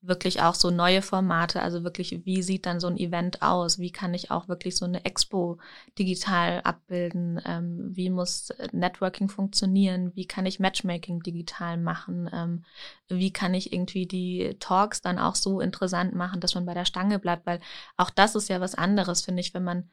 wirklich 0.05 0.41
auch 0.41 0.53
so 0.53 0.69
neue 0.69 1.01
Formate, 1.01 1.61
also 1.61 1.83
wirklich, 1.83 2.25
wie 2.25 2.43
sieht 2.43 2.65
dann 2.65 2.79
so 2.81 2.87
ein 2.87 2.97
Event 2.97 3.41
aus? 3.41 3.79
Wie 3.79 3.91
kann 3.91 4.13
ich 4.13 4.31
auch 4.31 4.49
wirklich 4.49 4.75
so 4.75 4.85
eine 4.85 5.05
Expo 5.05 5.59
digital 5.97 6.61
abbilden? 6.63 7.41
Ähm, 7.45 7.89
wie 7.93 8.09
muss 8.09 8.49
Networking 8.73 9.29
funktionieren? 9.29 10.11
Wie 10.15 10.27
kann 10.27 10.45
ich 10.45 10.59
Matchmaking 10.59 11.21
digital 11.21 11.77
machen? 11.77 12.29
Ähm, 12.33 12.65
wie 13.07 13.31
kann 13.31 13.53
ich 13.53 13.71
irgendwie 13.71 14.05
die 14.05 14.57
Talks 14.59 15.01
dann 15.01 15.17
auch 15.19 15.35
so 15.35 15.61
interessant 15.61 16.13
machen, 16.13 16.41
dass 16.41 16.55
man 16.55 16.65
bei 16.65 16.73
der 16.73 16.85
Stange 16.85 17.17
bleibt? 17.17 17.45
Weil 17.45 17.61
auch 17.95 18.09
das 18.09 18.35
ist 18.35 18.49
ja 18.49 18.59
was 18.59 18.75
anderes, 18.75 19.21
finde 19.21 19.39
ich, 19.41 19.53
wenn 19.53 19.63
man 19.63 19.89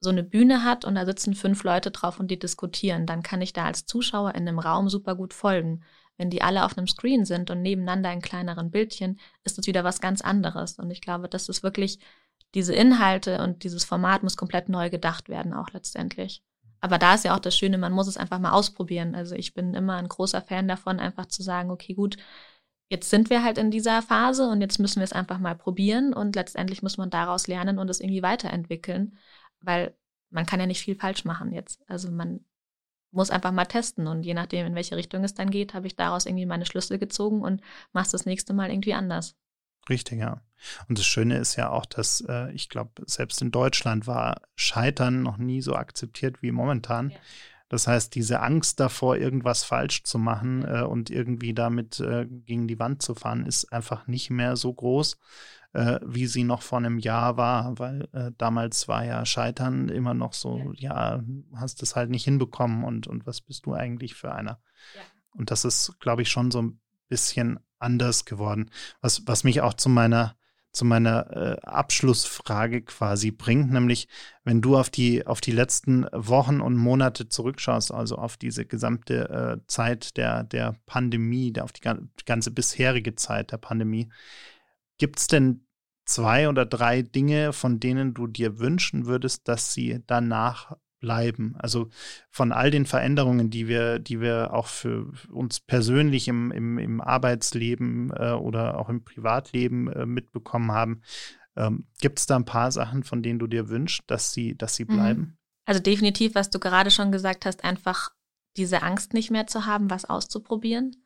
so 0.00 0.10
eine 0.10 0.22
Bühne 0.22 0.62
hat 0.62 0.84
und 0.84 0.94
da 0.94 1.06
sitzen 1.06 1.34
fünf 1.34 1.64
Leute 1.64 1.90
drauf 1.90 2.20
und 2.20 2.30
die 2.30 2.38
diskutieren, 2.38 3.06
dann 3.06 3.22
kann 3.22 3.40
ich 3.40 3.52
da 3.54 3.64
als 3.64 3.86
Zuschauer 3.86 4.34
in 4.34 4.46
einem 4.46 4.58
Raum 4.58 4.88
super 4.88 5.16
gut 5.16 5.34
folgen. 5.34 5.82
Wenn 6.16 6.30
die 6.30 6.42
alle 6.42 6.64
auf 6.64 6.76
einem 6.76 6.86
Screen 6.86 7.24
sind 7.24 7.50
und 7.50 7.62
nebeneinander 7.62 8.12
in 8.12 8.20
kleineren 8.20 8.70
Bildchen, 8.70 9.18
ist 9.42 9.58
das 9.58 9.66
wieder 9.66 9.84
was 9.84 10.00
ganz 10.00 10.20
anderes. 10.20 10.78
Und 10.78 10.90
ich 10.90 11.00
glaube, 11.00 11.28
das 11.28 11.48
ist 11.48 11.62
wirklich 11.62 11.98
diese 12.54 12.74
Inhalte 12.74 13.42
und 13.42 13.64
dieses 13.64 13.84
Format 13.84 14.22
muss 14.22 14.36
komplett 14.36 14.68
neu 14.68 14.90
gedacht 14.90 15.28
werden, 15.28 15.52
auch 15.52 15.70
letztendlich. 15.72 16.42
Aber 16.80 16.98
da 16.98 17.14
ist 17.14 17.24
ja 17.24 17.34
auch 17.34 17.40
das 17.40 17.56
Schöne, 17.56 17.78
man 17.78 17.92
muss 17.92 18.06
es 18.06 18.16
einfach 18.16 18.38
mal 18.38 18.52
ausprobieren. 18.52 19.14
Also 19.14 19.34
ich 19.34 19.54
bin 19.54 19.74
immer 19.74 19.96
ein 19.96 20.08
großer 20.08 20.42
Fan 20.42 20.68
davon, 20.68 21.00
einfach 21.00 21.26
zu 21.26 21.42
sagen, 21.42 21.70
okay, 21.70 21.94
gut, 21.94 22.16
jetzt 22.90 23.10
sind 23.10 23.30
wir 23.30 23.42
halt 23.42 23.58
in 23.58 23.70
dieser 23.70 24.02
Phase 24.02 24.48
und 24.48 24.60
jetzt 24.60 24.78
müssen 24.78 25.00
wir 25.00 25.04
es 25.04 25.12
einfach 25.12 25.38
mal 25.38 25.56
probieren 25.56 26.12
und 26.12 26.36
letztendlich 26.36 26.82
muss 26.82 26.98
man 26.98 27.10
daraus 27.10 27.46
lernen 27.46 27.78
und 27.78 27.88
es 27.88 28.00
irgendwie 28.00 28.22
weiterentwickeln, 28.22 29.16
weil 29.60 29.96
man 30.30 30.46
kann 30.46 30.60
ja 30.60 30.66
nicht 30.66 30.82
viel 30.82 30.94
falsch 30.94 31.24
machen 31.24 31.52
jetzt. 31.52 31.82
Also 31.88 32.10
man 32.10 32.44
muss 33.14 33.30
einfach 33.30 33.52
mal 33.52 33.66
testen 33.66 34.06
und 34.06 34.22
je 34.24 34.34
nachdem, 34.34 34.66
in 34.66 34.74
welche 34.74 34.96
Richtung 34.96 35.24
es 35.24 35.34
dann 35.34 35.50
geht, 35.50 35.74
habe 35.74 35.86
ich 35.86 35.96
daraus 35.96 36.26
irgendwie 36.26 36.46
meine 36.46 36.66
Schlüssel 36.66 36.98
gezogen 36.98 37.42
und 37.42 37.60
mache 37.92 38.06
es 38.06 38.12
das 38.12 38.26
nächste 38.26 38.52
Mal 38.52 38.70
irgendwie 38.70 38.94
anders. 38.94 39.36
Richtig, 39.88 40.18
ja. 40.18 40.40
Und 40.88 40.98
das 40.98 41.04
Schöne 41.04 41.36
ist 41.36 41.56
ja 41.56 41.70
auch, 41.70 41.86
dass 41.86 42.24
äh, 42.26 42.50
ich 42.52 42.68
glaube, 42.68 43.02
selbst 43.06 43.42
in 43.42 43.50
Deutschland 43.50 44.06
war 44.06 44.40
Scheitern 44.54 45.22
noch 45.22 45.36
nie 45.36 45.60
so 45.60 45.74
akzeptiert 45.74 46.42
wie 46.42 46.52
momentan. 46.52 47.10
Ja. 47.10 47.16
Das 47.68 47.86
heißt, 47.86 48.14
diese 48.14 48.40
Angst 48.40 48.80
davor, 48.80 49.16
irgendwas 49.16 49.64
falsch 49.64 50.04
zu 50.04 50.18
machen 50.18 50.64
äh, 50.64 50.82
und 50.82 51.10
irgendwie 51.10 51.54
damit 51.54 52.00
äh, 52.00 52.26
gegen 52.26 52.68
die 52.68 52.78
Wand 52.78 53.02
zu 53.02 53.14
fahren, 53.14 53.46
ist 53.46 53.72
einfach 53.72 54.06
nicht 54.06 54.30
mehr 54.30 54.56
so 54.56 54.72
groß, 54.72 55.18
äh, 55.74 55.98
wie 56.04 56.26
sie 56.26 56.44
noch 56.44 56.62
vor 56.62 56.78
einem 56.78 56.98
Jahr 56.98 57.36
war, 57.36 57.78
weil 57.78 58.08
äh, 58.12 58.30
damals 58.38 58.88
war 58.88 59.04
ja 59.04 59.26
Scheitern 59.26 59.88
immer 59.88 60.14
noch 60.14 60.32
so, 60.32 60.72
ja, 60.76 61.22
hast 61.54 61.82
es 61.82 61.96
halt 61.96 62.10
nicht 62.10 62.24
hinbekommen 62.24 62.84
und, 62.84 63.06
und 63.06 63.26
was 63.26 63.40
bist 63.40 63.66
du 63.66 63.74
eigentlich 63.74 64.14
für 64.14 64.32
einer? 64.32 64.60
Ja. 64.94 65.02
Und 65.36 65.50
das 65.50 65.64
ist, 65.64 65.98
glaube 65.98 66.22
ich, 66.22 66.30
schon 66.30 66.52
so 66.52 66.62
ein 66.62 66.80
bisschen 67.08 67.58
anders 67.80 68.24
geworden, 68.24 68.70
was, 69.00 69.26
was 69.26 69.44
mich 69.44 69.60
auch 69.60 69.74
zu 69.74 69.88
meiner 69.88 70.36
zu 70.72 70.84
meiner 70.84 71.30
äh, 71.30 71.60
Abschlussfrage 71.62 72.82
quasi 72.82 73.30
bringt, 73.30 73.70
nämlich 73.70 74.08
wenn 74.42 74.60
du 74.60 74.76
auf 74.76 74.90
die 74.90 75.24
auf 75.24 75.40
die 75.40 75.52
letzten 75.52 76.04
Wochen 76.12 76.60
und 76.60 76.76
Monate 76.76 77.28
zurückschaust, 77.28 77.94
also 77.94 78.16
auf 78.16 78.36
diese 78.36 78.66
gesamte 78.66 79.28
äh, 79.62 79.66
Zeit 79.68 80.16
der 80.16 80.42
der 80.42 80.74
Pandemie, 80.86 81.52
der, 81.52 81.62
auf 81.62 81.70
die, 81.70 81.80
die 81.80 82.24
ganze 82.24 82.50
bisherige 82.50 83.14
Zeit 83.14 83.52
der 83.52 83.58
Pandemie, 83.58 84.10
gibt 84.98 85.18
es 85.18 85.26
denn 85.26 85.66
zwei 86.04 86.48
oder 86.48 86.66
drei 86.66 87.02
Dinge, 87.02 87.52
von 87.52 87.80
denen 87.80 88.14
du 88.14 88.26
dir 88.26 88.58
wünschen 88.58 89.06
würdest, 89.06 89.48
dass 89.48 89.72
sie 89.72 90.02
danach 90.06 90.76
bleiben? 91.00 91.54
Also 91.58 91.88
von 92.30 92.52
all 92.52 92.70
den 92.70 92.86
Veränderungen, 92.86 93.50
die 93.50 93.68
wir, 93.68 93.98
die 93.98 94.20
wir 94.20 94.52
auch 94.52 94.66
für 94.66 95.12
uns 95.30 95.60
persönlich 95.60 96.28
im, 96.28 96.50
im, 96.50 96.78
im 96.78 97.00
Arbeitsleben 97.00 98.12
äh, 98.16 98.32
oder 98.32 98.78
auch 98.78 98.88
im 98.88 99.04
Privatleben 99.04 99.88
äh, 99.88 100.06
mitbekommen 100.06 100.72
haben, 100.72 101.02
ähm, 101.56 101.86
gibt 102.00 102.18
es 102.18 102.26
da 102.26 102.36
ein 102.36 102.44
paar 102.44 102.72
Sachen, 102.72 103.04
von 103.04 103.22
denen 103.22 103.38
du 103.38 103.46
dir 103.46 103.68
wünschst, 103.68 104.02
dass 104.06 104.32
sie, 104.32 104.56
dass 104.56 104.76
sie 104.76 104.84
mhm. 104.84 104.94
bleiben? 104.94 105.38
Also 105.66 105.80
definitiv, 105.80 106.34
was 106.34 106.50
du 106.50 106.58
gerade 106.58 106.90
schon 106.90 107.12
gesagt 107.12 107.46
hast, 107.46 107.64
einfach 107.64 108.10
diese 108.56 108.82
Angst 108.82 109.14
nicht 109.14 109.30
mehr 109.30 109.46
zu 109.46 109.66
haben, 109.66 109.90
was 109.90 110.04
auszuprobieren. 110.04 111.03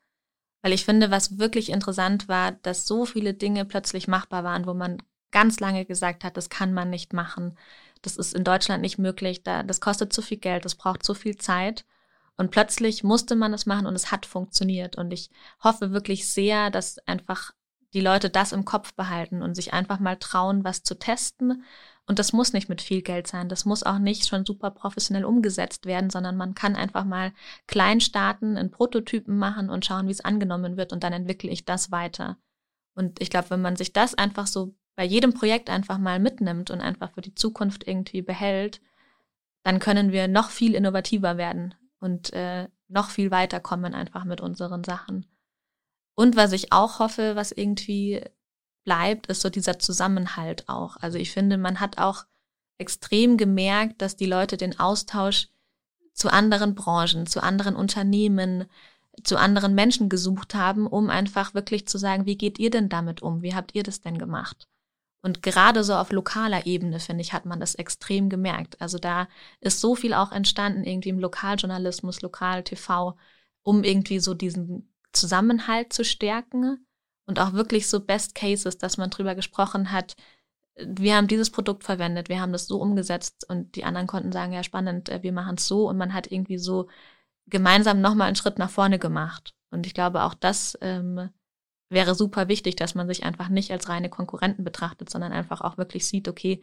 Weil 0.62 0.72
ich 0.72 0.84
finde, 0.84 1.10
was 1.10 1.38
wirklich 1.38 1.70
interessant 1.70 2.28
war, 2.28 2.52
dass 2.52 2.86
so 2.86 3.04
viele 3.04 3.34
Dinge 3.34 3.64
plötzlich 3.64 4.08
machbar 4.08 4.44
waren, 4.44 4.66
wo 4.66 4.74
man 4.74 5.02
ganz 5.30 5.60
lange 5.60 5.84
gesagt 5.84 6.24
hat, 6.24 6.36
das 6.36 6.50
kann 6.50 6.72
man 6.72 6.90
nicht 6.90 7.12
machen. 7.12 7.56
Das 8.02 8.16
ist 8.16 8.34
in 8.34 8.44
Deutschland 8.44 8.82
nicht 8.82 8.98
möglich. 8.98 9.42
Da, 9.42 9.62
das 9.62 9.80
kostet 9.80 10.12
zu 10.12 10.22
viel 10.22 10.38
Geld, 10.38 10.64
das 10.64 10.74
braucht 10.74 11.04
zu 11.04 11.14
viel 11.14 11.36
Zeit. 11.36 11.84
Und 12.36 12.50
plötzlich 12.50 13.02
musste 13.02 13.34
man 13.34 13.52
es 13.52 13.66
machen 13.66 13.86
und 13.86 13.94
es 13.94 14.12
hat 14.12 14.24
funktioniert. 14.24 14.96
Und 14.96 15.12
ich 15.12 15.30
hoffe 15.62 15.92
wirklich 15.92 16.32
sehr, 16.32 16.70
dass 16.70 16.98
einfach 17.06 17.52
die 17.94 18.00
Leute 18.00 18.30
das 18.30 18.52
im 18.52 18.64
Kopf 18.64 18.94
behalten 18.94 19.42
und 19.42 19.54
sich 19.54 19.72
einfach 19.72 19.98
mal 19.98 20.16
trauen, 20.16 20.64
was 20.64 20.82
zu 20.82 20.98
testen 20.98 21.64
und 22.08 22.18
das 22.18 22.32
muss 22.32 22.54
nicht 22.54 22.70
mit 22.70 22.80
viel 22.80 23.02
Geld 23.02 23.26
sein. 23.26 23.50
Das 23.50 23.66
muss 23.66 23.82
auch 23.82 23.98
nicht 23.98 24.26
schon 24.26 24.46
super 24.46 24.70
professionell 24.70 25.26
umgesetzt 25.26 25.84
werden, 25.84 26.08
sondern 26.08 26.38
man 26.38 26.54
kann 26.54 26.74
einfach 26.74 27.04
mal 27.04 27.32
klein 27.66 28.00
starten, 28.00 28.56
in 28.56 28.70
Prototypen 28.70 29.36
machen 29.36 29.68
und 29.68 29.84
schauen, 29.84 30.08
wie 30.08 30.12
es 30.12 30.24
angenommen 30.24 30.78
wird 30.78 30.94
und 30.94 31.04
dann 31.04 31.12
entwickle 31.12 31.50
ich 31.50 31.66
das 31.66 31.92
weiter. 31.92 32.38
Und 32.94 33.20
ich 33.20 33.28
glaube, 33.28 33.50
wenn 33.50 33.60
man 33.60 33.76
sich 33.76 33.92
das 33.92 34.14
einfach 34.14 34.46
so 34.46 34.74
bei 34.96 35.04
jedem 35.04 35.34
Projekt 35.34 35.68
einfach 35.68 35.98
mal 35.98 36.18
mitnimmt 36.18 36.70
und 36.70 36.80
einfach 36.80 37.12
für 37.12 37.20
die 37.20 37.34
Zukunft 37.34 37.86
irgendwie 37.86 38.22
behält, 38.22 38.80
dann 39.62 39.78
können 39.78 40.10
wir 40.10 40.28
noch 40.28 40.48
viel 40.48 40.74
innovativer 40.74 41.36
werden 41.36 41.74
und 42.00 42.32
äh, 42.32 42.68
noch 42.88 43.10
viel 43.10 43.30
weiterkommen 43.30 43.94
einfach 43.94 44.24
mit 44.24 44.40
unseren 44.40 44.82
Sachen. 44.82 45.26
Und 46.18 46.34
was 46.34 46.50
ich 46.50 46.72
auch 46.72 46.98
hoffe, 46.98 47.36
was 47.36 47.52
irgendwie 47.52 48.20
bleibt, 48.82 49.28
ist 49.28 49.40
so 49.40 49.50
dieser 49.50 49.78
Zusammenhalt 49.78 50.68
auch. 50.68 50.96
Also 50.96 51.16
ich 51.16 51.30
finde, 51.30 51.56
man 51.58 51.78
hat 51.78 51.98
auch 51.98 52.24
extrem 52.76 53.36
gemerkt, 53.36 54.02
dass 54.02 54.16
die 54.16 54.26
Leute 54.26 54.56
den 54.56 54.80
Austausch 54.80 55.46
zu 56.14 56.28
anderen 56.28 56.74
Branchen, 56.74 57.28
zu 57.28 57.40
anderen 57.40 57.76
Unternehmen, 57.76 58.64
zu 59.22 59.36
anderen 59.36 59.76
Menschen 59.76 60.08
gesucht 60.08 60.56
haben, 60.56 60.88
um 60.88 61.08
einfach 61.08 61.54
wirklich 61.54 61.86
zu 61.86 61.98
sagen, 61.98 62.26
wie 62.26 62.36
geht 62.36 62.58
ihr 62.58 62.70
denn 62.70 62.88
damit 62.88 63.22
um? 63.22 63.42
Wie 63.42 63.54
habt 63.54 63.76
ihr 63.76 63.84
das 63.84 64.00
denn 64.00 64.18
gemacht? 64.18 64.66
Und 65.22 65.44
gerade 65.44 65.84
so 65.84 65.94
auf 65.94 66.10
lokaler 66.10 66.66
Ebene, 66.66 66.98
finde 66.98 67.22
ich, 67.22 67.32
hat 67.32 67.46
man 67.46 67.60
das 67.60 67.76
extrem 67.76 68.28
gemerkt. 68.28 68.80
Also 68.80 68.98
da 68.98 69.28
ist 69.60 69.80
so 69.80 69.94
viel 69.94 70.14
auch 70.14 70.32
entstanden, 70.32 70.82
irgendwie 70.82 71.10
im 71.10 71.20
Lokaljournalismus, 71.20 72.22
Lokal-TV, 72.22 73.16
um 73.62 73.84
irgendwie 73.84 74.18
so 74.18 74.34
diesen 74.34 74.87
Zusammenhalt 75.18 75.92
zu 75.92 76.04
stärken 76.04 76.86
und 77.26 77.40
auch 77.40 77.52
wirklich 77.52 77.88
so 77.88 78.00
Best 78.00 78.34
Cases, 78.34 78.78
dass 78.78 78.96
man 78.96 79.10
drüber 79.10 79.34
gesprochen 79.34 79.92
hat, 79.92 80.16
wir 80.80 81.16
haben 81.16 81.26
dieses 81.26 81.50
Produkt 81.50 81.84
verwendet, 81.84 82.28
wir 82.28 82.40
haben 82.40 82.52
das 82.52 82.66
so 82.66 82.80
umgesetzt 82.80 83.48
und 83.48 83.74
die 83.74 83.84
anderen 83.84 84.06
konnten 84.06 84.32
sagen, 84.32 84.52
ja 84.52 84.62
spannend, 84.62 85.08
äh, 85.08 85.22
wir 85.22 85.32
machen 85.32 85.56
es 85.56 85.66
so 85.66 85.88
und 85.88 85.96
man 85.96 86.14
hat 86.14 86.30
irgendwie 86.30 86.58
so 86.58 86.88
gemeinsam 87.46 88.00
nochmal 88.00 88.28
einen 88.28 88.36
Schritt 88.36 88.58
nach 88.58 88.70
vorne 88.70 88.98
gemacht. 88.98 89.54
Und 89.70 89.86
ich 89.86 89.94
glaube, 89.94 90.22
auch 90.22 90.34
das 90.34 90.78
ähm, 90.80 91.30
wäre 91.90 92.14
super 92.14 92.48
wichtig, 92.48 92.76
dass 92.76 92.94
man 92.94 93.08
sich 93.08 93.24
einfach 93.24 93.48
nicht 93.48 93.70
als 93.72 93.88
reine 93.88 94.08
Konkurrenten 94.08 94.64
betrachtet, 94.64 95.10
sondern 95.10 95.32
einfach 95.32 95.60
auch 95.60 95.78
wirklich 95.78 96.06
sieht, 96.06 96.28
okay, 96.28 96.62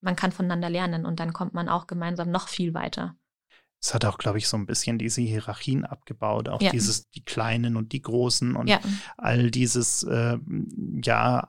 man 0.00 0.16
kann 0.16 0.32
voneinander 0.32 0.70
lernen 0.70 1.06
und 1.06 1.20
dann 1.20 1.32
kommt 1.32 1.54
man 1.54 1.68
auch 1.68 1.86
gemeinsam 1.86 2.30
noch 2.30 2.48
viel 2.48 2.74
weiter. 2.74 3.16
Es 3.80 3.94
hat 3.94 4.04
auch, 4.04 4.18
glaube 4.18 4.38
ich, 4.38 4.48
so 4.48 4.56
ein 4.56 4.66
bisschen 4.66 4.98
diese 4.98 5.20
Hierarchien 5.20 5.84
abgebaut, 5.84 6.48
auch 6.48 6.62
ja. 6.62 6.70
dieses, 6.70 7.08
die 7.10 7.24
Kleinen 7.24 7.76
und 7.76 7.92
die 7.92 8.02
Großen 8.02 8.56
und 8.56 8.68
ja. 8.68 8.80
all 9.16 9.50
dieses, 9.50 10.02
äh, 10.02 10.38
ja, 11.04 11.48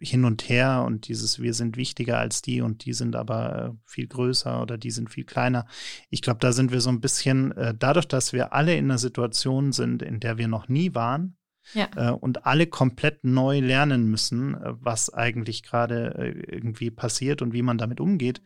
hin 0.00 0.24
und 0.24 0.48
her 0.48 0.84
und 0.86 1.08
dieses, 1.08 1.40
wir 1.40 1.54
sind 1.54 1.76
wichtiger 1.76 2.18
als 2.18 2.42
die 2.42 2.60
und 2.60 2.84
die 2.86 2.92
sind 2.92 3.14
aber 3.14 3.66
äh, 3.66 3.70
viel 3.84 4.06
größer 4.06 4.62
oder 4.62 4.78
die 4.78 4.90
sind 4.90 5.10
viel 5.10 5.24
kleiner. 5.24 5.66
Ich 6.10 6.22
glaube, 6.22 6.40
da 6.40 6.52
sind 6.52 6.72
wir 6.72 6.80
so 6.80 6.90
ein 6.90 7.00
bisschen, 7.00 7.52
äh, 7.52 7.74
dadurch, 7.78 8.08
dass 8.08 8.32
wir 8.32 8.52
alle 8.52 8.74
in 8.74 8.86
einer 8.86 8.98
Situation 8.98 9.72
sind, 9.72 10.02
in 10.02 10.18
der 10.18 10.38
wir 10.38 10.48
noch 10.48 10.68
nie 10.68 10.94
waren, 10.94 11.36
ja. 11.74 11.88
Äh, 11.96 12.12
und 12.12 12.46
alle 12.46 12.66
komplett 12.68 13.24
neu 13.24 13.58
lernen 13.60 14.08
müssen, 14.08 14.54
äh, 14.54 14.74
was 14.80 15.12
eigentlich 15.12 15.62
gerade 15.62 16.34
irgendwie 16.48 16.90
passiert 16.90 17.42
und 17.42 17.52
wie 17.52 17.62
man 17.62 17.78
damit 17.78 18.00
umgeht, 18.00 18.40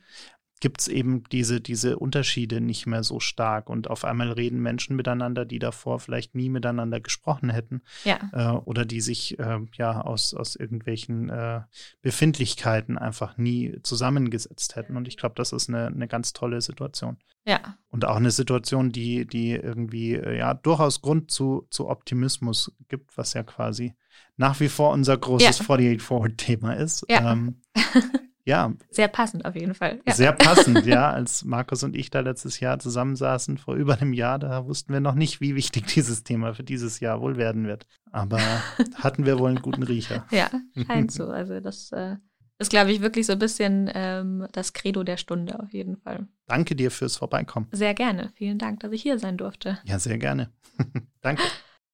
gibt 0.60 0.82
es 0.82 0.88
eben 0.88 1.24
diese, 1.32 1.60
diese 1.60 1.98
Unterschiede 1.98 2.60
nicht 2.60 2.86
mehr 2.86 3.02
so 3.02 3.18
stark. 3.18 3.68
Und 3.70 3.88
auf 3.88 4.04
einmal 4.04 4.30
reden 4.30 4.60
Menschen 4.60 4.94
miteinander, 4.94 5.44
die 5.44 5.58
davor 5.58 5.98
vielleicht 5.98 6.34
nie 6.34 6.50
miteinander 6.50 7.00
gesprochen 7.00 7.50
hätten. 7.50 7.82
Ja. 8.04 8.18
Äh, 8.32 8.58
oder 8.58 8.84
die 8.84 9.00
sich 9.00 9.38
äh, 9.38 9.58
ja 9.76 10.02
aus, 10.02 10.34
aus 10.34 10.56
irgendwelchen 10.56 11.30
äh, 11.30 11.62
Befindlichkeiten 12.02 12.98
einfach 12.98 13.38
nie 13.38 13.78
zusammengesetzt 13.82 14.76
hätten. 14.76 14.96
Und 14.96 15.08
ich 15.08 15.16
glaube, 15.16 15.34
das 15.34 15.52
ist 15.52 15.68
eine, 15.68 15.86
eine 15.86 16.08
ganz 16.08 16.34
tolle 16.34 16.60
Situation. 16.60 17.16
Ja. 17.46 17.76
Und 17.88 18.04
auch 18.04 18.16
eine 18.16 18.30
Situation, 18.30 18.92
die, 18.92 19.26
die 19.26 19.52
irgendwie 19.52 20.14
äh, 20.14 20.36
ja 20.36 20.52
durchaus 20.52 21.00
Grund 21.00 21.30
zu, 21.30 21.66
zu 21.70 21.88
Optimismus 21.88 22.72
gibt, 22.88 23.16
was 23.16 23.32
ja 23.32 23.42
quasi 23.42 23.94
nach 24.36 24.60
wie 24.60 24.68
vor 24.68 24.92
unser 24.92 25.16
großes 25.16 25.58
ja. 25.58 25.64
48 25.64 26.02
Forward-Thema 26.02 26.74
ist. 26.74 27.04
Ja. 27.08 27.32
Ähm, 27.32 27.62
ja. 28.44 28.72
Sehr 28.90 29.08
passend 29.08 29.44
auf 29.44 29.54
jeden 29.54 29.74
Fall. 29.74 30.00
Ja. 30.06 30.14
Sehr 30.14 30.32
passend, 30.32 30.86
ja. 30.86 31.10
Als 31.12 31.44
Markus 31.44 31.82
und 31.82 31.94
ich 31.94 32.10
da 32.10 32.20
letztes 32.20 32.60
Jahr 32.60 32.78
zusammensaßen, 32.78 33.58
vor 33.58 33.74
über 33.74 33.98
einem 34.00 34.12
Jahr, 34.12 34.38
da 34.38 34.66
wussten 34.66 34.92
wir 34.92 35.00
noch 35.00 35.14
nicht, 35.14 35.40
wie 35.40 35.54
wichtig 35.54 35.86
dieses 35.94 36.24
Thema 36.24 36.54
für 36.54 36.64
dieses 36.64 37.00
Jahr 37.00 37.20
wohl 37.20 37.36
werden 37.36 37.66
wird. 37.66 37.86
Aber 38.10 38.38
hatten 38.96 39.26
wir 39.26 39.38
wohl 39.38 39.50
einen 39.50 39.62
guten 39.62 39.82
Riecher. 39.82 40.26
Ja, 40.30 40.50
scheint 40.86 41.12
so. 41.12 41.28
Also 41.28 41.60
das 41.60 41.92
äh, 41.92 42.16
ist, 42.58 42.70
glaube 42.70 42.92
ich, 42.92 43.00
wirklich 43.00 43.26
so 43.26 43.32
ein 43.32 43.38
bisschen 43.38 43.90
ähm, 43.94 44.46
das 44.52 44.72
Credo 44.72 45.02
der 45.02 45.16
Stunde 45.16 45.60
auf 45.60 45.72
jeden 45.72 45.96
Fall. 45.96 46.26
Danke 46.46 46.74
dir 46.76 46.90
fürs 46.90 47.16
Vorbeikommen. 47.16 47.68
Sehr 47.72 47.94
gerne. 47.94 48.32
Vielen 48.34 48.58
Dank, 48.58 48.80
dass 48.80 48.92
ich 48.92 49.02
hier 49.02 49.18
sein 49.18 49.36
durfte. 49.36 49.78
Ja, 49.84 49.98
sehr 49.98 50.18
gerne. 50.18 50.50
Danke. 51.20 51.42